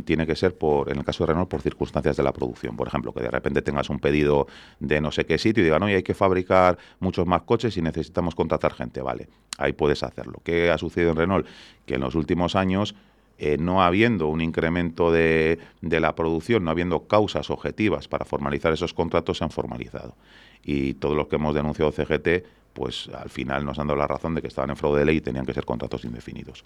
tiene 0.02 0.26
que 0.26 0.36
ser, 0.36 0.56
por, 0.56 0.90
en 0.90 0.98
el 0.98 1.04
caso 1.04 1.24
de 1.24 1.32
Renault, 1.32 1.48
por 1.48 1.62
circunstancias 1.62 2.16
de 2.16 2.22
la 2.22 2.32
producción. 2.32 2.76
Por 2.76 2.88
ejemplo, 2.88 3.12
que 3.12 3.20
de 3.20 3.30
repente 3.30 3.62
tengas 3.62 3.90
un 3.90 3.98
pedido 3.98 4.46
de 4.80 5.00
no 5.00 5.12
sé 5.12 5.24
qué 5.26 5.38
sitio 5.38 5.62
y 5.62 5.64
digan, 5.64 5.82
oye, 5.82 5.96
hay 5.96 6.02
que 6.02 6.14
fabricar 6.14 6.78
muchos 7.00 7.26
más 7.26 7.42
coches 7.42 7.76
y 7.76 7.82
necesitamos 7.82 8.34
contratar 8.34 8.74
gente. 8.74 9.02
Vale, 9.02 9.28
ahí 9.58 9.72
puedes 9.72 10.02
hacerlo. 10.02 10.40
¿Qué 10.42 10.70
ha 10.70 10.78
sucedido 10.78 11.10
en 11.10 11.16
Renault? 11.16 11.46
Que 11.86 11.94
en 11.94 12.00
los 12.00 12.14
últimos 12.14 12.56
años 12.56 12.94
eh, 13.38 13.56
no 13.58 13.82
habiendo 13.82 14.28
un 14.28 14.40
incremento 14.40 15.10
de, 15.10 15.58
de, 15.80 16.00
la 16.00 16.14
producción, 16.14 16.64
no 16.64 16.70
habiendo 16.70 17.06
causas 17.06 17.50
objetivas 17.50 18.08
para 18.08 18.24
formalizar 18.24 18.72
esos 18.72 18.94
contratos, 18.94 19.38
se 19.38 19.44
han 19.44 19.50
formalizado. 19.50 20.14
Y 20.62 20.94
todo 20.94 21.14
lo 21.14 21.28
que 21.28 21.36
hemos 21.36 21.54
denunciado 21.54 21.92
CGT 21.92 22.44
pues 22.74 23.08
al 23.14 23.30
final 23.30 23.64
nos 23.64 23.78
han 23.78 23.86
dado 23.86 23.98
la 23.98 24.06
razón 24.06 24.34
de 24.34 24.42
que 24.42 24.48
estaban 24.48 24.70
en 24.70 24.76
fraude 24.76 24.98
de 24.98 25.06
ley 25.06 25.16
y 25.16 25.20
tenían 25.20 25.46
que 25.46 25.54
ser 25.54 25.64
contratos 25.64 26.04
indefinidos. 26.04 26.64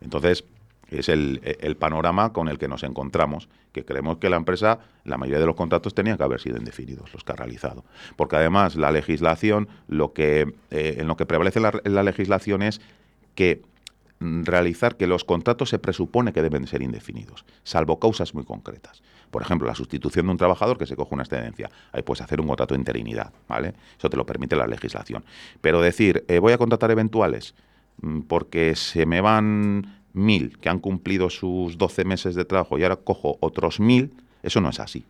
Entonces, 0.00 0.44
es 0.90 1.08
el, 1.08 1.76
panorama 1.78 2.32
con 2.32 2.48
el 2.48 2.58
que 2.58 2.68
nos 2.68 2.82
encontramos, 2.82 3.48
que 3.72 3.84
creemos 3.84 4.18
que 4.18 4.30
la 4.30 4.36
empresa, 4.36 4.78
la 5.04 5.16
mayoría 5.16 5.40
de 5.40 5.46
los 5.46 5.56
contratos 5.56 5.94
tenían 5.94 6.16
que 6.16 6.24
haber 6.24 6.40
sido 6.40 6.56
indefinidos, 6.56 7.12
los 7.12 7.24
que 7.24 7.32
ha 7.32 7.36
realizado. 7.36 7.84
Porque 8.16 8.36
además 8.36 8.76
la 8.76 8.90
legislación, 8.90 9.68
lo 9.86 10.12
que, 10.12 10.54
eh, 10.70 10.96
en 10.98 11.06
lo 11.06 11.16
que 11.16 11.26
prevalece 11.26 11.60
la, 11.60 11.72
la 11.84 12.02
legislación 12.02 12.62
es 12.62 12.80
que 13.34 13.62
mm, 14.20 14.44
realizar 14.44 14.96
que 14.96 15.06
los 15.06 15.24
contratos 15.24 15.68
se 15.68 15.78
presupone 15.78 16.32
que 16.32 16.42
deben 16.42 16.66
ser 16.66 16.82
indefinidos, 16.82 17.44
salvo 17.64 17.98
causas 17.98 18.34
muy 18.34 18.44
concretas. 18.44 19.02
Por 19.30 19.42
ejemplo, 19.42 19.68
la 19.68 19.74
sustitución 19.74 20.26
de 20.26 20.32
un 20.32 20.38
trabajador 20.38 20.78
que 20.78 20.86
se 20.86 20.96
coge 20.96 21.14
una 21.14 21.22
excedencia. 21.22 21.70
Ahí 21.92 22.02
puedes 22.02 22.22
hacer 22.22 22.40
un 22.40 22.46
contrato 22.46 22.74
de 22.74 22.80
interinidad, 22.80 23.32
¿vale? 23.46 23.74
Eso 23.98 24.08
te 24.08 24.16
lo 24.16 24.24
permite 24.24 24.56
la 24.56 24.66
legislación. 24.66 25.24
Pero 25.60 25.80
decir, 25.80 26.24
eh, 26.28 26.38
voy 26.38 26.52
a 26.52 26.58
contratar 26.58 26.90
eventuales 26.90 27.54
mm, 28.00 28.20
porque 28.22 28.74
se 28.74 29.04
me 29.04 29.20
van 29.20 29.98
mil 30.18 30.58
que 30.58 30.68
han 30.68 30.78
cumplido 30.78 31.30
sus 31.30 31.78
12 31.78 32.04
meses 32.04 32.34
de 32.34 32.44
trabajo 32.44 32.78
y 32.78 32.82
ahora 32.82 32.96
cojo 32.96 33.38
otros 33.40 33.80
mil, 33.80 34.12
eso 34.42 34.60
no 34.60 34.70
es 34.70 34.80
así. 34.80 35.04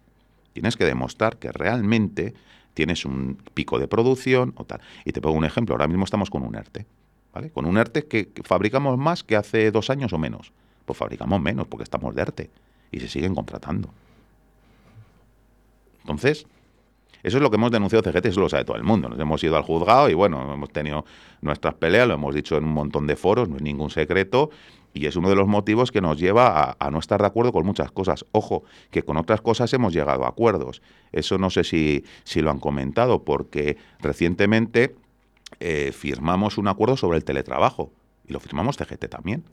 Tienes 0.52 0.76
que 0.76 0.84
demostrar 0.84 1.38
que 1.38 1.52
realmente 1.52 2.34
tienes 2.74 3.04
un 3.04 3.38
pico 3.54 3.78
de 3.78 3.88
producción 3.88 4.54
o 4.56 4.64
tal. 4.64 4.80
Y 5.04 5.12
te 5.12 5.20
pongo 5.20 5.36
un 5.36 5.44
ejemplo, 5.44 5.74
ahora 5.74 5.88
mismo 5.88 6.04
estamos 6.04 6.30
con 6.30 6.42
un 6.42 6.54
ERTE, 6.54 6.86
¿vale? 7.32 7.50
Con 7.50 7.66
un 7.66 7.76
ERTE 7.76 8.06
que, 8.06 8.30
fabricamos 8.44 8.96
más 8.98 9.24
que 9.24 9.36
hace 9.36 9.70
dos 9.70 9.90
años 9.90 10.12
o 10.12 10.18
menos. 10.18 10.52
Pues 10.84 10.96
fabricamos 10.96 11.40
menos 11.40 11.66
porque 11.66 11.82
estamos 11.82 12.14
de 12.14 12.22
ERTE 12.22 12.50
y 12.92 13.00
se 13.00 13.08
siguen 13.08 13.34
contratando. 13.34 13.90
Entonces, 16.02 16.46
eso 17.22 17.36
es 17.36 17.42
lo 17.42 17.50
que 17.50 17.56
hemos 17.56 17.70
denunciado 17.70 18.02
CGT, 18.02 18.26
eso 18.26 18.40
lo 18.40 18.48
sabe 18.48 18.64
todo 18.64 18.76
el 18.76 18.84
mundo. 18.84 19.08
Nos 19.08 19.18
hemos 19.18 19.42
ido 19.42 19.56
al 19.56 19.62
juzgado 19.62 20.08
y 20.08 20.14
bueno, 20.14 20.54
hemos 20.54 20.70
tenido 20.70 21.04
nuestras 21.40 21.74
peleas, 21.74 22.06
lo 22.06 22.14
hemos 22.14 22.34
dicho 22.34 22.56
en 22.56 22.64
un 22.64 22.72
montón 22.72 23.06
de 23.06 23.16
foros, 23.16 23.48
no 23.48 23.56
es 23.56 23.62
ningún 23.62 23.90
secreto, 23.90 24.50
y 24.94 25.06
es 25.06 25.16
uno 25.16 25.28
de 25.28 25.36
los 25.36 25.46
motivos 25.46 25.92
que 25.92 26.00
nos 26.00 26.18
lleva 26.18 26.76
a, 26.78 26.90
no 26.90 26.98
estar 26.98 27.20
de 27.20 27.26
acuerdo 27.26 27.52
con 27.52 27.64
muchas 27.64 27.90
cosas. 27.90 28.24
Ojo, 28.32 28.64
que 28.90 29.02
con 29.02 29.16
otras 29.16 29.40
cosas 29.40 29.72
hemos 29.72 29.92
llegado 29.92 30.24
a 30.24 30.28
acuerdos. 30.28 30.82
Eso 31.12 31.38
no 31.38 31.50
sé 31.50 31.64
si, 31.64 32.04
si 32.24 32.40
lo 32.40 32.50
han 32.50 32.58
comentado, 32.58 33.24
porque 33.24 33.76
recientemente 34.00 34.96
eh, 35.60 35.92
firmamos 35.92 36.58
un 36.58 36.68
acuerdo 36.68 36.96
sobre 36.96 37.18
el 37.18 37.24
teletrabajo 37.24 37.92
y 38.26 38.32
lo 38.32 38.40
firmamos 38.40 38.76
CGT 38.76 39.08
también. 39.08 39.44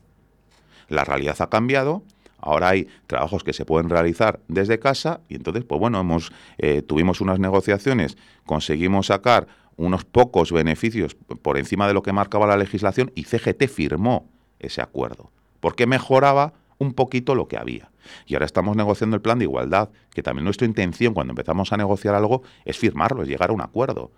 La 0.88 1.04
realidad 1.04 1.36
ha 1.40 1.48
cambiado. 1.48 2.02
Ahora 2.38 2.70
hay 2.70 2.88
trabajos 3.06 3.44
que 3.44 3.52
se 3.52 3.64
pueden 3.64 3.88
realizar 3.88 4.40
desde 4.48 4.78
casa 4.78 5.20
y 5.28 5.36
entonces, 5.36 5.64
pues 5.64 5.80
bueno, 5.80 6.00
hemos, 6.00 6.32
eh, 6.58 6.82
tuvimos 6.82 7.20
unas 7.20 7.38
negociaciones, 7.38 8.16
conseguimos 8.44 9.06
sacar 9.06 9.48
unos 9.76 10.04
pocos 10.04 10.52
beneficios 10.52 11.16
por 11.42 11.58
encima 11.58 11.86
de 11.88 11.94
lo 11.94 12.02
que 12.02 12.12
marcaba 12.12 12.46
la 12.46 12.56
legislación 12.56 13.10
y 13.14 13.24
CGT 13.24 13.68
firmó 13.68 14.28
ese 14.58 14.82
acuerdo, 14.82 15.30
porque 15.60 15.86
mejoraba 15.86 16.52
un 16.78 16.92
poquito 16.92 17.34
lo 17.34 17.48
que 17.48 17.56
había. 17.56 17.90
Y 18.26 18.34
ahora 18.34 18.46
estamos 18.46 18.76
negociando 18.76 19.16
el 19.16 19.22
plan 19.22 19.38
de 19.38 19.44
igualdad, 19.44 19.88
que 20.12 20.22
también 20.22 20.44
nuestra 20.44 20.66
intención 20.66 21.14
cuando 21.14 21.32
empezamos 21.32 21.72
a 21.72 21.76
negociar 21.76 22.14
algo 22.14 22.42
es 22.64 22.78
firmarlo, 22.78 23.22
es 23.22 23.28
llegar 23.28 23.50
a 23.50 23.52
un 23.52 23.60
acuerdo. 23.60 24.10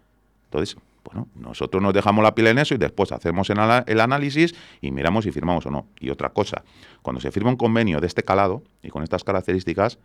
Entonces, 0.45 0.76
bueno, 1.05 1.28
nosotros 1.34 1.82
nos 1.82 1.95
dejamos 1.95 2.22
la 2.22 2.34
piel 2.34 2.49
en 2.49 2.59
eso 2.59 2.74
y 2.74 2.78
después 2.78 3.12
hacemos 3.12 3.49
el 3.51 4.01
análisis 4.01 4.55
y 4.80 4.91
miramos 4.91 5.24
si 5.24 5.32
firmamos 5.32 5.64
o 5.66 5.70
no. 5.70 5.86
Y 6.01 6.11
otra 6.11 6.30
cosa, 6.30 6.64
cuando 7.03 7.20
se 7.20 7.30
firma 7.30 7.51
un 7.51 7.57
convenio 7.57 8.01
de 8.01 8.07
este 8.07 8.22
calado 8.22 8.62
y 8.82 8.89
con 8.89 9.03
estas 9.03 9.24
características, 9.24 9.99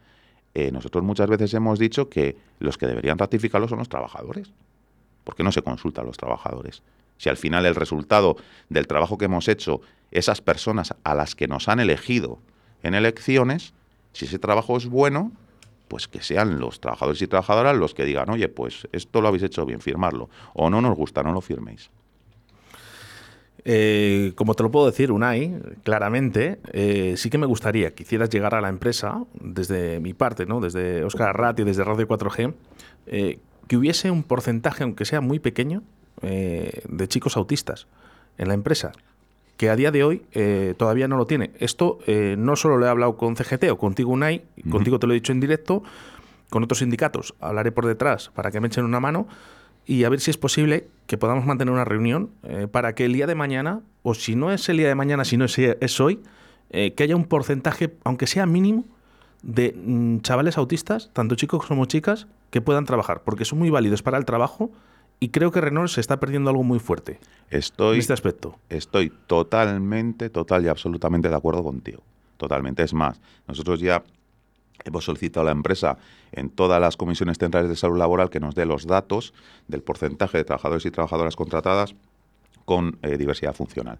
eh, 0.53 0.71
nosotros 0.71 1.03
muchas 1.03 1.27
veces 1.27 1.53
hemos 1.53 1.79
dicho 1.79 2.09
que 2.09 2.37
los 2.59 2.77
que 2.77 2.87
deberían 2.87 3.17
ratificarlo 3.17 3.67
son 3.67 3.79
los 3.79 3.89
trabajadores. 3.89 4.53
¿Por 5.23 5.35
qué 5.35 5.43
no 5.43 5.51
se 5.51 5.61
consulta 5.61 6.01
a 6.01 6.03
los 6.03 6.17
trabajadores? 6.17 6.83
Si 7.17 7.29
al 7.29 7.37
final 7.37 7.65
el 7.65 7.75
resultado 7.75 8.37
del 8.69 8.87
trabajo 8.87 9.17
que 9.17 9.25
hemos 9.25 9.47
hecho, 9.47 9.81
esas 10.11 10.41
personas 10.41 10.93
a 11.03 11.15
las 11.15 11.35
que 11.35 11.47
nos 11.47 11.67
han 11.67 11.79
elegido 11.79 12.39
en 12.83 12.93
elecciones, 12.93 13.73
si 14.11 14.25
ese 14.25 14.39
trabajo 14.39 14.77
es 14.77 14.85
bueno, 14.85 15.31
pues 15.87 16.07
que 16.07 16.21
sean 16.21 16.59
los 16.59 16.79
trabajadores 16.79 17.21
y 17.21 17.27
trabajadoras 17.27 17.75
los 17.77 17.93
que 17.93 18.05
digan, 18.05 18.29
oye, 18.29 18.49
pues 18.49 18.87
esto 18.91 19.21
lo 19.21 19.27
habéis 19.27 19.43
hecho 19.43 19.65
bien, 19.65 19.79
firmarlo. 19.79 20.29
O 20.53 20.69
no 20.69 20.81
nos 20.81 20.95
gusta, 20.95 21.23
no 21.23 21.33
lo 21.33 21.41
firméis. 21.41 21.89
Eh, 23.65 24.33
como 24.35 24.55
te 24.55 24.63
lo 24.63 24.71
puedo 24.71 24.87
decir, 24.87 25.11
Unai, 25.11 25.55
claramente, 25.83 26.59
eh, 26.73 27.13
sí 27.17 27.29
que 27.29 27.37
me 27.37 27.45
gustaría 27.45 27.93
que 27.93 28.03
hicieras 28.03 28.29
llegar 28.29 28.55
a 28.55 28.61
la 28.61 28.69
empresa, 28.69 29.23
desde 29.39 29.99
mi 29.99 30.13
parte, 30.13 30.45
¿no? 30.45 30.59
desde 30.59 31.03
Oscar 31.03 31.37
Ratti, 31.37 31.63
desde 31.63 31.83
Radio 31.83 32.07
4G, 32.07 32.53
eh, 33.07 33.39
que 33.67 33.77
hubiese 33.77 34.11
un 34.11 34.23
porcentaje, 34.23 34.83
aunque 34.83 35.05
sea 35.05 35.21
muy 35.21 35.39
pequeño, 35.39 35.81
eh, 36.23 36.81
de 36.87 37.07
chicos 37.07 37.37
autistas 37.37 37.87
en 38.37 38.47
la 38.47 38.53
empresa, 38.53 38.91
que 39.57 39.69
a 39.69 39.75
día 39.75 39.91
de 39.91 40.03
hoy 40.03 40.23
eh, 40.31 40.73
todavía 40.77 41.07
no 41.07 41.17
lo 41.17 41.27
tiene. 41.27 41.51
Esto 41.59 41.99
eh, 42.07 42.35
no 42.37 42.55
solo 42.55 42.77
lo 42.77 42.85
he 42.85 42.89
hablado 42.89 43.17
con 43.17 43.35
CGT 43.35 43.65
o 43.71 43.77
contigo, 43.77 44.11
Unai, 44.11 44.43
contigo 44.69 44.99
te 44.99 45.07
lo 45.07 45.13
he 45.13 45.15
dicho 45.15 45.31
en 45.31 45.39
directo, 45.39 45.83
con 46.49 46.63
otros 46.63 46.79
sindicatos 46.79 47.35
hablaré 47.39 47.71
por 47.71 47.85
detrás 47.85 48.29
para 48.33 48.51
que 48.51 48.59
me 48.59 48.67
echen 48.67 48.85
una 48.85 48.99
mano 48.99 49.27
y 49.85 50.03
a 50.03 50.09
ver 50.09 50.19
si 50.19 50.31
es 50.31 50.37
posible 50.37 50.87
que 51.07 51.17
podamos 51.17 51.45
mantener 51.45 51.73
una 51.73 51.83
reunión 51.83 52.29
para 52.71 52.95
que 52.95 53.05
el 53.05 53.13
día 53.13 53.27
de 53.27 53.35
mañana, 53.35 53.81
o 54.01 54.13
si 54.13 54.35
no 54.35 54.51
es 54.51 54.69
el 54.69 54.77
día 54.77 54.87
de 54.87 54.95
mañana, 54.95 55.25
si 55.25 55.35
no 55.35 55.45
es, 55.45 55.57
es 55.57 55.99
hoy, 55.99 56.21
que 56.69 57.03
haya 57.03 57.15
un 57.15 57.25
porcentaje, 57.25 57.93
aunque 58.05 58.27
sea 58.27 58.45
mínimo, 58.45 58.85
de 59.43 59.75
mm, 59.75 60.21
chavales 60.21 60.57
autistas, 60.57 61.11
tanto 61.13 61.35
chicos 61.35 61.65
como 61.65 61.85
chicas, 61.85 62.27
que 62.49 62.61
puedan 62.61 62.85
trabajar, 62.85 63.21
porque 63.23 63.45
son 63.45 63.59
muy 63.59 63.69
válidos 63.69 64.01
para 64.01 64.17
el 64.17 64.25
trabajo 64.25 64.71
y 65.23 65.29
creo 65.29 65.51
que 65.51 65.61
Renault 65.61 65.87
se 65.87 66.01
está 66.01 66.19
perdiendo 66.19 66.49
algo 66.49 66.63
muy 66.63 66.79
fuerte 66.79 67.17
estoy, 67.49 67.93
en 67.93 67.99
este 68.01 68.11
aspecto. 68.11 68.59
Estoy 68.67 69.09
totalmente, 69.25 70.29
total 70.29 70.65
y 70.65 70.67
absolutamente 70.67 71.29
de 71.29 71.35
acuerdo 71.35 71.63
contigo. 71.63 72.03
Totalmente. 72.35 72.83
Es 72.83 72.93
más, 72.93 73.21
nosotros 73.47 73.79
ya 73.79 74.03
hemos 74.83 75.05
solicitado 75.05 75.43
a 75.43 75.45
la 75.45 75.51
empresa 75.51 75.97
en 76.33 76.49
todas 76.49 76.81
las 76.81 76.97
comisiones 76.97 77.37
centrales 77.37 77.69
de 77.69 77.77
salud 77.77 77.97
laboral 77.97 78.29
que 78.29 78.41
nos 78.41 78.53
dé 78.53 78.65
los 78.65 78.85
datos 78.85 79.33
del 79.69 79.81
porcentaje 79.81 80.39
de 80.39 80.43
trabajadores 80.43 80.85
y 80.85 80.91
trabajadoras 80.91 81.37
contratadas 81.37 81.95
con 82.65 82.99
eh, 83.01 83.15
diversidad 83.17 83.53
funcional. 83.53 83.99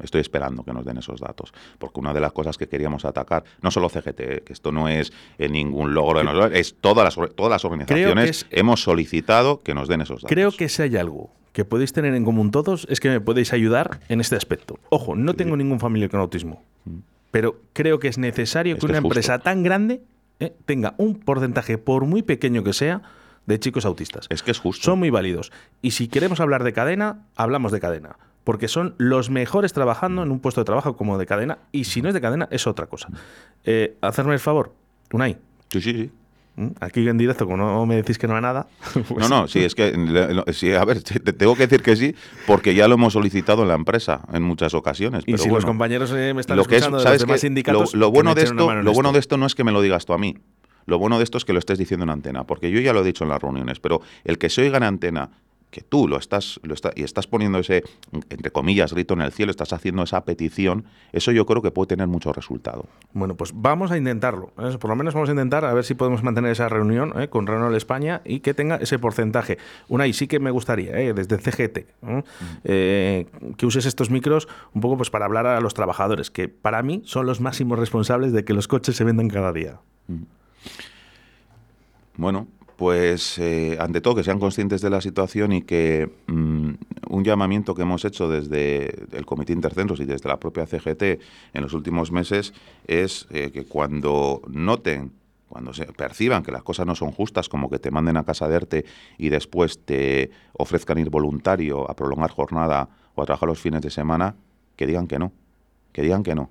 Estoy 0.00 0.20
esperando 0.20 0.64
que 0.64 0.72
nos 0.72 0.84
den 0.84 0.98
esos 0.98 1.20
datos, 1.20 1.52
porque 1.78 2.00
una 2.00 2.12
de 2.12 2.20
las 2.20 2.32
cosas 2.32 2.56
que 2.56 2.68
queríamos 2.68 3.04
atacar, 3.04 3.44
no 3.60 3.70
solo 3.70 3.88
CGT, 3.88 4.44
que 4.44 4.52
esto 4.52 4.72
no 4.72 4.88
es 4.88 5.12
eh, 5.38 5.48
ningún 5.48 5.94
logro 5.94 6.18
de 6.18 6.24
nosotros, 6.24 6.52
es 6.54 6.74
todas 6.80 7.04
las, 7.04 7.34
todas 7.34 7.50
las 7.50 7.64
organizaciones 7.64 8.46
hemos 8.50 8.82
solicitado 8.82 9.62
que 9.62 9.74
nos 9.74 9.88
den 9.88 10.00
esos 10.00 10.22
datos. 10.22 10.30
Creo 10.30 10.50
que 10.50 10.68
si 10.68 10.82
hay 10.82 10.96
algo 10.96 11.30
que 11.52 11.64
podéis 11.64 11.92
tener 11.92 12.14
en 12.14 12.24
común 12.24 12.50
todos 12.50 12.86
es 12.90 13.00
que 13.00 13.10
me 13.10 13.20
podéis 13.20 13.52
ayudar 13.52 14.00
en 14.08 14.20
este 14.20 14.36
aspecto. 14.36 14.78
Ojo, 14.88 15.14
no 15.14 15.34
tengo 15.34 15.56
ningún 15.56 15.80
familiar 15.80 16.10
con 16.10 16.20
autismo, 16.20 16.62
mm. 16.84 16.98
pero 17.30 17.60
creo 17.72 17.98
que 17.98 18.08
es 18.08 18.18
necesario 18.18 18.78
que 18.78 18.86
una 18.86 18.98
empresa 18.98 19.38
tan 19.38 19.62
grande 19.62 20.02
eh, 20.40 20.54
tenga 20.64 20.94
un 20.96 21.20
porcentaje, 21.20 21.78
por 21.78 22.06
muy 22.06 22.22
pequeño 22.22 22.64
que 22.64 22.72
sea, 22.72 23.02
de 23.46 23.58
chicos 23.58 23.84
autistas. 23.84 24.26
Es 24.30 24.42
que 24.42 24.50
es 24.52 24.58
justo. 24.58 24.84
Son 24.84 24.98
muy 24.98 25.10
válidos. 25.10 25.52
Y 25.82 25.92
si 25.92 26.08
queremos 26.08 26.40
hablar 26.40 26.64
de 26.64 26.72
cadena, 26.72 27.26
hablamos 27.36 27.72
de 27.72 27.80
cadena 27.80 28.16
porque 28.44 28.68
son 28.68 28.94
los 28.98 29.30
mejores 29.30 29.72
trabajando 29.72 30.22
en 30.22 30.30
un 30.30 30.40
puesto 30.40 30.60
de 30.60 30.64
trabajo 30.64 30.96
como 30.96 31.18
de 31.18 31.26
cadena, 31.26 31.58
y 31.70 31.84
si 31.84 32.02
no 32.02 32.08
es 32.08 32.14
de 32.14 32.20
cadena, 32.20 32.48
es 32.50 32.66
otra 32.66 32.86
cosa. 32.86 33.08
Eh, 33.64 33.96
hacerme 34.00 34.34
el 34.34 34.40
favor, 34.40 34.72
Unai. 35.12 35.38
Sí, 35.68 35.80
sí, 35.80 35.92
sí. 35.92 36.10
¿Mm? 36.54 36.68
Aquí 36.80 37.08
en 37.08 37.16
directo, 37.16 37.46
como 37.46 37.56
no 37.56 37.86
me 37.86 37.96
decís 37.96 38.18
que 38.18 38.28
no 38.28 38.36
hay 38.36 38.42
nada. 38.42 38.66
Pues 39.08 39.28
no, 39.28 39.28
no, 39.28 39.48
sí, 39.48 39.60
es 39.60 39.74
que, 39.74 39.94
sí, 40.52 40.72
a 40.72 40.84
ver, 40.84 41.02
te 41.02 41.32
tengo 41.32 41.54
que 41.56 41.66
decir 41.66 41.82
que 41.82 41.96
sí, 41.96 42.14
porque 42.46 42.74
ya 42.74 42.88
lo 42.88 42.94
hemos 42.94 43.14
solicitado 43.14 43.62
en 43.62 43.68
la 43.68 43.74
empresa 43.74 44.20
en 44.32 44.42
muchas 44.42 44.74
ocasiones. 44.74 45.24
y 45.26 45.38
si 45.38 45.48
los 45.48 45.64
compañeros 45.64 46.12
eh, 46.12 46.34
me 46.34 46.40
están 46.40 46.56
lo 46.56 46.62
escuchando 46.62 46.98
de 46.98 47.04
los 47.04 47.20
demás 47.20 47.40
sindicatos, 47.40 47.94
lo, 47.94 48.10
bueno, 48.10 48.34
de 48.34 48.42
esto, 48.42 48.74
lo 48.74 48.92
bueno 48.92 49.12
de 49.12 49.18
esto 49.18 49.36
no 49.36 49.46
es 49.46 49.54
que 49.54 49.64
me 49.64 49.72
lo 49.72 49.80
digas 49.80 50.04
tú 50.04 50.12
a 50.12 50.18
mí. 50.18 50.36
Lo 50.84 50.98
bueno 50.98 51.18
de 51.18 51.24
esto 51.24 51.38
es 51.38 51.44
que 51.44 51.52
lo 51.52 51.60
estés 51.60 51.78
diciendo 51.78 52.04
en 52.04 52.10
antena, 52.10 52.44
porque 52.44 52.70
yo 52.70 52.80
ya 52.80 52.92
lo 52.92 53.00
he 53.00 53.04
dicho 53.04 53.22
en 53.24 53.30
las 53.30 53.40
reuniones, 53.40 53.78
pero 53.78 54.00
el 54.24 54.38
que 54.38 54.50
se 54.50 54.62
oiga 54.62 54.78
en 54.78 54.82
antena 54.82 55.30
que 55.72 55.80
tú 55.80 56.06
lo 56.06 56.18
estás, 56.18 56.60
lo 56.62 56.74
está, 56.74 56.92
y 56.94 57.02
estás 57.02 57.26
poniendo 57.26 57.58
ese, 57.58 57.82
entre 58.28 58.52
comillas, 58.52 58.92
grito 58.92 59.14
en 59.14 59.22
el 59.22 59.32
cielo, 59.32 59.50
estás 59.50 59.72
haciendo 59.72 60.02
esa 60.02 60.22
petición, 60.24 60.84
eso 61.12 61.32
yo 61.32 61.46
creo 61.46 61.62
que 61.62 61.70
puede 61.70 61.88
tener 61.88 62.06
mucho 62.06 62.30
resultado. 62.30 62.84
Bueno, 63.14 63.34
pues 63.36 63.52
vamos 63.54 63.90
a 63.90 63.96
intentarlo. 63.96 64.52
¿eh? 64.58 64.76
Por 64.78 64.90
lo 64.90 64.96
menos 64.96 65.14
vamos 65.14 65.30
a 65.30 65.32
intentar 65.32 65.64
a 65.64 65.72
ver 65.72 65.84
si 65.84 65.94
podemos 65.94 66.22
mantener 66.22 66.52
esa 66.52 66.68
reunión 66.68 67.14
¿eh? 67.18 67.28
con 67.28 67.46
Renault 67.46 67.74
España 67.74 68.20
y 68.26 68.40
que 68.40 68.52
tenga 68.52 68.76
ese 68.76 68.98
porcentaje. 68.98 69.56
Una, 69.88 70.06
y 70.06 70.12
sí 70.12 70.28
que 70.28 70.38
me 70.40 70.50
gustaría, 70.50 70.92
¿eh? 71.00 71.14
desde 71.14 71.38
CGT, 71.38 71.78
que 72.62 73.66
uses 73.66 73.86
estos 73.86 74.10
micros 74.10 74.48
un 74.74 74.82
poco 74.82 74.98
pues 74.98 75.08
para 75.08 75.24
hablar 75.24 75.46
a 75.46 75.60
los 75.62 75.72
trabajadores, 75.72 76.30
que 76.30 76.48
para 76.48 76.82
mí 76.82 77.00
son 77.06 77.24
los 77.24 77.40
máximos 77.40 77.78
responsables 77.78 78.34
de 78.34 78.44
que 78.44 78.52
los 78.52 78.68
coches 78.68 78.94
se 78.94 79.04
vendan 79.04 79.28
cada 79.28 79.54
día. 79.54 79.80
Bueno, 82.18 82.46
pues 82.76 83.38
eh, 83.38 83.76
ante 83.80 84.00
todo 84.00 84.16
que 84.16 84.24
sean 84.24 84.38
conscientes 84.38 84.80
de 84.80 84.90
la 84.90 85.00
situación 85.00 85.52
y 85.52 85.62
que 85.62 86.10
mm, 86.26 86.70
un 87.08 87.24
llamamiento 87.24 87.74
que 87.74 87.82
hemos 87.82 88.04
hecho 88.04 88.28
desde 88.28 89.06
el 89.16 89.26
Comité 89.26 89.52
Intercentros 89.52 90.00
y 90.00 90.04
desde 90.04 90.28
la 90.28 90.38
propia 90.38 90.66
CGT 90.66 91.02
en 91.52 91.62
los 91.62 91.74
últimos 91.74 92.10
meses 92.10 92.52
es 92.86 93.26
eh, 93.30 93.50
que 93.52 93.64
cuando 93.64 94.42
noten 94.48 95.12
cuando 95.52 95.74
se 95.74 95.84
perciban 95.84 96.42
que 96.42 96.50
las 96.50 96.62
cosas 96.62 96.86
no 96.86 96.94
son 96.94 97.12
justas, 97.12 97.50
como 97.50 97.68
que 97.68 97.78
te 97.78 97.90
manden 97.90 98.16
a 98.16 98.24
casa 98.24 98.48
de 98.48 98.56
ERTE 98.56 98.84
y 99.18 99.28
después 99.28 99.84
te 99.84 100.30
ofrezcan 100.54 100.96
ir 100.96 101.10
voluntario 101.10 101.90
a 101.90 101.94
prolongar 101.94 102.30
jornada 102.30 102.88
o 103.14 103.22
a 103.22 103.26
trabajar 103.26 103.50
los 103.50 103.60
fines 103.60 103.82
de 103.82 103.90
semana, 103.90 104.34
que 104.76 104.86
digan 104.86 105.06
que 105.06 105.18
no, 105.18 105.30
que 105.92 106.00
digan 106.00 106.22
que 106.22 106.34
no. 106.34 106.48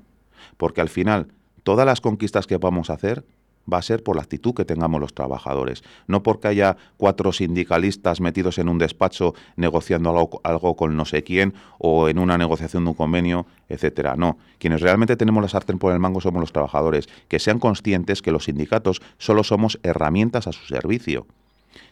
Porque 0.57 0.81
al 0.81 0.89
final, 0.89 1.29
todas 1.63 1.83
las 1.83 1.99
conquistas 1.99 2.45
que 2.45 2.57
vamos 2.57 2.91
a 2.91 2.93
hacer 2.93 3.25
va 3.71 3.77
a 3.77 3.81
ser 3.81 4.03
por 4.03 4.15
la 4.15 4.21
actitud 4.21 4.53
que 4.53 4.65
tengamos 4.65 5.01
los 5.01 5.13
trabajadores, 5.13 5.83
no 6.07 6.23
porque 6.23 6.47
haya 6.47 6.77
cuatro 6.97 7.31
sindicalistas 7.31 8.21
metidos 8.21 8.57
en 8.57 8.69
un 8.69 8.77
despacho 8.77 9.33
negociando 9.55 10.29
algo, 10.43 10.75
con 10.75 10.95
no 10.95 11.05
sé 11.05 11.23
quién 11.23 11.53
o 11.77 12.09
en 12.09 12.19
una 12.19 12.37
negociación 12.37 12.83
de 12.83 12.89
un 12.91 12.95
convenio, 12.95 13.45
etcétera. 13.69 14.15
No, 14.15 14.37
quienes 14.57 14.81
realmente 14.81 15.15
tenemos 15.15 15.41
la 15.41 15.49
sartén 15.49 15.79
por 15.79 15.93
el 15.93 15.99
mango 15.99 16.21
somos 16.21 16.41
los 16.41 16.51
trabajadores, 16.51 17.07
que 17.27 17.39
sean 17.39 17.59
conscientes 17.59 18.21
que 18.21 18.31
los 18.31 18.45
sindicatos 18.45 19.01
solo 19.17 19.43
somos 19.43 19.79
herramientas 19.83 20.47
a 20.47 20.51
su 20.51 20.65
servicio 20.65 21.25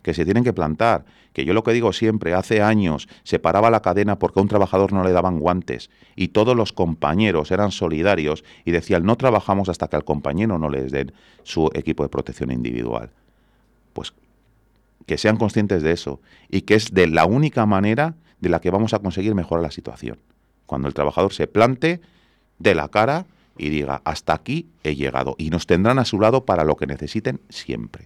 que 0.02 0.14
se 0.14 0.26
tienen 0.26 0.44
que 0.44 0.54
plantar, 0.54 1.06
que 1.34 1.46
yo 1.46 1.54
lo 1.54 1.64
que 1.64 1.74
digo 1.74 1.94
siempre, 1.94 2.34
hace 2.34 2.62
años 2.62 3.08
se 3.24 3.40
paraba 3.40 3.70
la 3.70 3.82
cadena 3.82 4.18
porque 4.18 4.40
a 4.40 4.44
un 4.44 4.50
trabajador 4.50 4.94
no 4.94 5.04
le 5.04 5.12
daban 5.12 5.40
guantes 5.40 5.90
y 6.16 6.30
todos 6.30 6.56
los 6.56 6.74
compañeros 6.74 7.52
eran 7.52 7.72
solidarios 7.72 8.44
y 8.66 8.72
decían 8.72 9.06
no 9.06 9.16
trabajamos 9.16 9.70
hasta 9.70 9.88
que 9.88 9.96
al 9.96 10.04
compañero 10.04 10.58
no 10.58 10.70
les 10.70 10.92
den 10.92 11.12
su 11.44 11.70
equipo 11.74 12.04
de 12.04 12.10
protección 12.10 12.52
individual. 12.52 13.12
Pues 13.94 14.14
que 15.06 15.18
sean 15.18 15.38
conscientes 15.38 15.82
de 15.82 15.92
eso 15.92 16.20
y 16.50 16.62
que 16.62 16.76
es 16.76 16.94
de 16.94 17.08
la 17.08 17.26
única 17.26 17.66
manera 17.66 18.16
de 18.40 18.50
la 18.50 18.60
que 18.62 18.70
vamos 18.70 18.94
a 18.94 19.00
conseguir 19.00 19.36
mejorar 19.36 19.64
la 19.64 19.72
situación. 19.72 20.18
Cuando 20.66 20.88
el 20.88 20.94
trabajador 20.94 21.34
se 21.34 21.48
plante 21.48 22.00
de 22.60 22.76
la 22.76 22.90
cara 22.90 23.26
y 23.58 23.70
diga, 23.70 24.02
hasta 24.06 24.34
aquí 24.34 24.68
he 24.84 24.96
llegado 24.96 25.36
y 25.38 25.50
nos 25.50 25.68
tendrán 25.68 26.00
a 26.00 26.06
su 26.06 26.20
lado 26.20 26.46
para 26.46 26.64
lo 26.64 26.76
que 26.76 26.88
necesiten 26.88 27.42
siempre. 27.50 28.06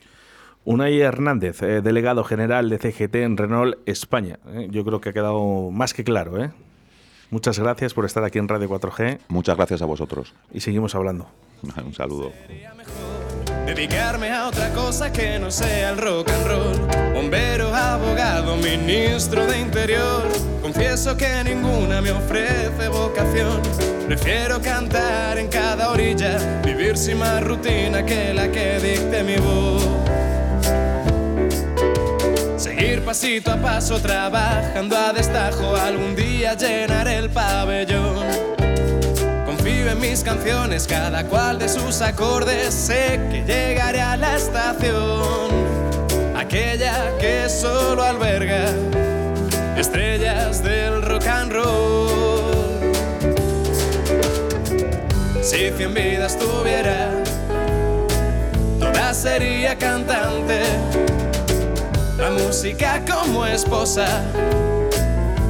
Unai 0.66 1.02
Hernández, 1.02 1.62
eh, 1.62 1.82
delegado 1.82 2.24
general 2.24 2.70
de 2.70 2.78
CGT 2.78 3.16
en 3.16 3.36
Renault 3.38 3.78
España. 3.86 4.40
Eh, 4.48 4.68
yo 4.72 4.86
creo 4.86 5.02
que 5.02 5.10
ha 5.10 5.14
quedado 5.14 5.72
más 5.72 5.94
que 5.94 6.06
claro. 6.06 6.42
¿eh? 6.42 6.52
Muchas 7.32 7.60
gracias 7.60 7.94
por 7.94 8.06
estar 8.06 8.24
aquí 8.24 8.40
en 8.40 8.48
Radio 8.48 8.70
4G. 8.70 9.20
Muchas 9.28 9.58
gracias 9.58 9.82
a 9.82 9.86
vosotros. 9.86 10.34
Y 10.54 10.62
seguimos 10.62 10.96
hablando. 10.96 11.28
Un 11.86 11.94
saludo. 11.94 12.32
Dedicarme 13.66 14.30
a 14.30 14.48
otra 14.48 14.74
cosa 14.74 15.12
que 15.12 15.40
no 15.40 15.50
sea 15.52 15.90
el 15.90 15.98
rock 15.98 16.30
and 16.30 16.48
roll. 16.48 17.14
Bombero, 17.14 17.74
abogado, 17.74 18.56
ministro 18.58 19.46
de 19.46 19.60
interior. 19.60 20.24
Confieso 20.62 21.18
que 21.18 21.44
ninguna 21.44 22.02
me 22.02 22.12
ofrece 22.12 22.88
vocación. 22.88 23.62
Prefiero 24.08 24.62
cantar 24.62 25.38
en 25.38 25.48
cada 25.48 25.92
orilla, 25.92 26.62
vivir 26.64 26.98
sin 26.98 27.20
más 27.20 27.44
rutina 27.44 28.06
que 28.06 28.34
la 28.34 28.50
que 28.52 28.80
dicte 28.80 29.24
mi 29.24 29.38
voz. 29.38 29.88
Pasito 33.06 33.52
a 33.52 33.58
paso 33.58 34.00
trabajando 34.00 34.96
a 34.96 35.12
destajo, 35.12 35.76
algún 35.76 36.16
día 36.16 36.56
llenar 36.56 37.08
el 37.10 37.30
pabellón. 37.30 38.26
Confío 39.46 39.92
en 39.92 40.00
mis 40.00 40.24
canciones, 40.24 40.88
cada 40.88 41.26
cual 41.26 41.60
de 41.60 41.68
sus 41.68 42.02
acordes, 42.02 42.74
sé 42.74 43.20
que 43.30 43.44
llegaré 43.46 44.00
a 44.00 44.16
la 44.16 44.38
estación, 44.38 45.52
aquella 46.36 47.18
que 47.20 47.50
solo 47.50 48.04
alberga 48.04 48.70
estrellas 49.78 50.64
del 50.64 51.02
rock 51.02 51.28
and 51.28 51.52
roll. 51.52 52.82
Si 55.42 55.70
cien 55.72 55.94
vidas 55.94 56.40
tuviera, 56.40 57.10
toda 58.80 59.14
sería 59.14 59.78
cantante 59.78 61.03
la 62.24 62.30
música 62.30 63.04
como 63.06 63.46
esposa, 63.46 64.24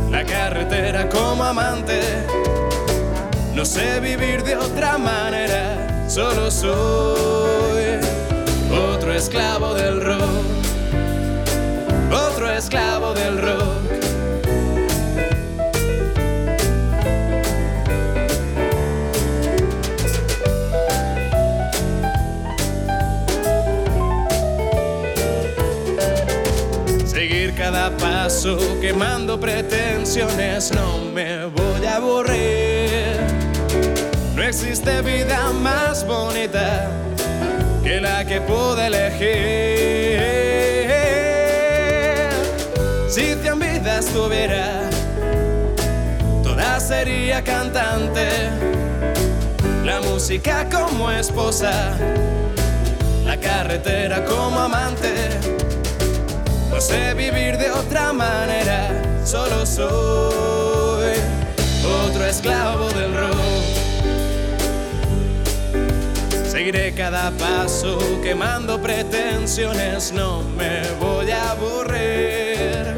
la 0.10 0.26
carretera 0.26 1.08
como 1.08 1.44
amante. 1.44 2.02
No 3.54 3.64
sé 3.64 4.00
vivir 4.00 4.42
de 4.44 4.58
otra 4.58 4.98
manera, 4.98 6.08
solo 6.10 6.50
soy 6.50 8.00
otro 8.92 9.14
esclavo 9.14 9.76
del 9.76 10.02
rock, 10.02 10.46
otro 12.12 12.50
esclavo 12.50 13.03
quemando 28.80 29.38
pretensiones, 29.38 30.72
no 30.72 31.12
me 31.14 31.46
voy 31.48 31.86
a 31.86 31.98
aburrir. 31.98 33.20
No 34.34 34.42
existe 34.44 35.02
vida 35.02 35.52
más 35.52 36.08
bonita 36.08 36.90
que 37.84 38.00
la 38.00 38.24
que 38.24 38.40
pude 38.40 38.88
elegir. 38.88 40.22
Si 43.10 43.36
cien 43.42 43.60
vidas 43.60 44.06
tuviera, 44.06 44.90
toda 46.44 46.80
sería 46.80 47.44
cantante. 47.44 48.50
La 49.84 50.00
música 50.00 50.70
como 50.70 51.12
esposa, 51.12 51.98
la 53.26 53.38
carretera 53.38 54.24
como 54.24 54.62
amante 54.62 55.63
sé 56.84 57.14
vivir 57.14 57.58
de 57.58 57.72
otra 57.72 58.12
manera, 58.12 58.90
solo 59.24 59.66
soy 59.66 61.14
otro 62.06 62.26
esclavo 62.26 62.90
del 62.90 63.16
rock. 63.16 63.38
Seguiré 66.46 66.94
cada 66.94 67.32
paso 67.32 67.98
quemando 68.22 68.82
pretensiones, 68.82 70.12
no 70.12 70.44
me 70.58 70.82
voy 71.00 71.32
a 71.32 71.52
aburrir. 71.52 72.96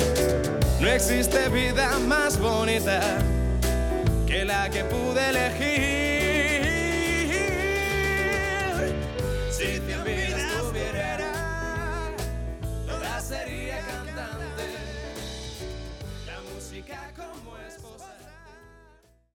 No 0.80 0.88
existe 0.90 1.48
vida 1.50 2.00
más 2.08 2.40
bonita 2.40 3.02
que 4.26 4.46
la 4.46 4.68
que 4.72 4.84
pude 4.84 5.30
elegir. 5.30 5.75